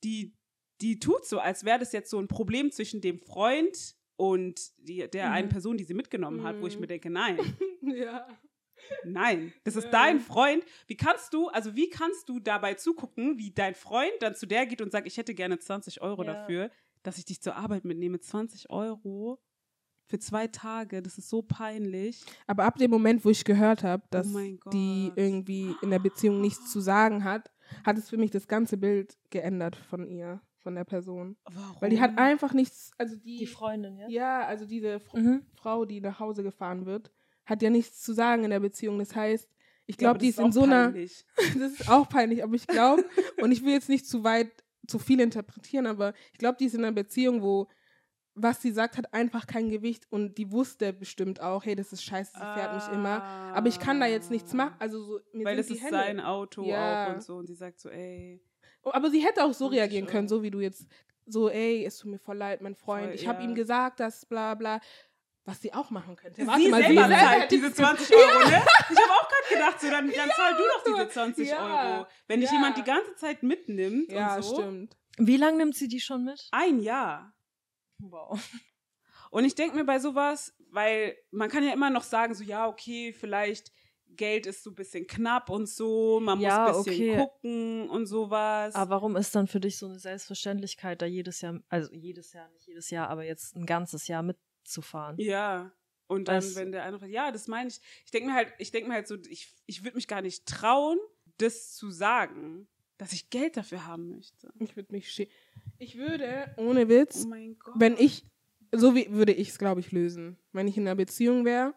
die, 0.03 0.33
die 0.81 0.99
tut 0.99 1.25
so, 1.25 1.39
als 1.39 1.65
wäre 1.65 1.79
das 1.79 1.93
jetzt 1.93 2.11
so 2.11 2.19
ein 2.19 2.27
Problem 2.27 2.69
zwischen 2.71 3.01
dem 3.01 3.17
Freund 3.19 3.95
und 4.17 4.59
die, 4.77 5.07
der 5.09 5.27
Mhm. 5.27 5.33
einen 5.33 5.49
Person, 5.49 5.77
die 5.77 5.83
sie 5.83 5.93
mitgenommen 5.95 6.43
hat, 6.43 6.61
wo 6.61 6.67
ich 6.67 6.75
Mhm. 6.75 6.81
mir 6.81 6.87
denke, 6.87 7.09
nein, 7.09 7.37
Ja. 7.81 8.27
nein, 9.03 9.51
das 9.63 9.75
ist 9.75 9.85
Ja. 9.85 9.91
dein 9.91 10.19
Freund. 10.19 10.63
Wie 10.87 10.95
kannst 10.95 11.33
du, 11.33 11.47
also 11.47 11.75
wie 11.75 11.89
kannst 11.89 12.29
du 12.29 12.39
dabei 12.39 12.75
zugucken, 12.75 13.37
wie 13.39 13.51
dein 13.51 13.73
Freund 13.73 14.11
dann 14.19 14.35
zu 14.35 14.45
der 14.45 14.65
geht 14.67 14.81
und 14.81 14.91
sagt, 14.91 15.07
ich 15.07 15.17
hätte 15.17 15.33
gerne 15.33 15.57
20 15.57 16.01
Euro 16.01 16.23
Ja. 16.23 16.33
dafür, 16.33 16.69
dass 17.03 17.17
ich 17.17 17.25
dich 17.25 17.41
zur 17.41 17.55
Arbeit 17.55 17.85
mitnehme, 17.85 18.19
20 18.19 18.69
Euro 18.69 19.39
für 20.07 20.19
zwei 20.19 20.47
Tage, 20.47 21.01
das 21.01 21.17
ist 21.17 21.29
so 21.29 21.41
peinlich. 21.41 22.23
Aber 22.47 22.63
ab 22.65 22.77
dem 22.77 22.91
Moment, 22.91 23.25
wo 23.25 23.29
ich 23.29 23.43
gehört 23.43 23.83
habe, 23.83 24.03
dass 24.11 24.27
Oh 24.35 24.69
die 24.71 25.11
irgendwie 25.15 25.75
in 25.81 25.89
der 25.89 25.99
Beziehung 25.99 26.41
nichts 26.41 26.71
zu 26.71 26.79
sagen 26.79 27.23
hat, 27.23 27.51
hat 27.83 27.97
es 27.97 28.09
für 28.09 28.17
mich 28.17 28.31
das 28.31 28.47
ganze 28.47 28.77
Bild 28.77 29.17
geändert 29.31 29.75
von 29.75 30.05
ihr, 30.07 30.41
von 30.59 30.75
der 30.75 30.83
Person. 30.83 31.37
Warum? 31.45 31.81
Weil 31.81 31.89
die 31.89 31.99
hat 31.99 32.17
einfach 32.17 32.53
nichts, 32.53 32.91
also 32.97 33.15
die, 33.15 33.37
Die 33.37 33.47
Freundin, 33.47 33.97
ja? 33.97 34.07
ja, 34.09 34.45
also 34.45 34.65
diese 34.65 34.99
Fr 34.99 35.17
Mhm. 35.19 35.45
Frau, 35.55 35.85
die 35.85 36.01
nach 36.01 36.19
Hause 36.19 36.43
gefahren 36.43 36.85
wird, 36.85 37.11
hat 37.45 37.61
ja 37.63 37.69
nichts 37.69 38.01
zu 38.01 38.13
sagen 38.13 38.43
in 38.43 38.51
der 38.51 38.59
Beziehung. 38.59 38.99
Das 38.99 39.15
heißt, 39.15 39.49
ich 39.87 39.95
Ja, 39.95 39.99
glaube, 39.99 40.09
aber 40.11 40.19
die 40.19 40.29
ist 40.29 40.39
in 40.39 40.51
so 40.51 40.63
einer, 40.63 40.85
peinlich. 40.91 41.25
das 41.59 41.71
ist 41.73 41.89
auch 41.89 42.07
peinlich, 42.09 42.43
aber 42.43 42.53
ich 42.55 42.67
glaube, 42.67 43.05
und 43.41 43.51
ich 43.51 43.63
will 43.63 43.73
jetzt 43.73 43.89
nicht 43.89 44.07
zu 44.07 44.23
weit, 44.23 44.51
zu 44.87 44.99
viel 44.99 45.19
interpretieren, 45.19 45.87
aber 45.87 46.13
ich 46.31 46.37
glaube, 46.37 46.57
die 46.59 46.65
ist 46.65 46.75
in 46.75 46.83
einer 46.83 46.91
Beziehung, 46.95 47.41
wo 47.41 47.67
was 48.35 48.61
sie 48.61 48.71
sagt, 48.71 48.97
hat 48.97 49.13
einfach 49.13 49.47
kein 49.47 49.69
Gewicht 49.69 50.05
und 50.11 50.37
die 50.37 50.51
wusste 50.51 50.91
bestimmt 50.93 51.41
auch, 51.41 51.63
hey, 51.65 51.75
das 51.75 51.93
ist 51.93 52.03
scheiße, 52.03 52.31
sie 52.33 52.39
fährt 52.59 52.73
mich 52.75 52.87
immer. 52.93 53.23
Aber 53.53 53.67
ich 53.67 53.79
kann 53.79 53.99
da 53.99 54.05
jetzt 54.07 54.29
nichts 54.29 54.53
machen. 54.53 54.75
Also 54.79 55.01
so, 55.01 55.19
mir 55.33 55.45
Weil 55.45 55.55
die 55.55 55.61
ist 55.73 55.81
Hände. 55.81 55.89
sein 55.97 56.19
Auto 56.19 56.63
Ja. 56.65 57.05
auch 57.07 57.13
und 57.15 57.23
so. 57.23 57.35
Und 57.37 57.47
sie 57.47 57.55
sagt 57.55 57.79
so, 57.79 57.89
ey. 57.89 58.41
Oh, 58.83 58.91
Aber 58.93 59.09
sie 59.09 59.25
hätte 59.25 59.43
auch 59.43 59.53
so 59.53 59.65
20 59.69 59.79
reagieren 59.79 60.05
können, 60.05 60.27
so 60.27 60.43
wie 60.43 60.51
du 60.51 60.59
jetzt, 60.59 60.85
so, 61.25 61.49
ey, 61.49 61.85
es 61.85 61.97
tut 61.97 62.11
mir 62.11 62.19
voll 62.19 62.37
leid, 62.37 62.61
mein 62.61 62.75
Freund. 62.75 63.05
Voll, 63.07 63.15
ich 63.15 63.27
habe 63.27 63.41
ja. 63.41 63.47
ihm 63.49 63.55
gesagt, 63.55 63.99
dass 63.99 64.25
bla 64.25 64.53
bla. 64.55 64.79
was 65.47 65.61
sie 65.61 65.71
auch 65.75 65.91
machen 65.91 66.15
könnte. 66.15 66.41
Sie 66.41 66.47
Warte 66.47 66.69
mal, 66.69 66.81
selber 66.83 67.01
selber 67.03 67.15
zahlt 67.19 67.41
hätte 67.43 67.55
diese 67.55 67.67
sie- 67.69 67.73
20 67.75 68.15
Euro, 68.15 68.49
ne? 68.49 68.61
Ich 68.89 68.97
habe 68.97 69.11
auch 69.11 69.29
gerade 69.29 69.53
gedacht, 69.53 69.79
so, 69.79 69.89
dann, 69.91 70.07
dann 70.11 70.29
zahl 70.31 70.53
du 70.55 70.63
doch 70.63 70.83
diese 70.83 71.09
20 71.09 71.49
Ja. 71.49 71.93
Euro. 71.99 72.07
Wenn 72.27 72.41
dich 72.41 72.49
Ja. 72.49 72.55
jemand 72.55 72.77
die 72.77 72.83
ganze 72.83 73.15
Zeit 73.15 73.43
mitnimmt 73.43 74.11
Ja, 74.11 74.35
und 74.37 74.43
so. 74.43 74.55
stimmt. 74.55 74.97
Wie 75.19 75.37
lange 75.37 75.57
nimmt 75.57 75.75
sie 75.75 75.87
die 75.87 75.99
schon 76.01 76.25
mit? 76.25 76.47
Ein 76.51 76.79
Jahr. 76.79 77.31
Wow. 77.99 78.39
Und 79.31 79.45
ich 79.45 79.55
denke 79.55 79.75
mir 79.75 79.85
bei 79.85 79.99
sowas, 79.99 80.53
weil 80.69 81.17
man 81.31 81.49
kann 81.49 81.63
ja 81.63 81.73
immer 81.73 81.89
noch 81.89 82.03
sagen, 82.03 82.33
so 82.33 82.43
ja, 82.43 82.67
okay, 82.67 83.13
vielleicht 83.13 83.71
Geld 84.07 84.45
ist 84.45 84.63
so 84.63 84.69
ein 84.71 84.75
bisschen 84.75 85.07
knapp 85.07 85.49
und 85.49 85.67
so, 85.67 86.19
man 86.21 86.39
Ja, 86.39 86.65
muss 86.67 86.77
ein 86.77 86.83
bisschen 86.85 87.09
okay. 87.09 87.17
gucken 87.17 87.89
und 87.89 88.05
sowas. 88.05 88.75
Aber 88.75 88.91
warum 88.91 89.15
ist 89.15 89.35
dann 89.35 89.47
für 89.47 89.59
dich 89.59 89.77
so 89.77 89.87
eine 89.87 89.99
Selbstverständlichkeit, 89.99 91.01
da 91.01 91.05
jedes 91.05 91.41
Jahr, 91.41 91.59
also 91.69 91.91
jedes 91.93 92.31
Jahr, 92.33 92.49
nicht 92.49 92.67
jedes 92.67 92.89
Jahr, 92.89 93.09
aber 93.09 93.25
jetzt 93.25 93.55
ein 93.55 93.65
ganzes 93.65 94.07
Jahr 94.07 94.23
mitzufahren? 94.23 95.17
ja. 95.19 95.71
Und 96.07 96.27
dann, 96.27 96.43
Was- 96.43 96.55
wenn 96.55 96.71
der 96.71 96.83
andere, 96.85 97.07
ja, 97.07 97.31
das 97.31 97.47
meine 97.47 97.67
ich. 97.69 97.81
Ich 98.05 98.11
denke 98.11 98.29
mir 98.29 98.35
halt, 98.35 98.53
ich 98.59 98.69
denke 98.69 98.87
mir 98.89 98.93
halt 98.93 99.07
so, 99.07 99.15
ich, 99.27 99.55
ich 99.65 99.83
würde 99.83 99.95
mich 99.95 100.07
gar 100.07 100.21
nicht 100.21 100.45
trauen, 100.45 100.99
das 101.39 101.73
zu 101.73 101.89
sagen, 101.89 102.67
dass 102.97 103.13
ich 103.13 103.29
Geld 103.29 103.57
dafür 103.57 103.85
haben 103.85 104.09
möchte. 104.11 104.51
Ich 104.59 104.75
würde 104.75 104.91
mich 104.93 105.11
schämen. 105.11 105.31
Ich 105.79 105.97
würde, 105.97 106.53
ohne 106.57 106.87
Witz, 106.87 107.23
Oh 107.25 107.29
mein 107.29 107.57
Gott. 107.59 107.75
wenn 107.77 107.97
ich, 107.97 108.25
so 108.71 108.95
wie 108.95 109.11
würde 109.11 109.33
ich 109.33 109.49
es, 109.49 109.57
glaube 109.57 109.81
ich, 109.81 109.91
lösen. 109.91 110.37
Wenn 110.53 110.67
ich 110.67 110.77
in 110.77 110.83
einer 110.83 110.95
Beziehung 110.95 111.43
wäre, 111.45 111.73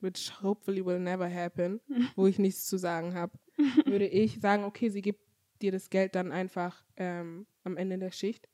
which 0.00 0.32
hopefully 0.42 0.84
will 0.84 0.98
never 0.98 1.28
happen, 1.32 1.80
wo 2.16 2.26
ich 2.26 2.38
nichts 2.38 2.66
zu 2.66 2.76
sagen 2.76 3.14
habe, 3.14 3.38
würde 3.84 4.06
ich 4.08 4.40
sagen, 4.40 4.64
okay, 4.64 4.88
sie 4.88 5.02
gibt 5.02 5.20
dir 5.60 5.70
das 5.72 5.90
Geld 5.90 6.14
dann 6.16 6.32
einfach 6.32 6.84
ähm, 6.96 7.46
am 7.62 7.76
Ende 7.76 7.98
der 7.98 8.10
Schicht. 8.10 8.48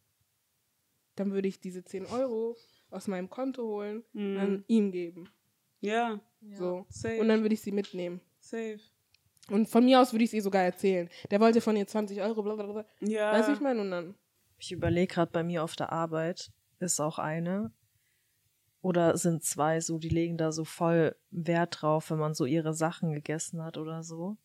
Dann 1.16 1.32
würde 1.32 1.48
ich 1.48 1.58
diese 1.58 1.82
10 1.82 2.06
Euro 2.06 2.56
aus 2.90 3.08
meinem 3.08 3.30
Konto 3.30 3.62
holen 3.62 4.04
und 4.12 4.34
dann 4.34 4.52
Mhm. 4.58 4.64
ihm 4.68 4.92
geben. 4.92 5.28
Ja, 5.80 6.20
So. 6.52 6.84
safe. 6.90 7.18
Und 7.20 7.28
dann 7.28 7.42
würde 7.42 7.54
ich 7.54 7.60
sie 7.62 7.72
mitnehmen. 7.72 8.20
safe. 8.40 8.78
Und 9.50 9.68
von 9.68 9.84
mir 9.84 10.00
aus 10.00 10.12
würde 10.12 10.24
ich 10.24 10.30
es 10.30 10.34
ihr 10.34 10.42
sogar 10.42 10.62
erzählen. 10.62 11.08
Der 11.30 11.40
wollte 11.40 11.60
von 11.60 11.76
ihr 11.76 11.86
20 11.86 12.20
Euro, 12.20 12.42
blablabla. 12.42 12.84
Ja. 13.00 13.32
Weißt 13.32 13.48
du, 13.48 13.52
ich 13.52 13.60
meine? 13.60 13.80
Und 13.80 13.90
dann. 13.90 14.14
Ich 14.58 14.72
überlege 14.72 15.14
gerade 15.14 15.32
bei 15.32 15.42
mir 15.42 15.62
auf 15.62 15.76
der 15.76 15.92
Arbeit, 15.92 16.50
ist 16.80 17.00
auch 17.00 17.18
eine 17.18 17.72
oder 18.80 19.16
sind 19.16 19.44
zwei 19.44 19.80
so, 19.80 19.98
die 19.98 20.08
legen 20.08 20.36
da 20.36 20.52
so 20.52 20.64
voll 20.64 21.16
Wert 21.30 21.82
drauf, 21.82 22.10
wenn 22.10 22.18
man 22.18 22.34
so 22.34 22.44
ihre 22.44 22.74
Sachen 22.74 23.12
gegessen 23.12 23.62
hat 23.62 23.76
oder 23.76 24.02
so, 24.02 24.36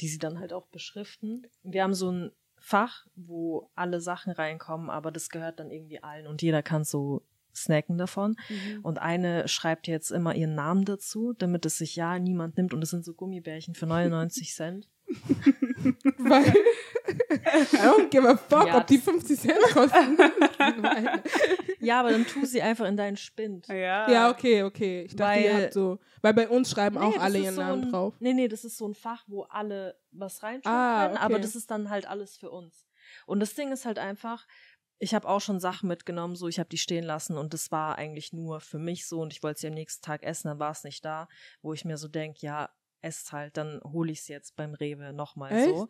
die 0.00 0.08
sie 0.08 0.18
dann 0.18 0.38
halt 0.38 0.52
auch 0.52 0.66
beschriften. 0.66 1.46
Wir 1.62 1.82
haben 1.82 1.94
so 1.94 2.10
ein 2.10 2.32
Fach, 2.58 3.06
wo 3.14 3.70
alle 3.74 4.00
Sachen 4.00 4.32
reinkommen, 4.32 4.90
aber 4.90 5.12
das 5.12 5.28
gehört 5.28 5.60
dann 5.60 5.70
irgendwie 5.70 6.02
allen 6.02 6.26
und 6.26 6.42
jeder 6.42 6.62
kann 6.62 6.84
so 6.84 7.22
snacken 7.56 7.98
davon. 7.98 8.36
Mhm. 8.48 8.80
Und 8.82 8.98
eine 8.98 9.48
schreibt 9.48 9.86
jetzt 9.88 10.10
immer 10.10 10.34
ihren 10.34 10.54
Namen 10.54 10.84
dazu, 10.84 11.32
damit 11.32 11.64
es 11.66 11.78
sich 11.78 11.96
ja 11.96 12.18
niemand 12.18 12.56
nimmt 12.56 12.72
und 12.74 12.82
es 12.82 12.90
sind 12.90 13.04
so 13.04 13.14
Gummibärchen 13.14 13.74
für 13.74 13.86
99 13.86 14.54
Cent. 14.54 14.88
Weil. 16.18 16.44
I 16.48 17.76
don't 17.76 18.08
give 18.10 18.28
a 18.28 18.36
fuck, 18.36 18.66
Ja, 18.66 18.78
ob 18.78 18.86
die 18.88 18.96
das- 18.96 19.04
50 19.04 19.38
Cent 19.40 19.60
kosten. 19.72 20.18
Ja, 21.80 22.00
aber 22.00 22.10
dann 22.10 22.26
tu 22.26 22.44
sie 22.44 22.60
einfach 22.62 22.86
in 22.86 22.96
deinen 22.96 23.16
Spind. 23.16 23.68
Ja. 23.68 24.10
ja, 24.10 24.30
okay, 24.30 24.62
okay. 24.64 25.02
Ich 25.02 25.14
dachte, 25.14 25.40
ihr 25.40 25.52
Weil- 25.52 25.62
habt 25.64 25.72
so. 25.72 25.98
Weil 26.22 26.34
bei 26.34 26.48
uns 26.48 26.70
schreiben 26.70 26.98
auch 26.98 27.12
das 27.14 27.22
alle 27.22 27.38
ihren 27.38 27.54
so 27.54 27.60
Namen 27.60 27.84
ein, 27.84 27.90
drauf. 27.92 28.14
Nee, 28.18 28.32
nee, 28.34 28.48
das 28.48 28.64
ist 28.64 28.76
so 28.78 28.88
ein 28.88 28.94
Fach, 28.94 29.22
wo 29.28 29.42
alle 29.44 29.96
was 30.10 30.42
reinschreiben 30.42 30.76
Ah, 30.78 31.06
können, 31.06 31.18
aber 31.18 31.34
okay. 31.34 31.42
das 31.42 31.54
ist 31.54 31.70
dann 31.70 31.88
halt 31.90 32.08
alles 32.08 32.36
für 32.36 32.50
uns. 32.50 32.88
Und 33.26 33.38
das 33.40 33.54
Ding 33.54 33.70
ist 33.70 33.84
halt 33.86 33.98
einfach, 34.00 34.44
ich 34.98 35.14
habe 35.14 35.28
auch 35.28 35.40
schon 35.40 35.60
Sachen 35.60 35.88
mitgenommen, 35.88 36.36
so 36.36 36.48
ich 36.48 36.58
habe 36.58 36.68
die 36.68 36.78
stehen 36.78 37.04
lassen 37.04 37.36
und 37.36 37.52
das 37.54 37.70
war 37.70 37.96
eigentlich 37.98 38.32
nur 38.32 38.60
für 38.60 38.78
mich 38.78 39.06
so 39.06 39.20
und 39.20 39.32
ich 39.32 39.42
wollte 39.42 39.60
sie 39.60 39.66
am 39.68 39.74
nächsten 39.74 40.02
Tag 40.04 40.22
essen, 40.22 40.48
dann 40.48 40.58
war 40.58 40.70
es 40.70 40.84
nicht 40.84 41.04
da, 41.04 41.28
wo 41.62 41.72
ich 41.74 41.84
mir 41.84 41.96
so 41.98 42.08
denke, 42.08 42.38
ja, 42.40 42.70
esst 43.02 43.32
halt, 43.32 43.56
dann 43.56 43.80
hole 43.84 44.10
ich 44.10 44.20
es 44.20 44.28
jetzt 44.28 44.56
beim 44.56 44.74
Rewe 44.74 45.12
nochmal 45.12 45.64
so. 45.64 45.88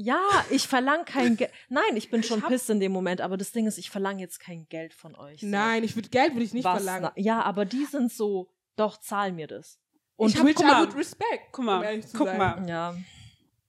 Ja, 0.00 0.20
ich 0.50 0.68
verlange 0.68 1.04
kein 1.04 1.36
Geld. 1.36 1.50
Nein, 1.68 1.96
ich 1.96 2.08
bin 2.08 2.22
schon 2.22 2.42
hab- 2.42 2.50
pisst 2.50 2.70
in 2.70 2.78
dem 2.80 2.92
Moment, 2.92 3.20
aber 3.20 3.36
das 3.36 3.50
Ding 3.50 3.66
ist, 3.66 3.78
ich 3.78 3.90
verlange 3.90 4.20
jetzt 4.20 4.38
kein 4.38 4.66
Geld 4.68 4.94
von 4.94 5.16
euch. 5.16 5.40
So. 5.40 5.46
Nein, 5.48 5.82
ich 5.82 5.96
würde 5.96 6.08
Geld 6.08 6.34
würde 6.34 6.44
ich 6.44 6.54
nicht 6.54 6.64
Was 6.64 6.76
verlangen. 6.84 7.10
na- 7.14 7.20
ja, 7.20 7.42
aber 7.42 7.64
die 7.64 7.84
sind 7.84 8.12
so, 8.12 8.48
doch, 8.76 8.96
zahl 8.98 9.32
mir 9.32 9.48
das. 9.48 9.80
Und 10.16 10.30
ich 10.30 10.38
hab, 10.38 10.46
guck 10.46 10.64
mal, 10.64 10.84
respect. 10.84 11.42
Guck 11.52 11.58
um 11.58 11.64
mal, 11.66 12.02
zu 12.02 12.16
guck 12.16 12.26
sein. 12.28 12.38
mal. 12.38 12.68
ja, 12.68 12.96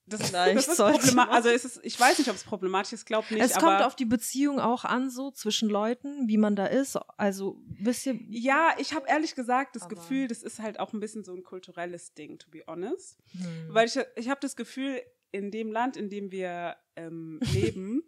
Das, 0.10 0.30
Vielleicht 0.30 0.58
das 0.58 0.68
ist 0.68 0.78
problematisch. 0.78 1.34
Also 1.36 1.50
es 1.50 1.66
ist, 1.66 1.80
ich 1.84 2.00
weiß 2.00 2.18
nicht, 2.18 2.30
ob 2.30 2.36
es 2.36 2.44
problematisch 2.44 2.94
ist, 2.94 3.06
glaube 3.06 3.34
nicht. 3.34 3.44
es 3.44 3.54
aber 3.54 3.68
kommt 3.68 3.82
auf 3.84 3.96
die 3.96 4.06
Beziehung 4.06 4.60
auch 4.60 4.84
an, 4.86 5.10
so 5.10 5.32
zwischen 5.32 5.70
Leuten, 5.70 6.28
wie 6.28 6.38
man 6.38 6.56
da 6.56 6.66
ist. 6.66 6.98
Also, 7.18 7.62
wisst 7.80 8.06
ihr, 8.08 8.20
ja, 8.30 8.74
ich 8.78 8.94
habe 8.94 9.08
ehrlich 9.08 9.36
gesagt 9.36 9.76
das 9.76 9.84
Aber- 9.84 9.96
Gefühl, 9.96 10.28
das 10.28 10.44
ist 10.44 10.60
halt 10.60 10.80
auch 10.80 10.94
ein 10.94 11.00
bisschen 11.00 11.24
so 11.24 11.34
ein 11.34 11.44
kulturelles 11.44 12.14
Ding, 12.14 12.38
to 12.40 12.50
be 12.50 12.64
honest. 12.68 13.18
hm. 13.32 13.68
Weil 13.70 13.88
ich, 13.88 14.00
ich 14.16 14.30
habe 14.30 14.40
das 14.42 14.56
Gefühl, 14.56 15.02
in 15.32 15.52
dem 15.52 15.72
Land, 15.72 15.96
in 15.96 16.10
dem 16.10 16.32
wir 16.32 16.76
ähm, 16.96 17.40
leben, 17.54 18.04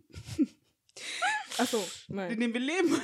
Achso, 1.58 1.78
in 2.10 2.16
nein. 2.16 2.40
dem 2.40 2.54
wir 2.54 2.60
leben, 2.62 3.00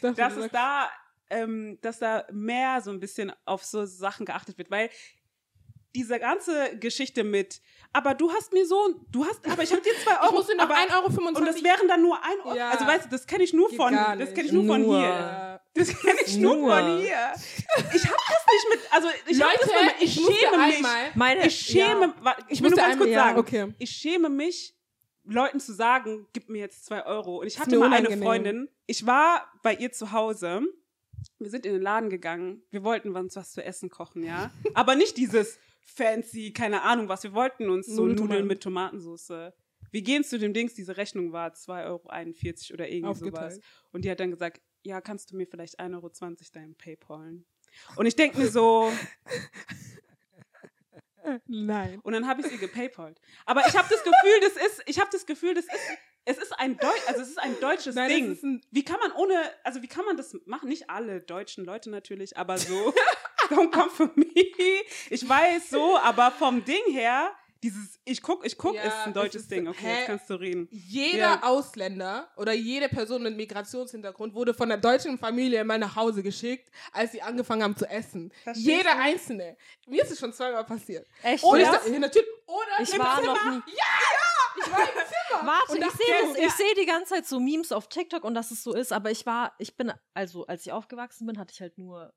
dass 0.00 0.36
es 0.36 0.50
da, 0.50 0.90
ähm, 1.30 1.78
dass 1.82 1.98
da 1.98 2.24
mehr 2.32 2.80
so 2.80 2.90
ein 2.90 3.00
bisschen 3.00 3.32
auf 3.44 3.64
so 3.64 3.84
Sachen 3.84 4.26
geachtet 4.26 4.58
wird, 4.58 4.70
weil 4.70 4.90
diese 5.96 6.18
ganze 6.20 6.76
Geschichte 6.78 7.24
mit, 7.24 7.60
aber 7.92 8.14
du 8.14 8.30
hast 8.30 8.52
mir 8.52 8.66
so, 8.66 8.76
du 9.10 9.24
hast, 9.24 9.40
aber 9.50 9.62
ich 9.62 9.72
habe 9.72 9.80
dir 9.82 9.92
zwei 10.04 10.12
ich 10.12 10.20
Euro, 10.22 10.32
muss 10.34 10.46
dir 10.46 10.56
noch 10.56 10.64
aber, 10.64 10.74
1,25 10.74 11.18
Euro. 11.18 11.38
und 11.38 11.46
das 11.46 11.64
wären 11.64 11.88
dann 11.88 12.02
nur 12.02 12.22
ein 12.22 12.38
Euro. 12.44 12.54
Ja. 12.56 12.70
Also 12.70 12.86
weißt 12.86 13.06
du, 13.06 13.08
das 13.10 13.26
kenne 13.26 13.44
ich 13.44 13.52
nur 13.54 13.68
Geht 13.70 13.76
von, 13.78 13.92
das 13.94 14.34
kenne 14.34 14.42
ich 14.46 14.52
nur, 14.52 14.66
von 14.66 14.82
Nur. 14.82 14.98
hier. 14.98 15.08
Ja. 15.08 15.60
Das 15.74 15.88
kenne 15.88 16.18
ich 16.24 16.36
nur, 16.38 16.56
Nur. 16.56 16.74
von 16.76 16.98
hier. 17.00 17.16
Ich 17.94 18.04
habe 18.06 18.16
das 18.28 18.46
nicht 18.52 18.66
mit, 18.70 18.80
also 18.92 19.08
ich 19.26 19.40
hab 19.42 19.50
Leute, 19.52 19.60
das 19.72 19.82
mit, 19.82 19.94
ich, 20.00 20.16
ich 20.16 20.20
musste 20.24 20.34
schäme 20.46 20.66
mich. 20.66 20.82
meine, 21.14 21.46
Ich 21.46 21.56
schäme, 21.56 22.14
wa- 22.22 22.36
ich 22.48 22.62
will 22.62 22.70
nur 22.70 22.70
musste 22.70 22.76
ganz 22.76 22.92
einmal- 22.92 22.96
kurz 22.98 23.10
ja, 23.10 23.24
sagen, 23.24 23.38
Okay. 23.38 23.74
ich 23.78 23.90
schäme 23.90 24.28
mich, 24.30 24.74
Leuten 25.24 25.58
zu 25.60 25.72
sagen, 25.74 26.26
gib 26.32 26.48
mir 26.48 26.58
jetzt 26.60 26.86
zwei 26.86 27.04
Euro. 27.04 27.40
Und 27.40 27.46
ich 27.48 27.58
hatte 27.58 27.76
mal 27.78 27.86
eine 27.86 27.96
unangenehm. 27.98 28.22
Freundin, 28.22 28.68
ich 28.86 29.06
war 29.06 29.50
bei 29.62 29.74
ihr 29.74 29.90
zu 29.92 30.12
Hause, 30.12 30.62
wir 31.38 31.50
sind 31.50 31.66
in 31.66 31.72
den 31.72 31.82
Laden 31.82 32.08
gegangen, 32.10 32.62
wir 32.70 32.84
wollten 32.84 33.14
uns 33.16 33.34
was 33.36 33.52
zu 33.52 33.62
essen 33.64 33.90
kochen, 33.90 34.22
ja. 34.22 34.50
Aber 34.74 34.94
nicht 34.94 35.16
dieses 35.16 35.58
fancy, 35.86 36.52
keine 36.52 36.82
Ahnung 36.82 37.08
was, 37.08 37.22
wir 37.22 37.32
wollten 37.32 37.70
uns 37.70 37.86
so 37.86 38.02
Nudeltomaten. 38.02 38.24
Nudeln 38.28 38.46
mit 38.46 38.62
Tomatensauce. 38.62 39.52
Wir 39.92 40.02
gehen 40.02 40.24
zu 40.24 40.38
dem 40.38 40.52
Dings, 40.52 40.74
diese 40.74 40.96
Rechnung 40.96 41.32
war 41.32 41.52
2,41 41.52 41.84
Euro 41.86 42.74
oder 42.74 42.88
irgendwie 42.88 43.04
Aufgeteilt. 43.06 43.52
sowas. 43.52 43.64
Und 43.92 44.04
die 44.04 44.10
hat 44.10 44.20
dann 44.20 44.30
gesagt, 44.30 44.60
ja, 44.82 45.00
kannst 45.00 45.30
du 45.30 45.36
mir 45.36 45.46
vielleicht 45.46 45.80
1,20 45.80 45.94
Euro 45.94 46.10
deinen 46.52 46.74
Paypalen? 46.76 47.46
Und 47.96 48.06
ich 48.06 48.16
denke 48.16 48.38
mir 48.38 48.48
so, 48.48 48.90
Nein. 51.46 52.00
und 52.02 52.12
dann 52.12 52.26
habe 52.26 52.40
ich 52.40 52.46
sie 52.46 52.58
gepaypalt. 52.58 53.20
Aber 53.44 53.66
ich 53.66 53.76
habe 53.76 53.88
das 53.90 54.02
Gefühl, 54.02 54.40
das 54.40 54.52
ist, 54.56 54.82
ich 54.86 54.98
habe 55.00 55.10
das 55.12 55.26
Gefühl, 55.26 55.54
das 55.54 55.64
ist, 55.64 55.98
es 56.24 56.38
ist 56.38 56.52
ein 56.58 56.76
Deutsch, 56.76 57.02
also 57.08 57.20
es 57.22 57.28
ist 57.28 57.38
ein 57.38 57.58
deutsches 57.60 57.94
Nein, 57.94 58.08
Ding. 58.08 58.38
ein, 58.42 58.60
wie 58.70 58.84
kann 58.84 58.98
man 59.00 59.12
ohne, 59.12 59.34
also 59.64 59.82
wie 59.82 59.88
kann 59.88 60.04
man 60.04 60.16
das 60.16 60.36
machen? 60.46 60.68
Nicht 60.68 60.90
alle 60.90 61.20
deutschen 61.20 61.64
Leute 61.64 61.90
natürlich, 61.90 62.36
aber 62.36 62.58
so, 62.58 62.92
don't 63.48 63.70
come 63.72 63.90
for 63.90 64.10
me. 64.14 64.26
Ich 65.10 65.28
weiß 65.28 65.70
so, 65.70 65.96
aber 65.98 66.30
vom 66.30 66.64
Ding 66.64 66.82
her, 66.92 67.30
dieses, 67.62 67.98
ich 68.04 68.20
guck, 68.22 68.44
ich 68.46 68.56
guck, 68.58 68.74
Ja, 68.74 68.82
ist 68.82 68.94
ein 68.98 69.08
es 69.10 69.14
deutsches 69.14 69.42
ist- 69.42 69.50
Ding. 69.50 69.66
Okay, 69.66 69.78
hä? 69.80 69.94
jetzt 69.98 70.06
kannst 70.06 70.30
du 70.30 70.34
reden. 70.34 70.68
jeder 70.70 71.18
Ja. 71.18 71.42
Ausländer 71.42 72.28
oder 72.36 72.52
jede 72.52 72.88
Person 72.88 73.22
mit 73.22 73.36
Migrationshintergrund 73.36 74.34
wurde 74.34 74.52
von 74.54 74.68
der 74.68 74.78
deutschen 74.78 75.18
Familie 75.18 75.60
immer 75.62 75.78
nach 75.78 75.96
Hause 75.96 76.22
geschickt, 76.22 76.70
als 76.92 77.12
sie 77.12 77.22
angefangen 77.22 77.62
haben 77.62 77.76
zu 77.76 77.86
essen. 77.88 78.30
Verstehst 78.44 78.66
Jeder 78.68 78.92
du? 78.94 78.98
einzelne. 79.00 79.56
Mir 79.88 80.02
ist 80.02 80.12
es 80.12 80.18
schon 80.18 80.32
zweimal 80.32 80.64
passiert. 80.64 81.08
echt, 81.22 81.42
Oder 81.44 81.60
ja? 81.60 81.80
ich, 81.86 81.92
ja, 81.92 81.98
natürlich. 81.98 82.28
Oder 82.46 82.62
ich 82.82 82.92
im 82.92 82.98
war 83.00 83.20
Zimmer. 83.20 83.34
noch 83.34 83.44
nie. 83.56 83.62
Ich 84.58 84.70
war 84.72 84.80
im 84.80 84.86
Zimmer. 84.94 85.46
Warte, 85.46 85.72
Und 85.72 85.78
ich 85.82 85.90
sehe 85.92 86.50
sehe 86.50 86.74
die 86.78 86.86
ganze 86.86 87.14
Zeit 87.14 87.26
so 87.26 87.40
Memes 87.40 87.72
auf 87.72 87.88
TikTok 87.88 88.22
und 88.24 88.34
dass 88.34 88.50
es 88.50 88.62
so 88.62 88.74
ist, 88.74 88.92
aber 88.92 89.10
ich 89.10 89.26
war, 89.26 89.54
ich 89.58 89.76
bin, 89.76 89.92
also 90.14 90.46
als 90.46 90.64
ich 90.66 90.72
aufgewachsen 90.72 91.26
bin, 91.26 91.38
hatte 91.38 91.52
ich 91.52 91.60
halt 91.60 91.76
nur, 91.78 92.12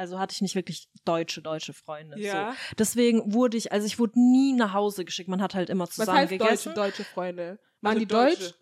also 0.00 0.18
hatte 0.18 0.32
ich 0.34 0.40
nicht 0.40 0.54
wirklich 0.56 0.88
deutsche, 1.04 1.42
deutsche 1.42 1.72
Freunde. 1.72 2.18
Ja. 2.18 2.52
So. 2.52 2.74
Deswegen 2.78 3.32
wurde 3.32 3.56
ich, 3.56 3.70
also 3.70 3.86
ich 3.86 3.98
wurde 3.98 4.18
nie 4.18 4.52
nach 4.54 4.72
Hause 4.74 5.04
geschickt, 5.04 5.28
man 5.28 5.40
hat 5.42 5.54
halt 5.54 5.70
immer 5.70 5.84
Was 5.86 5.94
zusammen 5.94 6.18
heißt 6.18 6.30
gegessen. 6.30 6.74
deutsche, 6.74 6.90
deutsche 7.02 7.04
Freunde? 7.04 7.58
Waren 7.82 7.90
Also 7.92 7.98
die 8.00 8.06
Deutsche. 8.06 8.36
deutsch? 8.42 8.54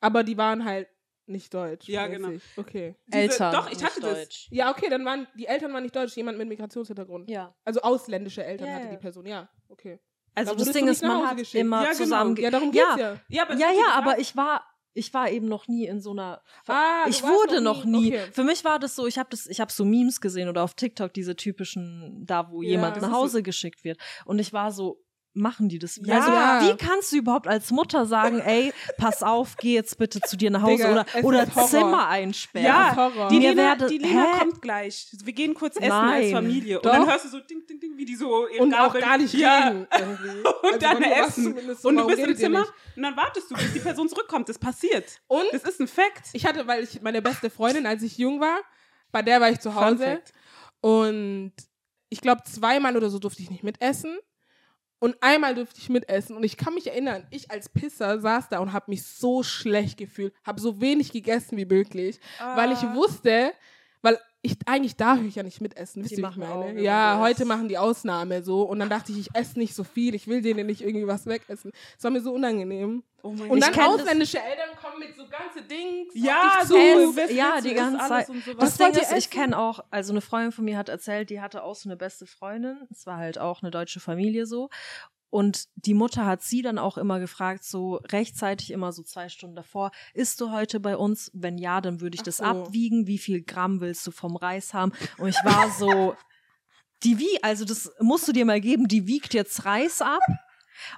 Aber 0.00 0.22
die 0.22 0.36
waren 0.36 0.64
halt 0.64 0.88
nicht 1.26 1.52
deutsch. 1.54 1.88
Ja, 1.88 2.06
genau. 2.08 2.30
Okay. 2.56 2.94
Diese- 3.06 3.18
Eltern. 3.18 3.52
Doch, 3.54 3.66
ich 3.70 3.74
nicht 3.78 3.84
hatte 3.84 4.00
das. 4.00 4.18
Deutsch. 4.18 4.48
Ja, 4.50 4.70
okay, 4.70 4.88
dann 4.90 5.04
waren 5.04 5.26
die 5.36 5.46
Eltern 5.46 5.72
waren 5.72 5.82
nicht 5.82 5.94
deutsch, 5.96 6.16
jemand 6.16 6.36
mit 6.38 6.48
Migrationshintergrund. 6.48 7.30
Ja. 7.30 7.54
Also 7.64 7.80
ausländische 7.82 8.44
Eltern 8.44 8.68
Ja, 8.68 8.74
hatte 8.74 8.88
die 8.90 8.96
Person, 8.96 9.26
ja. 9.26 9.48
Okay. 9.68 9.98
Also 10.34 10.52
Da 10.54 10.64
das 10.64 10.72
Ding 10.72 10.88
ist, 10.88 11.02
man 11.04 11.26
hat 11.28 11.36
geschickt. 11.36 11.60
immer 11.60 11.82
Ja, 11.84 11.90
genau. 11.92 11.96
zusammen 12.04 12.34
ge- 12.34 12.44
Ja, 12.44 12.50
darum 12.50 12.72
ja. 12.72 12.96
geht's 12.96 13.00
ja. 13.28 13.44
Ja, 13.46 13.54
Ja, 13.56 13.70
ja, 13.72 13.92
aber 13.94 14.18
ich 14.18 14.34
war, 14.36 14.62
ich 14.94 15.14
war 15.14 15.30
eben 15.30 15.46
noch 15.48 15.68
nie 15.68 15.86
in 15.86 16.00
so 16.00 16.10
einer. 16.10 16.42
Ah, 16.66 17.06
ich 17.08 17.22
wurde 17.22 17.60
noch 17.60 17.84
nie. 17.84 18.08
Okay. 18.08 18.32
Für 18.32 18.44
mich 18.44 18.64
war 18.64 18.78
das 18.78 18.94
so, 18.94 19.06
ich 19.06 19.18
habe 19.18 19.30
das, 19.30 19.46
ich 19.46 19.60
habe 19.60 19.72
so 19.72 19.84
Memes 19.84 20.20
gesehen 20.20 20.48
oder 20.48 20.62
auf 20.62 20.74
TikTok 20.74 21.12
diese 21.12 21.36
typischen, 21.36 22.24
da 22.26 22.50
wo 22.50 22.62
Ja, 22.62 22.70
jemand 22.70 23.00
nach 23.00 23.12
Hause 23.12 23.42
geschickt 23.42 23.84
wird. 23.84 23.98
Und 24.24 24.38
ich 24.38 24.52
war 24.52 24.72
so, 24.72 25.02
machen 25.34 25.68
die 25.68 25.78
das? 25.78 25.98
Ja. 26.04 26.16
Also, 26.20 26.68
wie 26.72 26.76
kannst 26.76 27.12
du 27.12 27.16
überhaupt 27.16 27.48
als 27.48 27.70
Mutter 27.70 28.04
sagen, 28.06 28.38
ey, 28.40 28.72
pass 28.98 29.22
auf, 29.22 29.56
geh 29.56 29.74
jetzt 29.74 29.96
bitte 29.98 30.20
zu 30.20 30.36
dir 30.36 30.50
nach 30.50 30.62
Hause 30.62 30.76
Digga, 30.88 31.06
oder, 31.22 31.46
oder. 31.46 31.66
Zimmer 31.66 32.06
einsperren? 32.08 32.66
Ja, 32.66 33.28
die 33.30 33.38
Lena, 33.38 33.62
werde- 33.62 33.86
die 33.86 33.98
Lena 33.98 34.24
Hä? 34.34 34.38
kommt 34.40 34.60
gleich. 34.62 35.06
Wir 35.24 35.32
gehen 35.32 35.54
kurz 35.54 35.76
essen 35.76 35.88
Nein. 35.88 36.22
als 36.24 36.32
Familie. 36.32 36.76
Und 36.76 36.84
Doch. 36.86 36.92
dann 36.92 37.06
hörst 37.08 37.24
du 37.24 37.28
so 37.30 37.40
ding, 37.40 37.64
ding, 37.66 37.80
ding, 37.80 37.96
wie 37.96 38.04
die 38.04 38.14
so 38.16 38.46
ihre 38.48 38.62
Und 38.62 38.74
auch 38.74 38.88
Gabel- 38.92 39.00
gar 39.00 39.18
nicht 39.18 39.34
ja. 39.34 39.68
reden. 39.68 39.86
Irgendwie. 39.98 40.28
Und 40.62 40.64
Also 40.64 40.78
dann 40.78 41.02
essen. 41.02 41.54
Und 41.84 41.96
du 41.96 42.06
bist 42.06 42.18
im 42.18 42.36
Zimmer 42.36 42.66
und 42.96 43.02
dann 43.02 43.16
wartest 43.16 43.50
du, 43.50 43.54
bis 43.54 43.72
die 43.72 43.78
Person 43.80 44.08
zurückkommt. 44.08 44.48
Das 44.48 44.58
passiert. 44.58 45.20
Und 45.28 45.44
Das 45.52 45.62
ist 45.64 45.80
ein 45.80 45.88
Fact. 45.88 46.28
ich 46.34 46.44
hatte, 46.46 46.66
weil 46.66 46.84
ich 46.84 47.00
meine 47.02 47.22
beste 47.22 47.48
Freundin, 47.50 47.86
als 47.86 48.02
ich 48.02 48.18
jung 48.18 48.40
war, 48.40 48.58
bei 49.10 49.22
der 49.22 49.40
war 49.40 49.50
ich 49.50 49.60
zu 49.60 49.74
Hause. 49.74 50.20
Und 50.80 51.52
ich 52.08 52.20
glaube, 52.20 52.42
zweimal 52.44 52.96
oder 52.96 53.08
so 53.10 53.18
durfte 53.18 53.42
ich 53.42 53.50
nicht 53.50 53.62
mitessen. 53.62 54.18
Und 55.02 55.16
einmal 55.20 55.56
durfte 55.56 55.80
ich 55.80 55.88
mitessen. 55.88 56.36
Und 56.36 56.44
ich 56.44 56.56
kann 56.56 56.74
mich 56.74 56.86
erinnern, 56.86 57.26
ich 57.30 57.50
als 57.50 57.68
Pisser 57.68 58.20
saß 58.20 58.48
da 58.50 58.60
und 58.60 58.72
habe 58.72 58.84
mich 58.88 59.02
so 59.04 59.42
schlecht 59.42 59.98
gefühlt. 59.98 60.32
Habe 60.44 60.60
so 60.60 60.80
wenig 60.80 61.10
gegessen 61.10 61.56
wie 61.58 61.64
möglich. 61.64 62.20
Weil 62.54 62.70
ich 62.70 62.78
Ah. 62.84 62.94
wusste, 62.94 63.52
weil 64.00 64.16
ich 64.44 64.56
eigentlich 64.66 64.96
darf 64.96 65.20
ich 65.22 65.36
ja 65.36 65.44
nicht 65.44 65.60
mitessen. 65.60 66.02
Wisst 66.02 66.12
ihr, 66.12 66.18
wie 66.18 66.30
ich 66.30 66.36
meine? 66.36 66.70
immer 66.70 66.80
Ja, 66.80 67.12
das. 67.14 67.22
heute 67.22 67.44
machen 67.44 67.68
die 67.68 67.78
Ausnahme 67.78 68.42
so. 68.42 68.62
Und 68.62 68.80
dann 68.80 68.90
dachte 68.90 69.12
ich, 69.12 69.18
ich 69.18 69.28
esse 69.34 69.56
nicht 69.58 69.72
so 69.72 69.84
viel. 69.84 70.16
Ich 70.16 70.26
will 70.26 70.42
denen 70.42 70.66
nicht 70.66 70.80
irgendwie 70.82 71.06
was 71.06 71.26
wegessen. 71.26 71.70
Das 71.94 72.02
war 72.04 72.10
mir 72.10 72.20
so 72.20 72.32
unangenehm. 72.32 73.04
Oh 73.22 73.30
mein 73.30 73.48
Und 73.50 73.60
dann 73.60 73.72
ausländische 73.78 74.38
Eltern 74.40 74.76
kommen 74.80 74.98
mit 74.98 75.14
so 75.16 75.22
ganze 75.28 75.62
Dings. 75.62 76.12
Ja, 76.14 76.58
so 76.64 76.74
zu. 76.74 76.80
es- 77.10 77.16
wer 77.16 77.30
ja, 77.32 77.60
die 77.60 77.72
ganze 77.72 77.98
Zeit. 78.08 78.28
Das 78.28 78.56
Was 78.56 78.78
Ding 78.78 79.00
ist, 79.00 79.12
ich 79.12 79.30
kenne 79.30 79.56
auch, 79.56 79.78
also 79.90 80.12
eine 80.12 80.20
Freundin 80.20 80.50
von 80.50 80.64
mir 80.64 80.76
hat 80.76 80.88
erzählt, 80.88 81.30
die 81.30 81.40
hatte 81.40 81.62
auch 81.62 81.76
so 81.76 81.88
eine 81.88 81.96
beste 81.96 82.26
Freundin. 82.26 82.78
Es 82.90 83.06
war 83.06 83.18
halt 83.18 83.38
auch 83.38 83.62
eine 83.62 83.70
deutsche 83.70 84.00
Familie 84.00 84.46
so. 84.46 84.70
Und 85.32 85.68
die 85.76 85.94
Mutter 85.94 86.26
hat 86.26 86.42
sie 86.42 86.60
dann 86.60 86.76
auch 86.78 86.98
immer 86.98 87.18
gefragt, 87.18 87.64
so 87.64 87.94
rechtzeitig 88.12 88.70
immer 88.70 88.92
so 88.92 89.02
zwei 89.02 89.30
Stunden 89.30 89.56
davor, 89.56 89.90
isst 90.12 90.38
du 90.42 90.52
heute 90.52 90.78
bei 90.78 90.94
uns? 90.94 91.30
Wenn 91.32 91.56
ja, 91.56 91.80
dann 91.80 92.02
würde 92.02 92.16
ich 92.16 92.20
Ach 92.20 92.26
das 92.26 92.36
so. 92.36 92.44
abwiegen. 92.44 93.06
Wie 93.06 93.16
viel 93.16 93.40
Gramm 93.40 93.80
willst 93.80 94.06
du 94.06 94.10
vom 94.10 94.36
Reis 94.36 94.74
haben? 94.74 94.92
Und 95.16 95.30
ich 95.30 95.42
war 95.42 95.70
so, 95.70 96.14
die 97.02 97.18
wie, 97.18 97.42
also 97.42 97.64
das 97.64 97.90
musst 97.98 98.28
du 98.28 98.32
dir 98.32 98.44
mal 98.44 98.60
geben, 98.60 98.88
die 98.88 99.06
wiegt 99.06 99.32
jetzt 99.32 99.64
Reis 99.64 100.02
ab. 100.02 100.20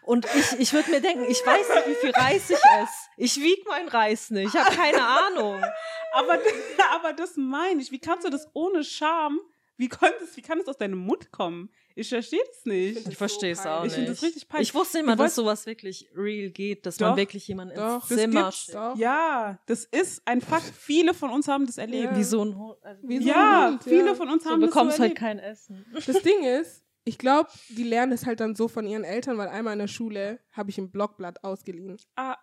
Und 0.02 0.26
ich, 0.34 0.58
ich 0.58 0.72
würde 0.72 0.90
mir 0.90 1.00
denken, 1.00 1.26
ich 1.30 1.38
weiß 1.46 1.68
nicht, 1.68 1.86
wie 1.86 2.00
viel 2.00 2.10
Reis 2.10 2.50
ich 2.50 2.56
esse. 2.56 2.92
Ich 3.16 3.36
wieg 3.36 3.64
meinen 3.68 3.88
Reis 3.88 4.30
nicht. 4.30 4.52
Ich 4.52 4.60
habe 4.60 4.74
keine 4.74 5.06
Ahnung. 5.06 5.64
Aber, 6.12 6.40
aber 6.92 7.12
das 7.12 7.36
meine 7.36 7.80
ich. 7.80 7.92
Wie 7.92 8.00
kannst 8.00 8.26
du 8.26 8.30
das 8.30 8.48
ohne 8.52 8.82
Scham? 8.82 9.38
Wie, 9.76 9.88
konntest, 9.88 10.36
wie 10.36 10.42
kann 10.42 10.58
es 10.60 10.68
aus 10.68 10.76
deinem 10.76 10.98
Mund 10.98 11.32
kommen? 11.32 11.68
Ich 11.96 12.08
verstehe 12.08 12.40
das 12.46 12.64
nicht. 12.64 13.08
Ich 13.08 13.16
verstehe 13.16 13.52
es 13.52 13.62
so 13.62 13.68
auch 13.68 13.82
nicht. 13.82 13.92
Ich 13.92 13.94
finde 13.96 14.10
das 14.12 14.22
richtig 14.22 14.48
peinlich. 14.48 14.68
Ich 14.68 14.74
wusste 14.74 14.98
immer, 15.00 15.16
Du 15.16 15.22
dass 15.24 15.34
sowas 15.34 15.66
wirklich 15.66 16.08
real 16.16 16.50
geht, 16.50 16.86
dass 16.86 16.96
Doch, 16.96 17.08
man 17.08 17.16
wirklich 17.16 17.46
jemanden 17.48 17.74
doch, 17.76 18.00
ins 18.02 18.08
das 18.08 18.18
Zimmer 18.18 18.52
schickt. 18.52 18.74
Doch. 18.76 18.96
Ja, 18.96 19.58
das 19.66 19.84
ist 19.84 20.22
ein 20.26 20.40
Fakt. 20.40 20.72
Viele 20.76 21.12
von 21.14 21.30
uns 21.30 21.48
haben 21.48 21.66
das 21.66 21.78
erlebt. 21.78 22.12
Ja. 22.12 22.16
Wie 22.16 22.24
so 22.24 22.44
ein 22.44 22.56
Hund. 22.56 22.76
Also 22.82 23.08
Wie 23.08 23.18
so 23.18 23.28
Ja, 23.28 23.66
ein 23.66 23.72
Hund, 23.74 23.84
viele 23.84 24.06
ja. 24.06 24.14
von 24.14 24.28
uns 24.28 24.44
so 24.44 24.50
haben 24.50 24.60
bekommst 24.60 24.92
das 24.92 24.96
so 24.98 25.02
halt 25.02 25.20
erlebt. 25.20 25.20
kein 25.20 25.38
Essen. 25.38 25.84
Das 26.06 26.22
Ding 26.22 26.42
ist, 26.60 26.84
ich 27.04 27.18
glaube, 27.18 27.50
die 27.68 27.82
lernen 27.84 28.12
es 28.12 28.26
halt 28.26 28.40
dann 28.40 28.54
so 28.54 28.66
von 28.68 28.86
ihren 28.86 29.04
Eltern, 29.04 29.36
weil 29.38 29.48
einmal 29.48 29.72
in 29.74 29.78
der 29.80 29.88
Schule 29.88 30.40
habe 30.52 30.70
ich 30.70 30.78
ein 30.78 30.90
Blockblatt 30.90 31.44
ausgeliehen. 31.44 31.96
Ah, 32.16 32.36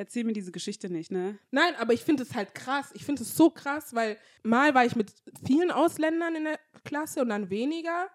erzähl 0.00 0.24
mir 0.24 0.32
diese 0.32 0.50
Geschichte 0.50 0.88
nicht, 0.88 1.12
ne? 1.12 1.38
Nein, 1.50 1.74
aber 1.78 1.92
ich 1.92 2.02
finde 2.02 2.22
es 2.22 2.34
halt 2.34 2.54
krass. 2.54 2.90
Ich 2.94 3.04
finde 3.04 3.22
es 3.22 3.36
so 3.36 3.50
krass, 3.50 3.94
weil 3.94 4.16
mal 4.42 4.74
war 4.74 4.86
ich 4.86 4.96
mit 4.96 5.12
vielen 5.46 5.70
Ausländern 5.70 6.34
in 6.34 6.44
der 6.44 6.58
Klasse 6.84 7.20
und 7.20 7.28
dann 7.28 7.50
weniger. 7.50 8.08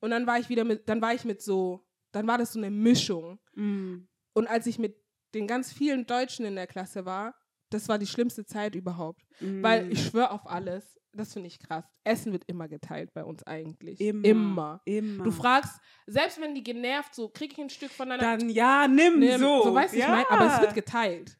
Und 0.00 0.10
dann 0.10 0.26
war 0.26 0.38
ich 0.38 0.50
wieder 0.50 0.64
mit, 0.64 0.88
dann 0.90 1.00
war 1.00 1.14
ich 1.14 1.24
mit 1.24 1.40
so, 1.40 1.88
dann 2.12 2.26
war 2.26 2.36
das 2.36 2.52
so 2.52 2.58
eine 2.58 2.70
Mischung. 2.70 3.40
Mm. 3.54 4.00
Und 4.34 4.46
als 4.46 4.66
ich 4.66 4.78
mit 4.78 5.02
den 5.34 5.46
ganz 5.46 5.72
vielen 5.72 6.06
Deutschen 6.06 6.44
in 6.44 6.54
der 6.54 6.66
Klasse 6.66 7.06
war, 7.06 7.34
das 7.70 7.88
war 7.88 7.98
die 7.98 8.06
schlimmste 8.06 8.44
Zeit 8.44 8.74
überhaupt. 8.74 9.22
Mm. 9.40 9.62
Weil 9.62 9.90
ich 9.90 10.04
schwöre 10.04 10.32
auf 10.32 10.46
alles, 10.46 11.00
das 11.12 11.32
finde 11.32 11.48
ich 11.48 11.58
krass. 11.58 11.84
Essen 12.04 12.32
wird 12.32 12.44
immer 12.46 12.68
geteilt 12.68 13.12
bei 13.14 13.24
uns 13.24 13.42
eigentlich. 13.46 14.00
immer, 14.00 14.24
Immer. 14.26 14.80
immer. 14.84 15.24
Du 15.24 15.30
fragst, 15.30 15.78
selbst 16.06 16.40
wenn 16.40 16.54
die 16.54 16.62
genervt, 16.64 17.14
so 17.14 17.28
krieg 17.28 17.52
ich 17.52 17.58
ein 17.58 17.70
Stück 17.70 17.90
von 17.90 18.08
deiner 18.08 18.22
dann 18.22 18.48
ja, 18.50 18.88
nimm, 18.88 19.18
Nimm, 19.18 19.38
so. 19.40 19.64
so 19.64 19.74
weißt 19.74 19.94
du, 19.94 19.98
ja. 19.98 20.04
ich 20.06 20.10
meine, 20.10 20.30
aber 20.30 20.54
es 20.54 20.60
wird 20.60 20.74
geteilt. 20.74 21.36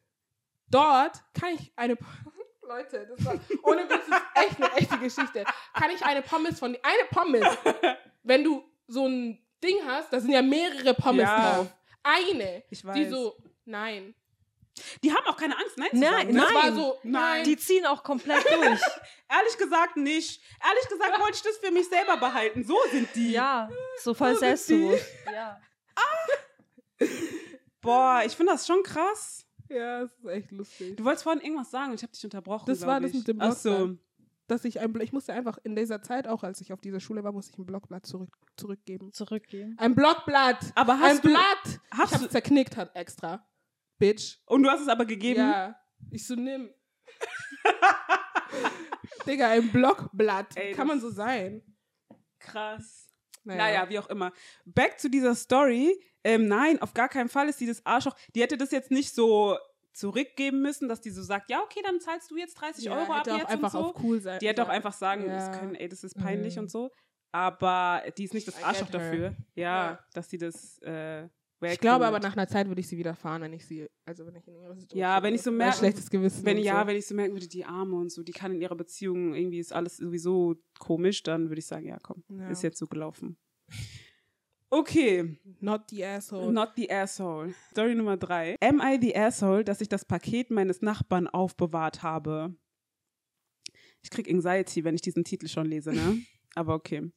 Dort 0.69 1.23
kann 1.33 1.53
ich 1.55 1.71
eine 1.75 1.97
Leute, 2.67 3.07
das 3.15 3.25
war 3.25 3.33
ohne 3.63 3.83
Witz, 3.89 4.07
ist 4.07 4.23
echt 4.35 4.57
eine 4.61 4.73
echte 4.73 4.97
Geschichte. 4.97 5.43
Kann 5.73 5.91
ich 5.91 6.03
eine 6.03 6.21
Pommes 6.21 6.59
von 6.59 6.77
eine 6.81 7.07
Pommes, 7.11 7.45
wenn 8.23 8.43
du 8.43 8.63
so 8.87 9.05
ein 9.07 9.39
Ding 9.63 9.77
hast, 9.85 10.11
da 10.11 10.19
sind 10.19 10.31
ja 10.31 10.41
mehrere 10.41 10.93
Pommes 10.93 11.23
Ja. 11.23 11.55
drauf. 11.55 11.75
Eine, 12.03 12.63
Ich 12.69 12.83
weiß. 12.85 12.95
die 12.95 13.05
so 13.05 13.35
nein. 13.65 14.13
Die 15.03 15.13
haben 15.13 15.25
auch 15.27 15.37
keine 15.37 15.55
Angst, 15.57 15.77
nein 15.77 15.89
zu 15.91 15.97
Nein, 15.97 16.11
sagen. 16.11 16.33
ne? 16.33 16.39
Das 16.41 16.51
Nein. 16.51 16.63
war 16.63 16.73
so 16.73 16.97
Nein. 17.03 17.11
nein. 17.11 17.43
Die 17.43 17.57
ziehen 17.57 17.85
auch 17.85 18.03
komplett 18.03 18.43
durch. 18.45 18.81
Ehrlich 19.29 19.57
gesagt 19.59 19.97
nicht. 19.97 20.41
Ehrlich 20.67 20.89
gesagt 20.89 21.19
wollte 21.19 21.35
ich 21.35 21.41
das 21.43 21.57
für 21.57 21.71
mich 21.71 21.87
selber 21.87 22.17
behalten. 22.17 22.63
So 22.63 22.77
sind 22.91 23.07
die. 23.15 23.31
ja, 23.31 23.69
so 24.01 24.13
voll 24.13 24.31
sind 24.31 24.39
selbstbewusst. 24.39 25.05
Ja. 25.33 25.59
Boah, 27.81 28.23
ich 28.25 28.33
finde 28.35 28.53
das 28.53 28.65
schon 28.65 28.81
krass. 28.83 29.45
ja, 29.69 30.01
das 30.01 30.11
ist 30.13 30.25
echt 30.25 30.51
lustig. 30.51 30.95
Du 30.97 31.03
wolltest 31.03 31.23
vorhin 31.23 31.41
irgendwas 31.41 31.69
sagen, 31.71 31.93
ich 31.93 32.01
habe 32.01 32.13
dich 32.13 32.23
unterbrochen. 32.23 32.65
Das 32.67 32.85
war 32.85 32.99
das 33.01 33.11
ich. 33.11 33.17
mit 33.17 33.27
dem 33.27 33.41
Ach 33.41 33.53
so. 33.53 33.97
Dass 34.47 34.65
ich 34.65 34.79
ein 34.79 34.93
ich 35.01 35.13
musste 35.13 35.33
einfach 35.33 35.57
in 35.63 35.75
dieser 35.75 36.01
Zeit 36.01 36.27
auch, 36.27 36.43
als 36.43 36.59
ich 36.61 36.73
auf 36.73 36.81
dieser 36.81 36.99
Schule 36.99 37.23
war, 37.23 37.31
musste 37.31 37.53
ich 37.53 37.57
ein 37.57 37.65
Blockblatt 37.65 38.05
zurück, 38.05 38.29
zurückgeben. 38.57 39.11
Zurückgehen. 39.13 39.75
Ein 39.79 39.95
Blockblatt. 39.95 40.59
Aber 40.75 40.93
ein 40.93 40.99
hast 41.01 41.23
du. 41.23 41.29
Blatt. 41.29 41.79
hast 41.91 42.13
ich 42.15 42.21
hab's 42.21 42.29
zerknickt 42.31 42.75
hat 42.77 42.95
extra. 42.95 43.45
Bitch. 44.03 44.37
Und 44.45 44.63
du 44.63 44.69
hast 44.69 44.81
es 44.81 44.89
aber 44.89 45.05
gegeben? 45.05 45.39
Ja. 45.39 45.75
Ich 46.11 46.27
so 46.27 46.35
nimm. 46.35 46.69
Digga, 49.25 49.49
ein 49.49 49.71
Blockblatt. 49.71 50.57
Ey, 50.57 50.73
Kann 50.73 50.87
man 50.87 50.99
so 50.99 51.09
sein? 51.09 51.61
Krass. 52.39 53.07
Naja. 53.45 53.57
Naja, 53.63 53.89
wie 53.89 53.99
auch 53.99 54.09
immer. 54.09 54.33
Back 54.65 54.99
zu 54.99 55.09
dieser 55.09 55.35
Story. 55.35 55.97
Ähm, 56.25 56.47
nein, 56.47 56.81
auf 56.81 56.93
gar 56.93 57.07
keinen 57.09 57.29
Fall 57.29 57.47
ist 57.47 57.59
die 57.61 57.65
das 57.67 57.85
Arschloch. 57.85 58.15
Die 58.35 58.41
hätte 58.41 58.57
das 58.57 58.71
jetzt 58.71 58.91
nicht 58.91 59.13
so 59.13 59.57
zurückgeben 59.93 60.61
müssen, 60.61 60.89
dass 60.89 61.01
die 61.01 61.11
so 61.11 61.21
sagt, 61.21 61.49
ja, 61.49 61.61
okay, 61.61 61.79
dann 61.83 61.99
zahlst 62.01 62.29
du 62.31 62.35
jetzt 62.37 62.55
30 62.55 62.85
Ja, 62.85 62.97
Euro 62.97 63.13
ab 63.13 63.27
auch 63.27 63.37
jetzt 63.37 63.49
einfach 63.49 63.73
und 63.73 63.79
so. 63.83 63.89
auf 63.91 64.03
cool 64.03 64.19
sein. 64.21 64.39
Die 64.39 64.47
hätte 64.47 64.63
auch 64.63 64.67
sein. 64.67 64.75
einfach 64.75 64.93
sagen 64.93 65.25
Ja. 65.27 65.49
können, 65.57 65.75
ey, 65.75 65.87
das 65.87 66.03
ist 66.03 66.17
peinlich 66.17 66.55
Mhm. 66.55 66.63
und 66.63 66.71
so. 66.71 66.91
Aber 67.31 68.03
die 68.17 68.25
ist 68.25 68.33
nicht 68.33 68.47
das 68.47 68.61
Arschloch 68.63 68.89
dafür. 68.89 69.35
Ja, 69.55 69.91
Ja. 69.91 69.99
dass 70.13 70.29
sie 70.29 70.37
das 70.37 70.79
äh, 70.81 71.27
Ich 71.71 71.79
glaube 71.79 72.05
aber 72.05 72.19
nach 72.19 72.33
einer 72.35 72.47
Zeit 72.47 72.67
würde 72.67 72.81
ich 72.81 72.87
sie 72.87 72.97
wieder 72.97 73.15
fahren, 73.15 73.41
wenn 73.43 73.53
ich 73.53 73.65
sie, 73.65 73.87
also 74.05 74.25
wenn 74.25 74.35
ich 74.35 74.47
in 74.47 74.55
ihrer 74.55 74.75
Situation 74.75 74.99
Ja, 74.99 75.23
wenn 75.23 75.33
ich 75.35 75.41
so 75.41 75.51
merke- 75.51 75.77
schlechtes 75.77 76.09
Gewissen. 76.09 76.45
Wenn 76.45 76.57
ja, 76.57 76.81
so. 76.81 76.87
wenn 76.87 76.95
ich 76.97 77.07
so 77.07 77.15
merken 77.15 77.33
würde, 77.33 77.47
die 77.47 77.63
Arme 77.65 77.95
und 77.95 78.11
so, 78.11 78.23
die 78.23 78.31
kann 78.33 78.51
in 78.51 78.61
ihrer 78.61 78.75
Beziehung, 78.75 79.33
irgendwie 79.33 79.59
ist 79.59 79.71
alles 79.73 79.97
sowieso 79.97 80.55
komisch, 80.79 81.23
dann 81.23 81.49
würde 81.49 81.59
ich 81.59 81.67
sagen, 81.67 81.87
ja, 81.87 81.97
komm, 82.01 82.23
Ja. 82.29 82.49
ist 82.49 82.63
jetzt 82.63 82.77
so 82.79 82.87
gelaufen. 82.87 83.37
Okay, 84.69 85.37
Not 85.59 85.89
the 85.91 86.03
asshole. 86.03 86.51
not 86.51 86.71
the 86.75 86.89
asshole. 86.91 87.53
Story 87.71 87.93
Nummer 87.93 88.17
drei. 88.17 88.55
Am 88.59 88.81
I 88.81 88.97
the 88.99 89.15
asshole, 89.15 89.63
dass 89.63 89.81
ich 89.81 89.87
das 89.89 90.03
Paket 90.03 90.49
meines 90.49 90.81
Nachbarn 90.81 91.27
aufbewahrt 91.27 92.01
habe? 92.01 92.55
Ich 94.01 94.09
krieg 94.09 94.27
Anxiety, 94.27 94.83
wenn 94.83 94.95
ich 94.95 95.01
diesen 95.01 95.23
Titel 95.23 95.47
schon 95.47 95.67
lese, 95.67 95.91
ne? 95.93 96.17
Aber 96.55 96.73
okay. 96.73 97.11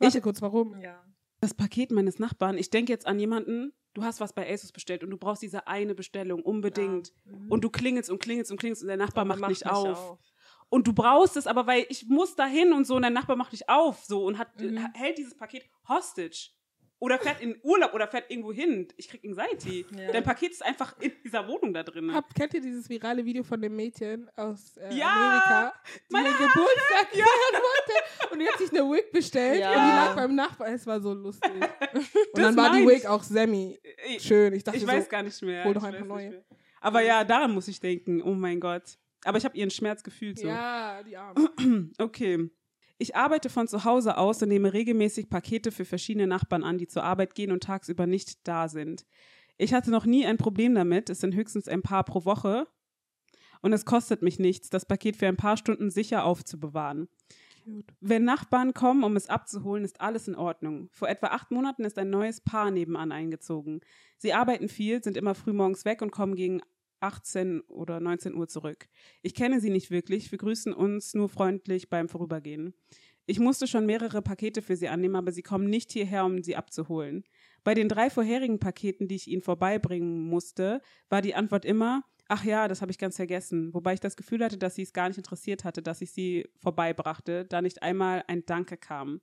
Warte 0.00 0.20
kurz, 0.20 0.42
warum? 0.42 0.78
Ja. 0.80 1.04
Das 1.40 1.54
Paket 1.54 1.90
meines 1.90 2.18
Nachbarn, 2.18 2.58
ich 2.58 2.70
denke 2.70 2.92
jetzt 2.92 3.06
an 3.06 3.18
jemanden, 3.18 3.72
du 3.94 4.02
hast 4.04 4.20
was 4.20 4.32
bei 4.34 4.50
ASUS 4.52 4.72
bestellt 4.72 5.02
und 5.02 5.10
du 5.10 5.16
brauchst 5.16 5.42
diese 5.42 5.66
eine 5.66 5.94
Bestellung 5.94 6.42
unbedingt. 6.42 7.12
Und 7.48 7.64
du 7.64 7.70
klingelst 7.70 8.10
und 8.10 8.20
klingelst 8.20 8.50
und 8.50 8.58
klingelst 8.58 8.82
und 8.82 8.88
der 8.88 8.96
Nachbar 8.98 9.24
macht, 9.24 9.48
nicht 9.48 9.66
auf. 9.66 10.18
Und 10.68 10.86
du 10.86 10.92
brauchst 10.92 11.36
es 11.36 11.46
aber, 11.46 11.66
weil 11.66 11.86
ich 11.88 12.06
muss 12.06 12.36
dahin 12.36 12.72
und 12.72 12.86
so 12.86 12.94
und 12.96 13.02
dein 13.02 13.12
Nachbar 13.12 13.36
macht 13.36 13.52
nicht 13.52 13.68
auf 13.68 14.04
so 14.04 14.24
und 14.24 14.38
hat, 14.38 14.60
Mhm. 14.60 14.86
hält 14.94 15.18
dieses 15.18 15.34
Paket 15.36 15.64
hostage. 15.88 16.50
Oder 17.02 17.18
fährt 17.18 17.40
in 17.40 17.58
Urlaub 17.62 17.94
oder 17.94 18.06
fährt 18.06 18.30
irgendwo 18.30 18.52
hin. 18.52 18.86
Ich 18.98 19.08
krieg 19.08 19.24
Anxiety. 19.24 19.86
Ja. 19.96 20.12
Dein 20.12 20.22
Paket 20.22 20.50
ist 20.52 20.62
einfach 20.64 20.94
in 21.00 21.10
dieser 21.24 21.48
Wohnung 21.48 21.72
da 21.72 21.82
drin. 21.82 22.12
Habt, 22.14 22.34
kennt 22.34 22.52
ihr 22.52 22.60
dieses 22.60 22.88
virale 22.90 23.24
Video 23.24 23.42
von 23.42 23.60
dem 23.60 23.74
Mädchen 23.74 24.28
aus 24.36 24.76
äh, 24.76 24.94
Ja! 24.94 25.08
Amerika, 25.08 25.74
die 26.08 26.12
Meine 26.12 26.28
ihren 26.28 26.36
Geburtstag 26.38 27.08
feiern 27.10 27.62
wollte? 27.62 28.32
Und 28.34 28.38
die 28.40 28.46
hat 28.48 28.58
sich 28.58 28.70
eine 28.70 28.80
Wig 28.92 29.10
bestellt 29.12 29.60
Ja. 29.60 29.68
und 29.70 29.74
die 29.76 29.96
lag 29.96 30.14
beim 30.16 30.34
Nachbarn. 30.34 30.74
Es 30.74 30.86
war 30.86 31.00
so 31.00 31.14
lustig. 31.14 31.50
Und 31.54 31.64
Das 32.34 32.44
dann 32.54 32.56
war 32.56 32.72
die 32.76 32.86
Wig 32.86 33.06
auch 33.06 33.22
semi 33.22 33.80
Ich, 34.06 34.22
schön. 34.22 34.52
Ich 34.52 34.62
dachte 34.62 34.76
ich 34.76 34.82
so, 34.84 34.88
weiß 34.88 35.08
gar 35.08 35.22
nicht 35.22 35.40
mehr. 35.42 35.64
hol 35.64 35.72
doch 35.74 35.82
einfach 35.82 36.04
neue. 36.06 36.44
Aber 36.82 37.00
ja, 37.00 37.24
daran 37.24 37.52
muss 37.52 37.66
ich 37.68 37.80
denken. 37.80 38.22
Oh 38.22 38.34
mein 38.34 38.60
Gott. 38.60 38.98
Aber 39.24 39.38
ich 39.38 39.44
habe 39.44 39.56
ihren 39.56 39.70
Schmerz 39.70 40.02
gefühlt 40.02 40.38
so. 40.38 40.46
ja, 40.48 41.02
die 41.02 41.16
Arme. 41.16 41.50
Okay. 41.98 42.50
Ich 43.00 43.16
arbeite 43.16 43.48
von 43.48 43.66
zu 43.66 43.84
Hause 43.84 44.18
aus 44.18 44.42
und 44.42 44.50
nehme 44.50 44.74
regelmäßig 44.74 45.30
Pakete 45.30 45.72
für 45.72 45.86
verschiedene 45.86 46.26
Nachbarn 46.26 46.62
an, 46.62 46.76
die 46.76 46.86
zur 46.86 47.02
Arbeit 47.02 47.34
gehen 47.34 47.50
und 47.50 47.62
tagsüber 47.62 48.06
nicht 48.06 48.46
da 48.46 48.68
sind. 48.68 49.06
Ich 49.56 49.72
hatte 49.72 49.90
noch 49.90 50.04
nie 50.04 50.26
ein 50.26 50.36
Problem 50.36 50.74
damit, 50.74 51.08
es 51.08 51.20
sind 51.20 51.34
höchstens 51.34 51.66
ein 51.66 51.80
paar 51.80 52.04
pro 52.04 52.26
Woche 52.26 52.66
und 53.62 53.72
es 53.72 53.86
kostet 53.86 54.20
mich 54.20 54.38
nichts, 54.38 54.68
das 54.68 54.84
Paket 54.84 55.16
für 55.16 55.28
ein 55.28 55.38
paar 55.38 55.56
Stunden 55.56 55.90
sicher 55.90 56.24
aufzubewahren. 56.24 57.08
Wenn 58.00 58.24
Nachbarn 58.24 58.74
kommen, 58.74 59.02
um 59.02 59.16
es 59.16 59.30
abzuholen, 59.30 59.82
ist 59.82 60.02
alles 60.02 60.28
in 60.28 60.34
Ordnung. 60.34 60.90
Vor 60.92 61.08
etwa 61.08 61.28
acht 61.28 61.50
Monaten 61.50 61.84
ist 61.86 61.98
ein 61.98 62.10
neues 62.10 62.42
Paar 62.42 62.70
nebenan 62.70 63.12
eingezogen. 63.12 63.80
Sie 64.18 64.34
arbeiten 64.34 64.68
viel, 64.68 65.02
sind 65.02 65.16
immer 65.16 65.34
früh 65.34 65.54
morgens 65.54 65.86
weg 65.86 66.02
und 66.02 66.10
kommen 66.10 66.34
gegen 66.34 66.60
18 67.00 67.60
oder 67.62 68.00
19 68.00 68.34
Uhr 68.34 68.48
zurück. 68.48 68.88
Ich 69.22 69.34
kenne 69.34 69.60
sie 69.60 69.70
nicht 69.70 69.90
wirklich, 69.90 70.30
wir 70.30 70.38
grüßen 70.38 70.72
uns 70.72 71.14
nur 71.14 71.28
freundlich 71.28 71.88
beim 71.88 72.08
Vorübergehen. 72.08 72.74
Ich 73.26 73.38
musste 73.38 73.66
schon 73.66 73.86
mehrere 73.86 74.22
Pakete 74.22 74.62
für 74.62 74.76
sie 74.76 74.88
annehmen, 74.88 75.16
aber 75.16 75.30
sie 75.32 75.42
kommen 75.42 75.70
nicht 75.70 75.92
hierher, 75.92 76.24
um 76.24 76.42
sie 76.42 76.56
abzuholen. 76.56 77.24
Bei 77.62 77.74
den 77.74 77.88
drei 77.88 78.10
vorherigen 78.10 78.58
Paketen, 78.58 79.06
die 79.06 79.16
ich 79.16 79.28
ihnen 79.28 79.42
vorbeibringen 79.42 80.24
musste, 80.24 80.80
war 81.08 81.22
die 81.22 81.34
Antwort 81.34 81.64
immer, 81.64 82.02
ach 82.30 82.44
ja, 82.44 82.68
das 82.68 82.80
habe 82.80 82.92
ich 82.92 82.98
ganz 82.98 83.16
vergessen. 83.16 83.74
Wobei 83.74 83.92
ich 83.92 84.00
das 84.00 84.16
Gefühl 84.16 84.44
hatte, 84.44 84.56
dass 84.56 84.76
sie 84.76 84.82
es 84.82 84.92
gar 84.92 85.08
nicht 85.08 85.18
interessiert 85.18 85.64
hatte, 85.64 85.82
dass 85.82 86.00
ich 86.00 86.12
sie 86.12 86.48
vorbeibrachte, 86.60 87.44
da 87.44 87.60
nicht 87.60 87.82
einmal 87.82 88.22
ein 88.28 88.46
Danke 88.46 88.76
kam. 88.76 89.20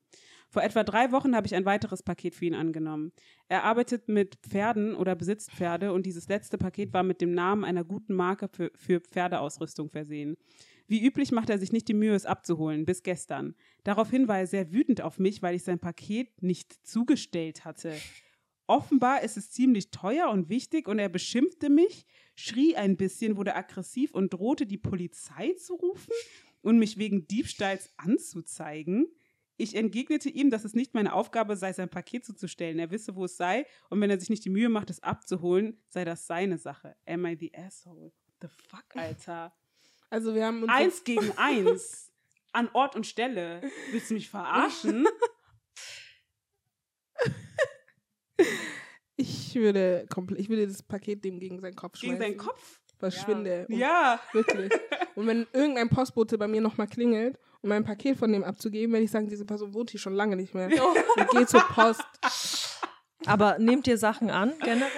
Vor 0.50 0.62
etwa 0.62 0.84
drei 0.84 1.12
Wochen 1.14 1.34
habe 1.34 1.48
ich 1.48 1.56
ein 1.56 1.66
weiteres 1.66 2.04
Paket 2.04 2.36
für 2.36 2.46
ihn 2.46 2.54
angenommen. 2.54 3.14
Er 3.48 3.64
arbeitet 3.64 4.10
mit 4.10 4.36
Pferden 4.42 4.94
oder 4.94 5.16
besitzt 5.16 5.52
Pferde 5.52 5.94
und 5.94 6.06
dieses 6.06 6.28
letzte 6.28 6.58
Paket 6.58 6.94
war 6.94 7.04
mit 7.04 7.22
dem 7.22 7.34
Namen 7.34 7.64
einer 7.64 7.86
guten 7.86 8.14
Marke 8.14 8.50
für, 8.50 8.72
für 8.76 9.00
Pferdeausrüstung 9.00 9.90
versehen. 9.90 10.36
Wie 10.88 11.06
üblich 11.06 11.32
macht 11.32 11.50
er 11.50 11.60
sich 11.60 11.72
nicht 11.72 11.88
die 11.88 11.94
Mühe, 11.94 12.14
es 12.14 12.26
abzuholen, 12.26 12.86
bis 12.86 13.04
gestern. 13.04 13.56
Daraufhin 13.86 14.28
war 14.28 14.40
er 14.40 14.48
sehr 14.48 14.72
wütend 14.74 15.02
auf 15.02 15.18
mich, 15.18 15.42
weil 15.42 15.56
ich 15.56 15.64
sein 15.64 15.80
Paket 15.80 16.42
nicht 16.42 16.86
zugestellt 16.86 17.64
hatte. 17.64 17.94
Offenbar 18.68 19.22
ist 19.22 19.38
es 19.38 19.50
ziemlich 19.52 19.92
teuer 19.92 20.30
und 20.30 20.50
wichtig 20.50 20.90
und 20.90 21.00
er 21.00 21.08
beschimpfte 21.08 21.70
mich, 21.70 22.06
schrie 22.38 22.76
ein 22.76 22.96
bisschen, 22.96 23.36
wurde 23.36 23.56
aggressiv 23.56 24.14
und 24.14 24.32
drohte, 24.32 24.66
die 24.66 24.78
Polizei 24.78 25.54
zu 25.54 25.74
rufen 25.76 26.14
und 26.62 26.80
mich 26.80 26.98
wegen 26.98 27.28
Diebstahls 27.28 27.92
anzuzeigen. 27.98 29.08
Ich 29.58 29.76
entgegnete 29.76 30.30
ihm, 30.30 30.52
dass 30.52 30.64
es 30.64 30.76
nicht 30.76 30.94
meine 30.94 31.14
Aufgabe 31.14 31.58
sei, 31.58 31.74
sein 31.74 31.90
Paket 31.90 32.24
zuzustellen. 32.24 32.78
Er 32.78 32.92
wisse, 32.92 33.16
wo 33.16 33.26
es 33.26 33.38
sei, 33.38 33.66
und 33.90 34.00
wenn 34.00 34.12
er 34.12 34.20
sich 34.20 34.30
nicht 34.30 34.46
die 34.46 34.52
Mühe 34.52 34.70
macht, 34.70 34.92
es 34.92 35.02
abzuholen, 35.02 35.82
sei 35.90 36.06
das 36.06 36.28
seine 36.28 36.60
Sache. 36.60 36.96
Am 37.08 37.26
I 37.26 37.36
the 37.36 37.52
asshole? 37.56 38.12
The 38.40 38.48
fuck, 38.48 38.96
Alter? 38.96 39.52
Also 40.12 40.36
wir 40.36 40.46
haben 40.46 40.62
uns 40.62 40.72
Eins 40.72 41.04
gegen 41.04 41.32
eins. 41.38 42.14
An 42.54 42.70
Ort 42.74 42.96
und 42.96 43.08
Stelle. 43.08 43.62
Willst 43.92 44.12
du 44.12 44.14
mich 44.14 44.30
verarschen? 44.30 45.08
ich 49.58 49.64
würde 49.64 50.06
komplett, 50.10 50.40
ich 50.40 50.50
würde 50.50 50.68
das 50.68 50.84
Paket 50.84 51.24
dem 51.24 51.40
gegen 51.40 51.60
seinen 51.60 51.76
Kopf 51.76 51.98
schmeißen. 51.98 52.20
Gegen 52.20 52.32
seinen 52.32 52.38
Kopf? 52.38 52.80
Verschwinde. 53.00 53.66
Und 53.70 53.78
Ja. 53.78 54.20
Wirklich. 54.34 54.72
Und 55.16 55.28
wenn 55.28 55.46
irgendein 55.54 55.90
Postbote 55.90 56.38
bei 56.38 56.48
mir 56.48 56.62
nochmal 56.62 56.88
klingelt, 56.88 57.38
um 57.62 57.72
ein 57.72 57.84
Paket 57.84 58.18
von 58.18 58.32
dem 58.32 58.44
abzugeben, 58.44 58.94
werde 58.94 59.04
ich 59.04 59.12
sagen, 59.12 59.28
diese 59.28 59.46
Person 59.46 59.74
wohnt 59.74 59.90
hier 59.92 60.00
schon 60.00 60.14
lange 60.14 60.36
nicht 60.36 60.54
mehr. 60.54 60.68
Und 60.68 61.30
geht 61.32 61.50
zur 61.50 61.62
Post. 61.62 62.04
Aber 63.26 63.58
nehmt 63.60 63.88
ihr 63.88 63.98
Sachen 63.98 64.30
an, 64.30 64.54
generell? 64.64 64.90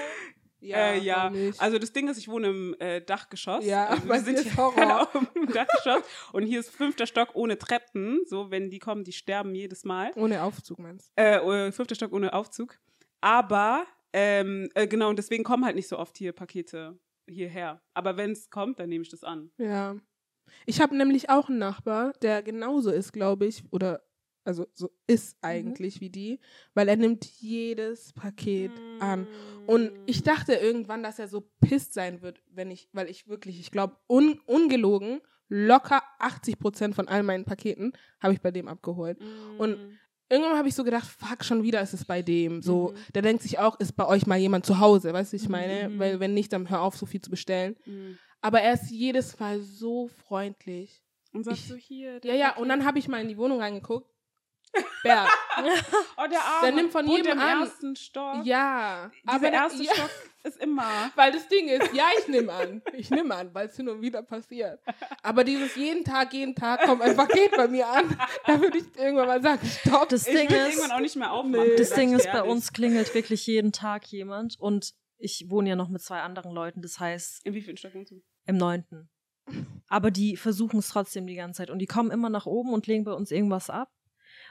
äh, 0.62 1.00
ja. 1.00 1.18
warum 1.18 1.34
nicht? 1.34 1.62
Also 1.62 1.80
das 1.80 1.94
Ding 1.94 2.08
ist, 2.10 2.18
ich 2.18 2.28
wohne 2.28 2.50
im 2.50 2.76
äh, 2.80 3.02
Dachgeschoss. 3.02 3.66
Ja, 3.66 3.88
also 3.88 4.08
wir 4.08 4.20
sind 4.20 4.40
hier 4.40 4.58
Horror. 4.58 5.02
auf 5.02 5.34
dem 5.34 5.48
Dachgeschoss 5.48 6.04
und 6.34 6.44
hier 6.44 6.60
ist 6.60 6.70
fünfter 6.70 7.08
Stock 7.08 7.30
ohne 7.34 7.58
Treppen. 7.58 8.22
So, 8.28 8.52
wenn 8.52 8.70
die 8.70 8.80
kommen, 8.80 9.04
die 9.04 9.14
sterben 9.14 9.56
jedes 9.56 9.86
Mal. 9.86 10.12
Ohne 10.16 10.44
Aufzug 10.44 10.80
meinst 10.80 11.12
Äh, 11.16 11.38
äh, 11.38 11.72
fünfter 11.72 11.96
Stock 11.96 12.12
ohne 12.14 12.34
Aufzug. 12.34 12.78
Aber 13.22 13.86
ähm, 14.14 14.70
äh, 14.74 14.88
genau, 14.88 15.10
und 15.10 15.20
deswegen 15.20 15.44
kommen 15.44 15.66
halt 15.66 15.76
nicht 15.76 15.88
so 15.88 15.98
oft 15.98 16.18
hier 16.18 16.34
Pakete 16.34 17.00
hierher. 17.28 17.82
Aber 17.94 18.18
wenn 18.18 18.32
es 18.32 18.50
kommt, 18.50 18.80
dann 18.80 18.90
nehme 18.90 19.04
ich 19.04 19.10
das 19.10 19.24
an. 19.24 19.52
Ja. 19.58 19.96
Ich 20.66 20.82
habe 20.82 20.98
nämlich 20.98 21.30
auch 21.30 21.50
einen 21.50 21.60
Nachbar, 21.60 22.14
der 22.22 22.42
genauso 22.42 22.92
ist, 22.92 23.14
glaube 23.14 23.46
ich, 23.46 23.64
oder 23.72 24.02
also 24.44 24.68
so 24.74 24.90
ist 25.06 25.38
eigentlich 25.42 26.02
wie 26.02 26.10
die, 26.10 26.40
weil 26.74 26.88
er 26.88 26.96
nimmt 26.96 27.26
jedes 27.26 28.14
Paket 28.14 28.72
an. 29.00 29.28
Und 29.68 29.92
ich 30.08 30.24
dachte 30.24 30.54
irgendwann, 30.54 31.04
dass 31.04 31.20
er 31.20 31.28
so 31.28 31.52
pisst 31.62 31.94
sein 31.94 32.24
wird, 32.24 32.42
wenn 32.50 32.72
ich, 32.72 32.90
weil 32.92 33.10
ich 33.10 33.28
wirklich, 33.28 33.60
ich 33.60 33.70
glaube, 33.70 33.98
un, 34.08 34.40
ungelogen, 34.48 35.22
locker 35.50 36.02
80 36.18 36.58
Prozent 36.58 36.96
von 36.96 37.08
all 37.08 37.22
meinen 37.22 37.46
Paketen 37.46 37.94
habe 38.20 38.34
ich 38.34 38.42
bei 38.42 38.50
dem 38.50 38.68
abgeholt. 38.68 39.20
Und 39.60 40.00
irgendwann 40.30 40.58
habe 40.58 40.68
ich 40.68 40.76
so 40.76 40.84
gedacht, 40.84 41.08
fuck, 41.08 41.44
schon 41.44 41.64
wieder 41.64 41.82
ist 41.82 41.94
es 41.94 42.06
bei 42.06 42.22
dem. 42.22 42.62
So, 42.62 42.90
Mhm. 42.94 43.14
der 43.16 43.22
denkt 43.24 43.44
sich 43.44 43.60
auch, 43.60 43.80
ist 43.80 43.96
bei 43.96 44.06
euch 44.08 44.28
mal 44.28 44.38
jemand 44.38 44.66
zu 44.66 44.80
Hause, 44.80 45.12
weißt 45.14 45.34
du, 45.34 45.38
ich 45.38 45.50
meine? 45.50 45.90
Mhm. 45.90 46.00
Weil 46.00 46.20
wenn 46.20 46.34
nicht, 46.34 46.54
dann 46.54 46.70
hör 46.70 46.82
auf, 46.82 46.96
so 46.98 47.06
viel 47.06 47.22
zu 47.22 47.30
bestellen. 47.30 47.76
Mhm. 47.86 48.18
Aber 48.42 48.62
er 48.62 48.74
ist 48.74 48.90
jedes 48.92 49.38
Mal 49.40 49.60
so 49.62 50.08
freundlich. 50.28 51.02
Und 51.34 51.44
sagst 51.44 51.64
Ich- 51.64 51.68
du 51.70 51.76
hier. 51.76 52.20
Ja, 52.24 52.34
ja, 52.34 52.56
und 52.58 52.70
dann 52.70 52.86
habe 52.86 52.98
ich 53.00 53.08
mal 53.08 53.22
in 53.22 53.28
die 53.28 53.38
Wohnung 53.38 53.60
reingeguckt. 53.60 54.10
Bert, 55.04 55.30
Oh, 56.18 56.28
der 56.30 56.42
Arme. 56.44 56.62
Der 56.64 56.72
nimmt 56.74 56.92
von 56.92 57.06
wohnt 57.08 57.18
jedem 57.18 57.34
im 57.34 57.40
an. 57.40 57.62
ersten 57.62 57.96
Stock. 57.96 58.46
ja. 58.46 59.10
Dieser 59.24 59.36
aber 59.36 59.52
erste 59.52 59.84
ja, 59.84 59.94
Stock 59.94 60.10
ist 60.44 60.58
immer. 60.62 61.12
Weil 61.16 61.32
das 61.32 61.48
Ding 61.48 61.68
ist, 61.70 61.94
ja, 61.94 62.06
ich 62.20 62.28
nehme 62.28 62.52
an. 62.54 62.82
Ich 62.94 63.10
nehme 63.10 63.36
an, 63.36 63.54
weil 63.54 63.68
es 63.68 63.76
hin 63.76 63.90
und 63.90 64.02
wieder 64.02 64.22
passiert. 64.22 64.80
Aber 65.24 65.44
dieses 65.44 65.76
jeden 65.76 66.04
Tag, 66.04 66.34
jeden 66.34 66.56
Tag 66.56 66.82
kommt 66.84 67.02
ein 67.02 67.16
Paket 67.16 67.52
bei 67.56 67.68
mir 67.68 67.88
an. 67.88 68.18
Da 68.46 68.60
würde 68.62 68.78
ich 68.78 68.86
irgendwann 68.98 69.28
mal 69.28 69.42
sagen, 69.42 69.66
stopp. 69.68 70.10
Das 70.10 70.28
Ich 70.28 70.34
Ding 70.36 70.48
ist, 70.50 70.76
irgendwann 70.76 70.92
auch 70.92 71.02
nicht 71.02 71.16
mehr 71.16 71.32
aufmachen. 71.32 71.68
Nee. 71.70 71.76
das 71.76 71.90
Ding 71.92 72.14
ist, 72.16 72.26
dir 72.26 72.32
bei 72.32 72.38
ehrlich. 72.40 72.52
uns 72.52 72.72
klingelt 72.74 73.14
wirklich 73.14 73.46
jeden 73.48 73.72
Tag 73.72 74.06
jemand 74.08 74.60
und 74.60 74.94
ich 75.18 75.46
wohne 75.50 75.70
ja 75.70 75.76
noch 75.76 75.90
mit 75.90 76.02
zwei 76.02 76.22
anderen 76.22 76.52
Leuten, 76.54 76.82
das 76.82 77.00
heißt 77.00 77.46
In 77.46 77.54
wie 77.54 77.62
vielen 77.62 77.76
Stock 77.78 77.94
wohnst 77.96 78.12
du? 78.12 78.22
im 78.46 78.58
neunten. 78.58 79.10
Aber 79.90 80.12
die 80.12 80.38
versuchen 80.38 80.80
es 80.80 80.90
trotzdem 80.90 81.28
die 81.28 81.36
ganze 81.36 81.58
Zeit 81.60 81.70
und 81.70 81.80
die 81.80 81.86
kommen 81.88 82.12
immer 82.12 82.30
nach 82.30 82.46
oben 82.46 82.72
und 82.74 82.88
legen 82.88 83.04
bei 83.04 83.14
uns 83.14 83.32
irgendwas 83.32 83.70
ab. 83.70 83.90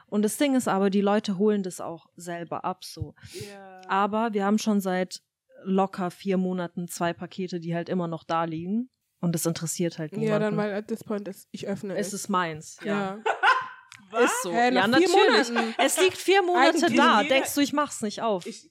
Und 0.09 0.23
das 0.23 0.37
Ding 0.39 0.55
ist 0.57 0.69
aber, 0.69 0.91
die 0.91 1.01
Leute 1.01 1.39
holen 1.39 1.63
das 1.63 1.81
auch 1.81 2.07
selber 2.17 2.65
ab 2.65 2.85
so. 2.85 3.15
Ja. 3.51 3.81
Aber 3.89 4.33
wir 4.33 4.45
haben 4.45 4.59
schon 4.59 4.81
seit 4.81 5.21
locker 5.65 6.11
vier 6.11 6.37
Monaten 6.39 6.89
zwei 6.89 7.13
Pakete, 7.13 7.61
die 7.61 7.75
halt 7.75 7.89
immer 7.89 8.09
noch 8.09 8.25
da 8.25 8.45
liegen. 8.45 8.91
Und 9.21 9.35
das 9.35 9.45
interessiert 9.47 9.99
halt 9.99 10.13
niemanden. 10.13 10.31
Ja, 10.33 10.39
dann, 10.39 10.57
weil 10.57 10.73
at 10.73 10.87
this 10.89 11.03
point 11.05 11.27
ist, 11.29 11.49
ich 11.51 11.67
öffne 11.67 11.97
es 11.97 12.09
es. 12.09 12.13
ist 12.15 12.29
meins. 12.29 12.79
Ja. 12.85 13.19
ja. 13.23 13.23
Ist 14.25 14.43
so. 14.43 14.51
Hä, 14.55 14.71
nach 14.71 14.83
ja, 14.83 14.87
natürlich. 14.87 15.13
Monaten. 15.51 15.75
Es 15.77 16.01
liegt 16.01 16.17
vier 16.17 16.41
Monate 16.43 16.79
Eigentlich 16.79 16.97
da. 16.97 17.23
Denkst 17.25 17.55
du, 17.55 17.61
ich 17.61 17.75
mach's 17.75 18.01
nicht 18.01 18.23
auf? 18.23 18.47
Ich, 18.47 18.71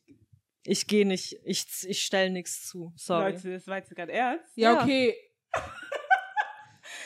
Ich, 0.64 0.88
gehe 0.88 1.06
nicht. 1.06 1.38
Ich, 1.44 1.68
ich 1.84 2.02
stell 2.02 2.32
nichts 2.32 2.66
zu. 2.68 2.92
Sorry. 2.96 3.34
Leute, 3.34 3.52
das 3.54 3.68
war 3.68 3.78
jetzt 3.78 3.94
gerade 3.96 4.14
ernst. 4.14 4.46
Ja, 4.56 4.74
Ja. 4.74 4.82
okay. 4.84 5.16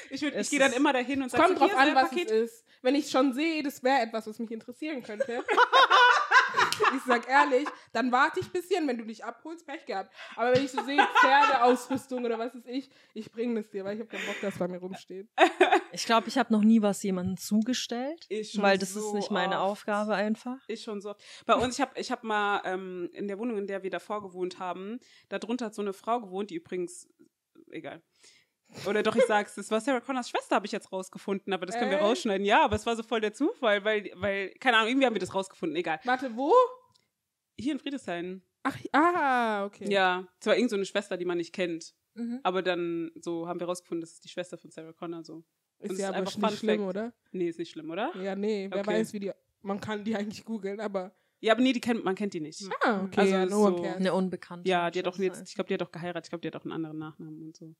Ich, 0.10 0.22
würd- 0.22 0.36
ich 0.40 0.50
gehe 0.50 0.60
dann 0.60 0.74
immer 0.74 0.92
dahin 0.94 1.22
und 1.22 1.28
Es 1.28 1.32
sage, 1.32 1.44
kommt 1.44 1.58
so, 1.60 1.66
drauf 1.66 1.72
hier 1.72 1.82
ist 1.84 1.90
an, 1.90 1.96
was 2.04 2.10
Paket. 2.10 2.32
es 2.32 2.52
ist. 2.52 2.66
Wenn 2.82 2.96
ich 2.96 3.10
schon 3.10 3.34
sehe, 3.34 3.64
das 3.64 3.84
wäre 3.84 4.02
etwas, 4.02 4.28
was 4.28 4.40
mich 4.40 4.52
interessieren 4.52 5.04
könnte. 5.04 5.44
ich 6.96 7.02
sag 7.06 7.28
ehrlich, 7.30 7.68
dann 7.92 8.12
warte 8.12 8.40
ich 8.40 8.48
ein 8.48 8.52
bisschen, 8.52 8.88
wenn 8.88 8.98
du 8.98 9.06
dich 9.06 9.24
abholst, 9.24 9.66
Pech 9.66 9.86
gehabt. 9.86 10.14
Aber 10.36 10.54
wenn 10.54 10.66
ich 10.66 10.72
so 10.72 10.84
sehe, 10.84 11.00
Pferdeausrüstung 11.20 12.26
oder 12.26 12.40
was 12.40 12.56
ist 12.56 12.68
ich, 12.68 12.90
ich 13.14 13.32
bringe 13.32 13.62
das 13.62 13.70
dir, 13.70 13.86
weil 13.86 13.96
ich 13.96 14.02
habe 14.02 14.10
keinen 14.10 14.26
Bock, 14.26 14.40
dass 14.42 14.58
bei 14.58 14.68
mir 14.68 14.80
rumsteht. 14.80 15.28
Ich 15.94 16.06
glaube, 16.06 16.30
ich 16.30 16.38
habe 16.38 16.54
noch 16.54 16.62
nie 16.62 16.82
was 16.82 17.04
jemandem 17.04 17.36
zugestellt. 17.36 18.26
Ich 18.30 18.52
schon 18.52 18.64
Weil 18.64 18.78
das 18.78 18.94
so 18.94 19.10
ist 19.10 19.14
nicht 19.14 19.30
meine 19.30 19.60
oft. 19.60 19.72
Aufgabe 19.72 20.16
einfach. 20.16 20.58
Ich 20.70 20.84
schon 20.84 21.02
so. 21.02 21.10
oft. 21.10 21.22
Bei 21.46 21.56
uns, 21.56 21.76
ich 21.76 21.82
habe 21.82 22.00
ich 22.00 22.12
hab 22.12 22.24
mal 22.24 22.62
ähm, 22.64 23.10
in 23.12 23.28
der 23.28 23.38
Wohnung, 23.38 23.58
in 23.58 23.68
der 23.68 23.84
wir 23.84 23.90
davor 23.90 24.22
gewohnt 24.22 24.58
haben, 24.58 25.02
da 25.28 25.38
drunter 25.38 25.66
hat 25.66 25.76
so 25.76 25.82
eine 25.82 25.92
Frau 25.92 26.22
gewohnt, 26.22 26.50
die 26.50 26.56
übrigens, 26.56 27.10
egal. 27.72 28.02
Oder 28.88 29.04
doch, 29.04 29.16
ich 29.16 29.26
sag's, 29.26 29.56
das 29.56 29.70
war 29.72 29.82
Sarah 29.82 30.00
Connors 30.00 30.30
Schwester, 30.30 30.56
habe 30.56 30.66
ich 30.66 30.72
jetzt 30.72 30.92
rausgefunden, 30.92 31.54
aber 31.54 31.66
das 31.66 31.78
können 31.78 31.92
wir 31.92 31.98
Echt? 31.98 32.06
rausschneiden. 32.08 32.46
Ja, 32.46 32.64
aber 32.64 32.76
es 32.76 32.86
war 32.86 32.96
so 32.96 33.04
voll 33.04 33.22
der 33.22 33.34
Zufall, 33.34 33.84
weil, 33.84 34.12
weil, 34.16 34.50
keine 34.60 34.78
Ahnung, 34.78 34.90
irgendwie 34.90 35.06
haben 35.06 35.16
wir 35.16 35.20
das 35.20 35.34
rausgefunden, 35.34 35.76
egal. 35.76 36.00
Warte, 36.06 36.36
wo? 36.36 36.54
Hier 37.58 37.74
in 37.74 37.80
Friedrichshain. 37.80 38.42
Ach, 38.64 38.78
ah, 38.94 39.66
okay. 39.66 39.92
Ja, 39.92 40.28
es 40.40 40.46
war 40.48 40.56
irgend 40.56 40.70
so 40.70 40.76
eine 40.76 40.86
Schwester, 40.86 41.18
die 41.18 41.26
man 41.26 41.38
nicht 41.38 41.54
kennt. 41.54 41.94
Mhm. 42.14 42.40
Aber 42.44 42.62
dann 42.62 43.12
so 43.20 43.48
haben 43.48 43.60
wir 43.60 43.68
rausgefunden, 43.68 44.02
das 44.02 44.12
ist 44.12 44.24
die 44.26 44.30
Schwester 44.30 44.58
von 44.58 44.70
Sarah 44.72 44.94
Connor 44.94 45.24
so. 45.24 45.44
Ist 45.80 45.94
es 45.94 46.00
ja 46.00 46.10
ist 46.10 46.16
aber 46.38 46.50
nicht 46.50 46.60
schlimm, 46.60 46.82
oder? 46.86 47.14
Nee, 47.32 47.50
ist 47.50 47.58
nicht 47.60 47.72
schlimm, 47.72 47.90
oder? 47.90 48.16
Ja, 48.22 48.36
nee, 48.36 48.68
wer 48.70 48.80
Okay. 48.82 48.92
weiß, 48.92 49.14
wie 49.14 49.20
die. 49.20 49.32
Man 49.64 49.80
kann 49.80 50.04
die 50.04 50.16
eigentlich 50.16 50.46
googeln, 50.46 50.80
aber. 50.80 51.14
Ja, 51.40 51.54
aber 51.54 51.62
nee, 51.62 51.74
die 51.74 51.82
kennt, 51.82 52.04
man 52.04 52.14
kennt 52.16 52.34
die 52.36 52.40
nicht. 52.40 52.64
Ah, 52.84 53.04
okay, 53.04 53.20
Also 53.22 53.34
ja, 53.34 53.46
no 53.46 53.78
so-. 53.78 53.84
Eine 53.84 54.14
Unbekannte. 54.14 54.70
Ja, 54.70 54.92
die 54.92 55.00
hat 55.00 55.08
auch 55.08 55.16
Schwester 55.16 55.40
jetzt, 55.40 55.50
ich 55.50 55.56
glaube, 55.56 55.68
die 55.70 55.74
hat 55.74 55.82
auch 55.82 55.92
geheiratet, 55.92 56.28
ich 56.28 56.30
glaube, 56.30 56.42
die 56.42 56.48
hat 56.50 56.56
auch 56.56 56.64
einen 56.64 56.74
anderen 56.74 57.00
Nachnamen 57.00 57.42
und 57.42 57.56
so. 57.58 57.74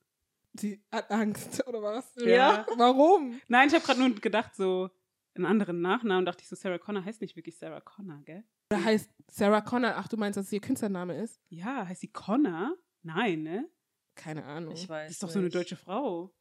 Sie 0.54 0.82
hat 0.90 1.10
Angst, 1.10 1.66
oder 1.66 1.82
was? 1.82 2.14
Ja. 2.16 2.66
Warum? 2.76 3.40
Nein, 3.48 3.68
ich 3.68 3.74
habe 3.74 3.84
gerade 3.84 4.00
nur 4.00 4.14
gedacht, 4.14 4.54
so 4.54 4.90
einen 5.34 5.46
anderen 5.46 5.80
Nachnamen, 5.80 6.26
dachte 6.26 6.42
ich 6.42 6.48
so, 6.48 6.56
Sarah 6.56 6.78
Connor 6.78 7.04
heißt 7.04 7.20
nicht 7.22 7.36
wirklich 7.36 7.56
Sarah 7.56 7.80
Connor, 7.80 8.22
gell? 8.24 8.44
Oder 8.70 8.84
heißt 8.84 9.10
Sarah 9.30 9.62
Connor, 9.62 9.94
ach, 9.96 10.08
du 10.08 10.16
meinst, 10.16 10.36
dass 10.36 10.46
es 10.46 10.52
ihr 10.52 10.60
Künstlername 10.60 11.20
ist? 11.22 11.40
Ja, 11.48 11.86
heißt 11.86 12.02
sie 12.02 12.12
Connor? 12.12 12.76
Nein, 13.02 13.42
ne? 13.42 13.68
Keine 14.14 14.44
Ahnung. 14.44 14.74
Ich 14.74 14.88
weiß. 14.88 15.08
Das 15.08 15.12
ist 15.12 15.22
doch 15.22 15.30
so 15.30 15.38
eine 15.38 15.46
nicht. 15.46 15.56
deutsche 15.56 15.76
Frau. 15.76 16.34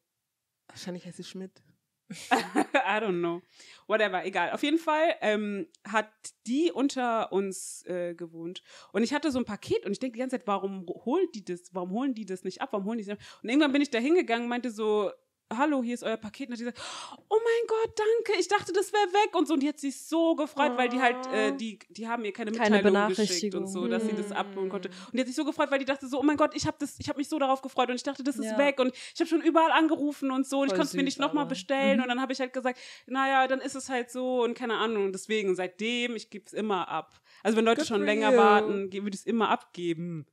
Wahrscheinlich 0.67 1.05
heißt 1.05 1.17
sie 1.17 1.23
Schmidt. 1.23 1.63
I 2.31 2.99
don't 2.99 3.19
know. 3.19 3.41
Whatever, 3.87 4.25
egal. 4.25 4.51
Auf 4.51 4.63
jeden 4.63 4.77
Fall 4.77 5.15
ähm, 5.21 5.67
hat 5.87 6.09
die 6.47 6.71
unter 6.71 7.31
uns 7.31 7.85
äh, 7.85 8.13
gewohnt. 8.15 8.63
Und 8.91 9.03
ich 9.03 9.13
hatte 9.13 9.31
so 9.31 9.39
ein 9.39 9.45
Paket 9.45 9.85
und 9.85 9.91
ich 9.91 9.99
denke 9.99 10.13
die 10.13 10.19
ganze 10.19 10.37
Zeit, 10.37 10.47
warum 10.47 10.85
holt 10.87 11.33
die 11.35 11.43
das? 11.43 11.73
Warum 11.73 11.91
holen 11.91 12.13
die 12.13 12.25
das 12.25 12.43
nicht 12.43 12.61
ab? 12.61 12.69
Warum 12.71 12.85
holen 12.85 12.97
die 12.97 13.05
das 13.05 13.17
nicht 13.17 13.21
ab? 13.21 13.39
Und 13.43 13.49
irgendwann 13.49 13.71
bin 13.71 13.81
ich 13.81 13.89
da 13.89 13.99
hingegangen 13.99 14.43
und 14.43 14.49
meinte 14.49 14.71
so, 14.71 15.11
hallo, 15.57 15.81
hier 15.83 15.93
ist 15.93 16.03
euer 16.03 16.17
Paket. 16.17 16.47
Und 16.49 16.53
hat 16.53 16.59
die 16.59 16.63
gesagt, 16.65 16.81
oh 17.29 17.37
mein 17.43 17.67
Gott, 17.67 17.97
danke, 17.97 18.39
ich 18.39 18.47
dachte, 18.47 18.73
das 18.73 18.91
wäre 18.93 19.07
weg 19.13 19.35
und 19.35 19.47
so. 19.47 19.53
Und 19.55 19.61
die 19.63 19.67
hat 19.69 19.79
sich 19.79 20.01
so 20.01 20.35
gefreut, 20.35 20.73
weil 20.77 20.89
die 20.89 21.01
halt, 21.01 21.27
äh, 21.33 21.55
die, 21.55 21.79
die 21.89 22.07
haben 22.07 22.23
ihr 22.25 22.33
keine 22.33 22.51
Keine 22.51 22.77
Mitteilung 22.77 23.07
geschickt 23.09 23.23
Benachrichtigung. 23.25 23.61
und 23.63 23.67
so, 23.67 23.87
dass 23.87 24.03
sie 24.05 24.13
das 24.13 24.29
Mm. 24.29 24.33
abholen 24.33 24.69
konnte. 24.69 24.89
Und 24.89 25.13
die 25.13 25.19
hat 25.19 25.27
sich 25.27 25.35
so 25.35 25.45
gefreut, 25.45 25.71
weil 25.71 25.79
die 25.79 25.85
dachte 25.85 26.07
so, 26.07 26.19
oh 26.19 26.23
mein 26.23 26.37
Gott, 26.37 26.51
ich 26.55 26.65
habe 26.67 26.77
das, 26.79 26.95
ich 26.99 27.09
habe 27.09 27.17
mich 27.17 27.29
so 27.29 27.37
darauf 27.39 27.61
gefreut 27.61 27.89
und 27.89 27.95
ich 27.95 28.03
dachte, 28.03 28.23
das 28.23 28.37
ist 28.37 28.45
Ja. 28.51 28.57
weg 28.57 28.79
und 28.79 28.93
ich 29.13 29.19
habe 29.19 29.27
schon 29.27 29.41
überall 29.41 29.71
angerufen 29.71 30.31
und 30.31 30.47
so 30.47 30.59
und 30.59 30.65
ich 30.67 30.69
Voll 30.71 30.77
konnte 30.79 30.89
es 30.89 30.93
mir 30.95 31.03
nicht 31.03 31.19
nochmal 31.19 31.45
bestellen 31.45 31.97
Mhm. 31.97 32.03
und 32.03 32.09
dann 32.09 32.21
habe 32.21 32.33
ich 32.33 32.39
halt 32.39 32.53
gesagt, 32.53 32.79
naja, 33.07 33.47
dann 33.47 33.59
ist 33.61 33.75
es 33.75 33.89
halt 33.89 34.09
so 34.11 34.43
und 34.43 34.53
keine 34.57 34.77
Ahnung. 34.77 35.05
Und 35.05 35.13
deswegen, 35.13 35.55
seitdem, 35.55 36.15
ich 36.15 36.29
gebe 36.29 36.45
es 36.45 36.53
immer 36.53 36.87
ab. 36.87 37.19
Also 37.43 37.57
wenn 37.57 37.65
Leute 37.65 37.81
Good 37.81 37.87
schon 37.87 38.03
länger 38.03 38.31
you. 38.31 38.37
warten, 38.37 38.91
würde 38.91 39.09
ich 39.09 39.21
es 39.21 39.25
immer 39.25 39.49
abgeben. 39.49 40.25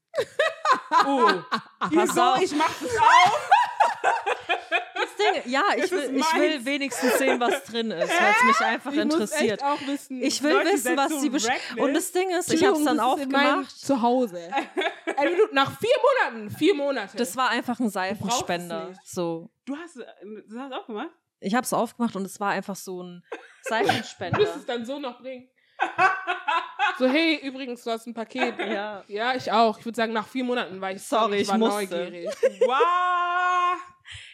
oh, 1.06 1.30
wieso? 1.90 2.20
auf. 2.22 2.42
Ich 2.42 2.54
mach 2.56 2.72
das 2.80 2.96
auf. 2.98 3.50
Das 4.95 5.16
Ding, 5.16 5.53
ja, 5.53 5.62
ich 5.76 5.85
Es 5.85 5.91
will, 5.93 6.16
ich 6.16 6.35
will 6.35 6.64
wenigstens 6.64 7.18
sehen, 7.18 7.41
was 7.41 7.64
drin 7.64 7.91
ist, 7.91 8.09
weil 8.09 8.31
es 8.39 8.45
mich 8.45 8.61
einfach 8.61 8.93
Ich 8.93 9.05
muss 9.05 9.14
interessiert. 9.14 9.61
echt 9.61 9.64
auch 9.64 9.87
wissen. 9.87 10.22
Ich 10.22 10.43
will 10.43 10.53
Leute, 10.53 10.72
wissen, 10.72 10.97
was 10.97 11.11
so 11.11 11.18
sie 11.20 11.31
besch 11.31 11.47
reckless. 11.47 11.85
Und 11.85 11.95
das 11.95 12.12
Ding 12.12 12.31
ist, 12.31 12.53
ich 12.53 12.64
habe 12.64 12.76
es 12.76 12.85
dann 12.85 13.01
aufgemacht. 13.01 13.70
Zuhause. 13.70 14.51
Ey, 15.16 15.37
du- 15.37 15.55
nach 15.55 15.79
vier 15.79 15.91
Monaten, 16.31 16.51
vier 16.51 16.74
Monate. 16.74 17.16
Das 17.16 17.37
war 17.37 17.51
einfach 17.51 17.79
ein 17.81 17.87
es 17.87 17.93
Seifenspender. 17.93 18.89
nicht. 18.91 19.01
So. 19.07 19.51
Du 19.64 19.76
hast, 19.76 19.97
äh, 19.97 20.05
das 20.49 20.59
hast 20.59 20.70
du 20.72 20.76
auch 20.76 20.87
gemacht? 20.87 21.11
Ich 21.41 21.55
habe 21.55 21.64
es 21.64 21.72
aufgemacht 21.72 22.16
und 22.16 22.24
es 22.24 22.39
war 22.41 22.51
einfach 22.51 22.76
so 22.76 23.03
ein 23.03 23.22
du 23.31 23.39
Seifenspender. 23.62 24.39
musst 24.39 24.57
es 24.57 24.66
dann 24.66 24.85
so 24.85 24.99
noch 24.99 25.18
bringen. 25.20 25.49
So, 26.99 27.07
hey, 27.07 27.37
übrigens, 27.37 27.85
du 27.85 27.91
hast 27.93 28.07
ein 28.09 28.14
Paket. 28.14 28.59
ja. 28.59 29.05
Ja, 29.07 29.35
ich 29.35 29.51
auch. 29.53 29.79
Ich 29.79 29.85
würde 29.85 29.95
sagen, 29.97 30.12
nach 30.12 30.26
vier 30.26 30.43
Monaten 30.43 30.81
war 30.81 30.91
ich 30.91 31.03
Sorry, 31.03 31.37
ich 31.37 31.43
ich 31.43 31.49
war 31.49 31.59
musste. 31.59 31.97
neugierig. 31.97 32.29
Wow! 32.66 32.76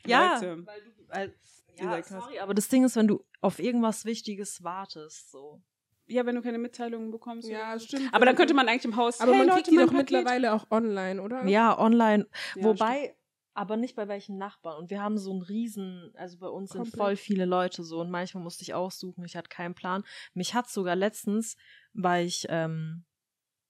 Ja, 0.07 0.35
Leute. 0.35 0.67
weil 0.67 0.81
du, 0.83 0.91
weil, 1.09 1.35
ja 1.77 2.03
sorry, 2.03 2.39
aber 2.39 2.55
das 2.55 2.69
Ding 2.69 2.85
ist, 2.85 2.97
wenn 2.97 3.09
du 3.09 3.25
auf 3.41 3.59
irgendwas 3.59 4.05
Wichtiges 4.05 4.63
wartest, 4.63 5.31
so. 5.31 5.63
Ja, 6.07 6.27
wenn 6.27 6.35
du 6.35 6.43
keine 6.43 6.59
Mitteilungen 6.59 7.11
bekommst. 7.11 7.49
Ja, 7.49 7.79
stimmt. 7.79 8.13
Aber 8.13 8.27
dann 8.27 8.37
könnte 8.37 8.53
man 8.53 8.69
eigentlich 8.69 8.85
im 8.85 8.97
Haus. 8.97 9.21
Aber 9.21 9.33
hey, 9.33 9.39
man 9.39 9.49
Leute, 9.49 9.63
kriegt 9.63 9.71
die 9.73 9.77
doch 9.77 9.87
Paket. 9.87 10.11
mittlerweile 10.11 10.53
auch 10.53 10.71
online, 10.71 11.23
oder? 11.23 11.47
Ja, 11.47 11.79
online. 11.79 12.27
Ja, 12.57 12.65
Wobei, 12.65 13.17
aber 13.55 13.77
nicht 13.77 13.97
bei 13.97 14.07
welchen 14.07 14.37
Nachbarn. 14.37 14.77
Und 14.77 14.91
wir 14.91 15.03
haben 15.03 15.17
so 15.17 15.33
einen 15.33 15.43
riesen, 15.43 16.13
also 16.15 16.39
bei 16.39 16.49
uns 16.49 16.73
sind 16.73 16.83
Komplett. 16.83 17.01
voll 17.01 17.17
viele 17.17 17.47
Leute 17.47 17.83
so 17.85 18.01
und 18.01 18.11
manchmal 18.11 18.43
musste 18.43 18.63
ich 18.63 18.75
aussuchen, 18.75 19.25
ich 19.25 19.37
hatte 19.37 19.49
keinen 19.49 19.75
Plan. 19.75 20.05
Mich 20.35 20.55
hat 20.55 20.69
sogar 20.69 20.97
letztens, 20.97 21.57
war 21.95 22.21
ich 22.21 22.47
ähm, 22.51 23.05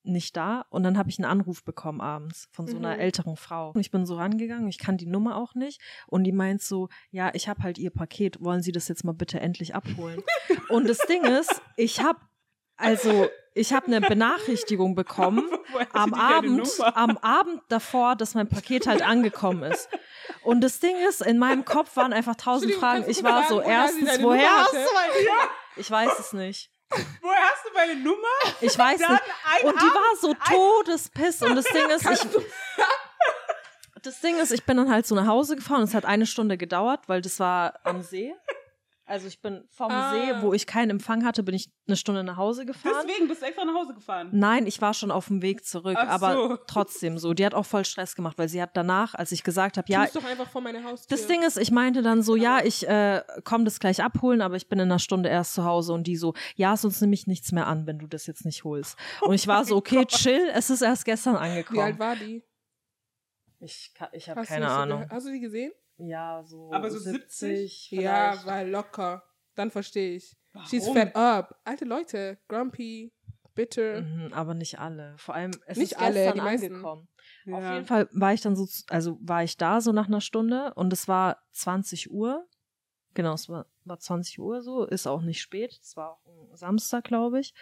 nicht 0.05 0.37
da 0.37 0.65
und 0.71 0.83
dann 0.83 0.97
habe 0.99 1.11
ich 1.11 1.19
einen 1.19 1.31
Anruf 1.31 1.65
bekommen 1.65 2.01
abends 2.01 2.49
von 2.53 2.67
so 2.67 2.77
einer 2.77 2.95
Mhm. 2.95 3.01
älteren 3.01 3.37
Frau. 3.37 3.71
Und 3.71 3.81
ich 3.81 3.91
bin 3.91 4.07
so 4.07 4.17
rangegangen, 4.17 4.69
ich 4.69 4.79
kann 4.79 4.97
die 4.97 5.07
Nummer 5.07 5.37
auch 5.37 5.55
nicht 5.55 5.81
und 6.07 6.25
die 6.25 6.33
meint 6.33 6.63
so, 6.63 6.89
ja, 7.11 7.31
ich 7.35 7.49
habe 7.49 7.63
halt 7.63 7.79
ihr 7.79 7.91
Paket, 7.91 8.43
wollen 8.43 8.63
Sie 8.63 8.73
das 8.73 8.89
jetzt 8.89 9.05
mal 9.05 9.13
bitte 9.15 9.41
endlich 9.41 9.75
abholen? 9.75 10.23
und 10.69 10.89
das 10.89 10.99
Ding 11.09 11.25
ist, 11.25 11.63
ich 11.77 12.03
habe 12.03 12.21
also 12.77 13.29
ich 13.55 13.73
habe 13.73 13.87
eine 13.87 14.01
Benachrichtigung 14.01 14.97
bekommen 14.97 15.49
am 15.93 16.13
Abend, 16.13 16.69
am 16.81 17.17
Abend 17.19 17.61
davor, 17.69 18.17
dass 18.17 18.35
mein 18.35 18.49
Paket 18.49 18.89
halt 18.89 19.01
angekommen 19.01 19.63
ist. 19.63 19.89
Und 20.43 20.61
das 20.61 20.81
Ding 20.81 20.97
ist, 21.09 21.23
in 21.23 21.39
meinem 21.39 21.65
Kopf 21.65 21.95
waren 21.97 22.13
einfach 22.13 22.35
tausend 22.35 22.73
Fragen. 22.75 23.05
Ich 23.07 23.23
war 23.23 23.47
so, 23.47 23.61
erstens, 23.61 24.21
woher? 24.21 24.67
Ich 25.77 25.89
weiß 25.89 26.19
es 26.19 26.33
nicht. 26.33 26.71
Woher 26.91 27.41
hast 27.51 27.65
du 27.67 27.73
meine 27.75 27.97
Nummer? 27.97 28.17
Ich 28.61 28.79
weiß 28.79 29.01
Dann 29.01 29.13
nicht. 29.13 29.65
Und 29.65 29.81
die 29.81 29.87
war 29.87 30.17
so 30.21 30.35
todespiss. 30.35 31.43
Und 31.43 31.57
das 31.57 31.65
Ding 31.65 31.89
ist, 31.91 32.09
ich, 32.11 32.29
das 34.03 34.21
Ding 34.21 34.39
ist, 34.39 34.53
ich 34.53 34.65
bin 34.65 34.77
dann 34.77 34.91
halt 34.91 35.07
so 35.07 35.15
nach 35.15 35.27
Hause 35.27 35.57
gefahren. 35.57 35.83
Es 35.83 35.95
hat 35.95 36.05
eine 36.05 36.27
Stunde 36.27 36.57
gedauert, 36.57 37.01
weil 37.09 37.21
das 37.21 37.41
war 37.41 37.81
am 37.85 38.03
See. 38.03 38.35
Also 39.07 39.27
ich 39.29 39.43
bin 39.43 39.65
vom 39.69 39.91
Ah. 39.91 40.13
See, 40.13 40.43
wo 40.43 40.55
ich 40.55 40.67
keinen 40.67 40.89
Empfang 40.89 41.27
hatte, 41.27 41.43
bin 41.43 41.55
ich 41.55 41.71
eine 41.87 41.97
Stunde 41.97 42.25
nach 42.25 42.39
Hause 42.39 42.65
gefahren. 42.65 43.05
Deswegen 43.07 43.29
bist 43.29 43.43
du 43.43 43.47
extra 43.47 43.65
nach 43.67 43.75
Hause 43.75 43.93
gefahren. 43.93 44.31
Nein, 44.33 44.67
ich 44.67 44.81
war 44.81 44.95
schon 44.95 45.11
auf 45.11 45.27
dem 45.27 45.43
Weg 45.43 45.67
zurück, 45.67 45.97
Ach 45.99 46.09
aber 46.09 46.33
so. 46.33 46.57
trotzdem 46.67 47.19
so. 47.19 47.35
Die 47.35 47.45
hat 47.45 47.53
auch 47.53 47.67
voll 47.67 47.85
Stress 47.85 48.15
gemacht, 48.15 48.39
weil 48.39 48.49
sie 48.49 48.63
hat 48.63 48.71
danach, 48.75 49.15
als 49.15 49.31
ich 49.33 49.43
gesagt 49.45 49.77
habe, 49.77 49.93
ja, 49.93 50.07
doch 50.07 50.25
einfach 50.25 50.49
vor 50.49 50.63
meine 50.63 50.83
Haustür. 50.85 51.15
das 51.15 51.27
Ding 51.27 51.43
ist, 51.43 51.59
ich 51.59 51.71
meinte 51.71 52.01
dann 52.01 52.23
so, 52.23 52.35
ja, 52.35 52.65
ich 52.65 52.89
äh, 52.89 53.23
komme 53.45 53.65
das 53.65 53.79
gleich 53.79 54.03
abholen, 54.03 54.41
aber 54.41 54.57
ich 54.57 54.69
bin 54.69 54.79
in 54.79 54.91
einer 54.91 54.99
Stunde 54.99 55.29
erst 55.29 55.53
zu 55.53 55.65
Hause 55.65 55.93
und 55.93 56.07
die 56.07 56.17
so, 56.17 56.33
ja, 56.57 56.75
sonst 56.75 57.03
nehme 57.03 57.13
ich 57.13 57.27
nichts 57.27 57.53
mehr 57.53 57.67
an, 57.67 57.87
wenn 57.87 57.99
du 57.99 58.07
das 58.07 58.27
jetzt 58.27 58.47
nicht 58.47 58.65
holst. 58.65 58.97
Und 59.21 59.35
ich 59.35 59.47
war 59.47 59.67
so, 59.67 59.77
okay, 59.77 60.07
chill, 60.07 60.49
es 60.55 60.71
ist 60.71 60.81
erst 60.81 61.05
gestern 61.05 61.35
Wie 61.35 61.39
alt 61.39 61.51
angekommen. 61.51 61.99
war 61.99 62.17
die? 62.17 62.43
Ich, 63.61 63.93
ich 64.13 64.31
habe 64.31 64.45
keine 64.45 64.69
Ahnung. 64.69 65.07
Hast 65.11 65.27
du 65.27 65.31
die 65.33 65.41
gesehen? 65.41 65.73
Ja, 65.99 66.43
so, 66.45 66.73
Aber 66.73 66.91
so 66.91 66.99
70? 66.99 67.91
Ja, 67.93 68.33
vielleicht. 68.33 68.47
weil 68.47 68.71
locker. 68.71 69.23
Dann 69.55 69.71
verstehe 69.71 70.17
ich. 70.17 70.37
She's 70.69 70.83
Warum? 70.85 70.97
fed 70.97 71.17
up. 71.17 71.61
Alte 71.65 71.85
Leute. 71.85 72.39
Grumpy. 72.49 73.13
Bitter. 73.55 74.01
Mhm, 74.03 74.33
aber 74.33 74.55
nicht 74.55 74.81
alle. 74.81 75.15
Vor 75.17 75.37
allem, 75.37 75.53
es 75.67 75.79
Nicht 75.79 75.93
ist 75.93 75.99
alle, 76.01 76.15
gestern 76.15 76.35
die 76.35 76.41
meisten. 76.41 76.67
angekommen. 76.75 77.09
Ja. 77.45 77.57
Auf 77.57 77.75
jeden 77.75 77.87
Fall 77.87 78.09
war 78.11 78.33
ich 78.35 78.41
dann 78.41 78.57
so, 78.57 78.67
also 78.89 79.17
war 79.21 79.45
ich 79.45 79.57
da 79.57 79.81
so 79.81 79.93
nach 79.93 80.09
einer 80.09 80.21
Stunde 80.21 80.75
und 80.75 80.93
es 80.93 81.07
war 81.07 81.41
20 81.53 82.11
Uhr. 82.11 82.49
Genau, 83.15 83.33
es 83.35 83.49
war, 83.49 83.67
war 83.85 84.01
20 84.01 84.41
Uhr 84.41 84.61
so, 84.61 84.85
ist 84.85 85.07
auch 85.07 85.23
nicht 85.23 85.41
spät. 85.41 85.79
Es 85.81 85.97
war 85.97 86.11
auch 86.15 86.27
ein 86.27 86.57
Samstag, 86.57 87.05
glaube 87.05 87.39
ich. 87.39 87.55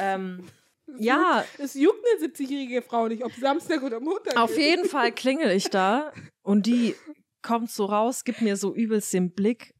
Ähm, 0.00 0.48
ja, 0.98 1.44
Es 1.58 1.74
juckt 1.74 2.04
eine 2.18 2.26
70-jährige 2.26 2.82
Frau 2.82 3.06
nicht, 3.06 3.24
ob 3.24 3.30
Samstag 3.34 3.84
oder 3.84 4.00
Montag 4.00 4.36
auf 4.36 4.50
ist. 4.50 4.58
jeden 4.58 4.84
Fall 4.88 5.12
klingel 5.12 5.52
ich 5.52 5.70
da 5.70 6.12
und 6.42 6.66
die 6.66 6.96
kommt 7.42 7.70
so 7.70 7.86
raus, 7.86 8.24
gibt 8.24 8.40
mir 8.40 8.56
so 8.56 8.74
übelst 8.74 9.12
den 9.12 9.32
Blick, 9.32 9.74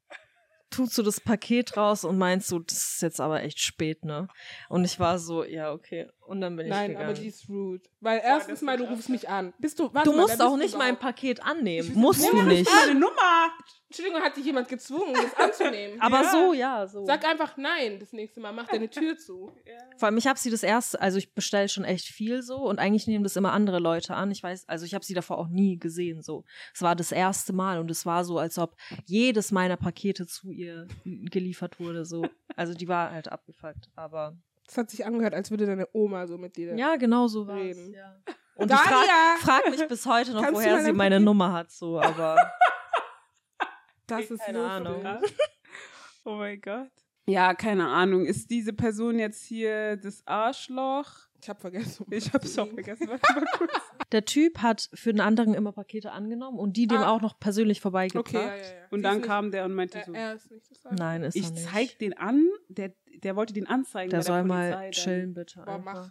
tut 0.70 0.92
so 0.92 1.02
das 1.02 1.20
Paket 1.20 1.76
raus 1.76 2.04
und 2.04 2.18
meint 2.18 2.44
so, 2.44 2.58
das 2.60 2.94
ist 2.94 3.02
jetzt 3.02 3.20
aber 3.20 3.42
echt 3.42 3.60
spät, 3.60 4.04
ne? 4.04 4.28
Und 4.68 4.84
ich 4.84 4.98
war 5.00 5.18
so, 5.18 5.44
ja, 5.44 5.72
okay. 5.72 6.08
Und 6.30 6.40
dann 6.40 6.54
bin 6.54 6.66
ich 6.66 6.70
Nein, 6.70 6.90
gegangen. 6.90 7.06
aber 7.10 7.14
die 7.18 7.26
ist 7.26 7.48
rude. 7.48 7.82
Weil 8.00 8.20
erstens 8.22 8.54
ist 8.60 8.62
mal, 8.62 8.76
du 8.76 8.84
rufst 8.84 9.08
mich 9.08 9.28
an. 9.28 9.52
Bist 9.58 9.80
du, 9.80 9.92
warte 9.92 10.08
du 10.08 10.16
mal, 10.16 10.22
musst 10.22 10.38
wer 10.38 10.46
auch 10.46 10.50
bist 10.52 10.62
nicht 10.62 10.74
du 10.74 10.78
mein? 10.78 10.96
Paket 10.96 11.42
annehmen. 11.42 11.88
Ich- 11.88 11.94
Musst 11.96 12.22
du 12.32 12.42
nicht. 12.42 12.70
Meine 12.72 12.94
Nummer! 12.98 13.48
Entschuldigung, 13.88 14.20
hat 14.22 14.36
dich 14.36 14.44
jemand 14.44 14.68
gezwungen, 14.68 15.12
das 15.14 15.34
anzunehmen. 15.36 16.00
Aber 16.00 16.22
Ja. 16.22 16.30
so, 16.30 16.52
ja, 16.52 16.86
so. 16.86 17.04
Sag 17.04 17.24
einfach 17.26 17.56
nein 17.56 17.98
das 17.98 18.12
nächste 18.12 18.38
Mal. 18.40 18.52
Mach 18.52 18.68
deine 18.68 18.88
Tür 18.88 19.16
zu. 19.18 19.52
Vor 19.98 20.06
allem, 20.06 20.16
ich 20.18 20.28
habe 20.28 20.38
sie 20.38 20.48
das 20.52 20.62
erste, 20.62 21.00
also 21.00 21.18
ich 21.18 21.34
bestelle 21.34 21.68
schon 21.68 21.82
echt 21.82 22.06
viel 22.06 22.42
so 22.42 22.58
und 22.58 22.78
eigentlich 22.78 23.08
nehmen 23.08 23.24
das 23.24 23.34
immer 23.34 23.50
andere 23.50 23.80
Leute 23.80 24.14
an. 24.14 24.30
Ich 24.30 24.44
weiß, 24.44 24.68
also 24.68 24.86
ich 24.86 24.94
habe 24.94 25.04
sie 25.04 25.14
davor 25.14 25.38
auch 25.38 25.48
nie 25.48 25.76
gesehen 25.80 26.22
so. 26.22 26.44
Es 26.72 26.82
war 26.82 26.94
das 26.94 27.10
erste 27.10 27.52
Mal 27.52 27.80
und 27.80 27.90
es 27.90 28.06
war 28.06 28.24
so, 28.24 28.38
als 28.38 28.56
ob 28.58 28.76
jedes 29.06 29.50
meiner 29.50 29.76
Pakete 29.76 30.24
zu 30.28 30.52
ihr 30.52 30.86
geliefert 31.04 31.80
wurde 31.80 32.04
so. 32.04 32.24
Also 32.54 32.74
die 32.74 32.86
war 32.86 33.10
halt 33.10 33.26
abgefuckt, 33.32 33.88
aber 33.96 34.36
Das 34.70 34.78
hat 34.78 34.88
sich 34.90 35.04
angehört, 35.04 35.34
als 35.34 35.50
würde 35.50 35.66
deine 35.66 35.88
Oma 35.92 36.28
so 36.28 36.38
mit 36.38 36.56
dir. 36.56 36.76
ja, 36.76 36.94
genau 36.94 37.26
so 37.26 37.48
war 37.48 37.56
es. 37.58 37.76
Reden. 37.76 37.92
Ja. 37.92 38.16
Und 38.54 38.70
ich 38.70 38.76
frage 38.78 39.06
Daria! 39.08 39.36
frag 39.40 39.68
mich 39.70 39.88
bis 39.88 40.06
heute 40.06 40.32
noch, 40.32 40.42
Kannst 40.42 40.60
woher 40.60 40.84
sie 40.84 40.92
meine 40.92 41.16
Paket- 41.16 41.24
Nummer 41.24 41.52
hat 41.52 41.72
so, 41.72 41.98
aber 42.00 42.36
Das 44.06 44.30
ist 44.30 44.40
Keine 44.40 44.58
so 44.58 44.64
Ahnung. 44.64 45.04
Oh 46.24 46.34
mein 46.36 46.60
Gott. 46.60 46.90
Ja, 47.26 47.54
keine 47.54 47.88
Ahnung. 47.88 48.26
Ist 48.26 48.50
diese 48.50 48.74
Person 48.74 49.18
jetzt 49.18 49.42
hier 49.42 49.96
das 49.96 50.22
Arschloch? 50.26 51.10
Ich 51.40 51.48
hab 51.48 51.60
vergessen. 51.62 52.04
Ich 52.10 52.30
hab's 52.34 52.54
schon 52.54 52.68
vergessen. 52.74 53.08
Warte 53.08 53.32
mal 53.32 53.44
kurz. 53.56 53.72
der 54.12 54.26
Typ 54.26 54.58
hat 54.58 54.90
für 54.92 55.12
den 55.14 55.20
anderen 55.22 55.54
immer 55.54 55.72
Pakete 55.72 56.12
angenommen 56.12 56.58
und 56.58 56.76
die 56.76 56.86
dem 56.86 56.98
Ah. 56.98 57.10
auch 57.12 57.22
noch 57.22 57.38
persönlich 57.40 57.80
vorbeigebracht. 57.80 58.28
Okay, 58.34 58.46
ja, 58.46 58.54
ja, 58.56 58.62
ja. 58.62 58.86
Und 58.90 58.98
Sie 58.98 59.02
dann 59.04 59.22
kam 59.22 59.50
der 59.50 59.64
und 59.64 59.72
meinte 59.74 60.02
so, 60.04 60.12
äh, 60.12 60.18
er 60.18 60.34
ist 60.34 60.50
nicht 60.50 60.70
das 60.70 60.84
Arschloch. 60.84 60.98
Nein, 60.98 61.22
ist 61.22 61.36
ich 61.36 61.44
er 61.44 61.50
nicht. 61.52 61.68
zeig 61.70 61.98
den 62.00 62.18
an, 62.18 62.46
der, 62.68 62.92
der 63.22 63.36
wollte 63.36 63.52
den 63.52 63.66
anzeigen 63.66 64.10
der 64.10 64.18
bei 64.18 64.22
der 64.22 64.32
soll 64.32 64.40
Polizei 64.42 64.54
mal 64.56 64.70
dann. 64.70 64.92
chillen 64.92 65.34
bitte. 65.34 65.62
Boah, 65.64 65.78
mach. 65.78 66.08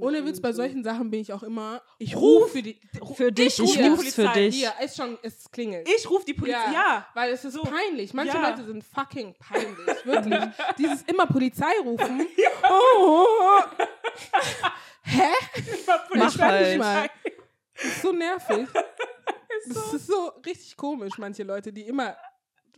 Ohne 0.00 0.24
Witz, 0.24 0.40
bei 0.40 0.52
solchen 0.52 0.84
Sachen 0.84 1.10
bin 1.10 1.20
ich 1.20 1.32
auch 1.32 1.42
immer. 1.42 1.82
Ich 1.98 2.16
Ruf! 2.16 2.42
rufe 2.44 2.52
für 2.52 2.62
die. 2.62 2.80
Für 3.14 3.32
dich, 3.32 3.58
ich 3.58 3.72
die 3.72 3.82
ruf's 3.82 4.14
für 4.14 4.22
Polizei. 4.24 4.32
dich. 4.40 4.56
Hier, 4.56 4.72
ist 4.84 4.96
schon, 4.96 5.18
es 5.22 5.50
klingelt. 5.50 5.88
Ich 5.88 6.08
ruf 6.10 6.24
die 6.24 6.34
Polizei. 6.34 6.58
Ja. 6.66 6.72
Ja. 6.72 7.06
Weil 7.14 7.32
es 7.32 7.44
ist 7.44 7.54
So. 7.54 7.62
peinlich. 7.62 8.12
Manche 8.14 8.34
Ja. 8.36 8.50
Leute 8.50 8.64
sind 8.64 8.84
fucking 8.84 9.34
peinlich. 9.38 10.04
Wirklich. 10.06 10.38
Dieses 10.78 11.02
immer 11.02 11.26
Polizei 11.26 11.72
rufen. 11.84 12.26
Oh, 12.64 13.26
oh. 13.26 13.62
Hä? 15.02 15.28
Mach 16.14 16.34
Ich 16.34 16.40
halt. 16.40 16.78
mal. 16.78 17.10
Das 17.74 17.84
ist 17.84 18.02
so 18.02 18.12
nervig. 18.12 18.68
Ist 19.64 19.76
Das 19.76 19.94
ist 19.94 20.06
so 20.06 20.28
richtig 20.46 20.76
komisch, 20.76 21.18
manche 21.18 21.42
Leute, 21.42 21.72
die 21.72 21.82
immer 21.82 22.16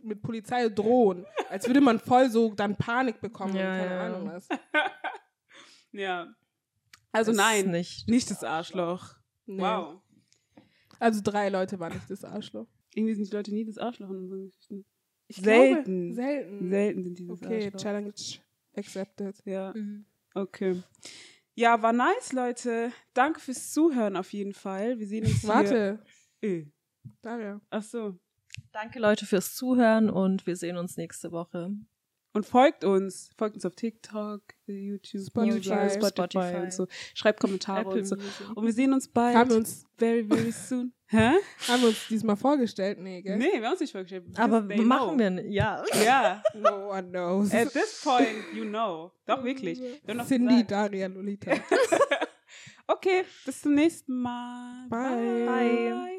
mit 0.05 0.21
Polizei 0.21 0.69
drohen. 0.69 1.25
Als 1.49 1.67
würde 1.67 1.81
man 1.81 1.99
voll 1.99 2.29
so 2.29 2.53
dann 2.53 2.75
Panik 2.75 3.19
bekommen 3.21 3.55
Ja, 3.55 3.77
keine 3.77 3.91
ja. 3.95 4.01
Ahnung 4.05 4.31
was. 4.31 4.47
Ja. 5.91 6.33
Also 7.11 7.31
Ist 7.31 7.37
nein, 7.37 7.71
nicht. 7.71 8.07
nicht 8.09 8.29
das 8.29 8.43
Arschloch. 8.43 9.15
Nee. 9.45 9.61
Wow. 9.61 10.01
Also 10.99 11.21
drei 11.23 11.47
Leute 11.49 11.79
waren 11.79 11.93
nicht 11.93 12.09
das 12.09 12.23
Arschloch. 12.25 12.67
Irgendwie 12.93 13.13
sind 13.15 13.31
die 13.31 13.35
Leute 13.35 13.53
nie 13.53 13.65
das 13.65 13.77
Arschloch 13.77 14.09
in 14.09 14.17
unseren 14.17 14.45
Geschichten. 14.45 14.85
Ich 15.27 15.37
Selten. 15.37 16.13
Glaube, 16.13 16.15
selten. 16.15 16.69
Selten 16.69 17.03
sind 17.03 17.19
die 17.19 17.27
das 17.27 17.41
Okay, 17.41 17.65
Arschloch. 17.65 17.81
Challenge 17.81 18.13
accepted. 18.75 19.41
Ja, 19.45 19.73
Mhm. 19.73 20.05
okay. 20.33 20.83
Ja, 21.53 21.81
war 21.81 21.93
nice, 21.93 22.33
Leute. 22.33 22.91
Danke 23.13 23.39
fürs 23.39 23.71
Zuhören 23.71 24.17
auf 24.17 24.33
jeden 24.33 24.53
Fall. 24.53 24.99
Wir 24.99 25.07
sehen 25.07 25.23
uns 25.25 25.39
hier. 25.39 25.49
Warte, 25.49 25.99
Äh. 26.41 26.65
Daria. 27.21 27.61
Ach 27.69 27.83
so. 27.83 28.19
Danke, 28.75 28.99
Leute, 28.99 29.25
fürs 29.25 29.55
Zuhören 29.55 30.09
und 30.09 30.45
wir 30.45 30.57
sehen 30.57 30.75
uns 30.75 30.97
nächste 30.97 31.31
Woche. 31.31 31.71
Und 32.33 32.45
folgt 32.45 32.83
uns. 32.83 33.31
Folgt 33.37 33.55
uns 33.55 33.65
auf 33.65 33.73
TikTok, 33.73 34.41
YouTube, 34.65 35.21
Spotify, 35.21 35.61
Spotify, 35.61 35.91
Spotify, 35.91 36.09
Spotify. 36.09 36.55
und 36.57 36.73
so. 36.73 36.87
Schreibt 37.13 37.39
Kommentare 37.39 37.79
Apple 37.79 37.99
und 37.99 38.05
so. 38.05 38.17
Music. 38.17 38.57
Und 38.57 38.65
wir 38.65 38.73
sehen 38.73 38.91
uns 38.91 39.07
bald. 39.07 39.37
Haben 39.37 39.49
wir 39.51 39.55
uns, 39.55 39.85
very, 39.95 40.25
very 40.27 40.51
soon. 40.67 40.91
Hä? 41.05 41.35
haben 41.69 41.83
wir 41.83 41.87
uns 41.87 42.05
diesmal 42.09 42.35
vorgestellt? 42.35 42.99
Nee, 42.99 43.21
gell? 43.21 43.37
Nee, 43.37 43.45
wir 43.53 43.63
haben 43.63 43.71
uns 43.71 43.79
nicht 43.79 43.93
vorgestellt. 43.93 44.25
Aber 44.37 44.59
machen 44.59 44.83
know. 44.83 45.17
wir 45.17 45.29
nicht. 45.29 45.53
Ja. 45.53 45.81
Ja. 46.03 46.43
No 46.53 46.89
one 46.89 47.09
knows. 47.11 47.53
At 47.53 47.71
this 47.71 48.01
point, 48.03 48.53
you 48.53 48.65
know. 48.65 49.13
Doch, 49.25 49.41
wirklich. 49.45 49.79
Wir 49.79 49.99
haben 50.09 50.17
noch 50.17 50.27
Cindy, 50.27 50.63
gesagt. 50.63 50.71
Daria, 50.71 51.07
Lolita. 51.07 51.51
Okay, 52.87 53.23
bis 53.43 53.63
zum 53.63 53.73
nächsten 53.73 54.21
Mal. 54.21 54.87
Bye. 54.89 55.45
Bye. 55.47 56.11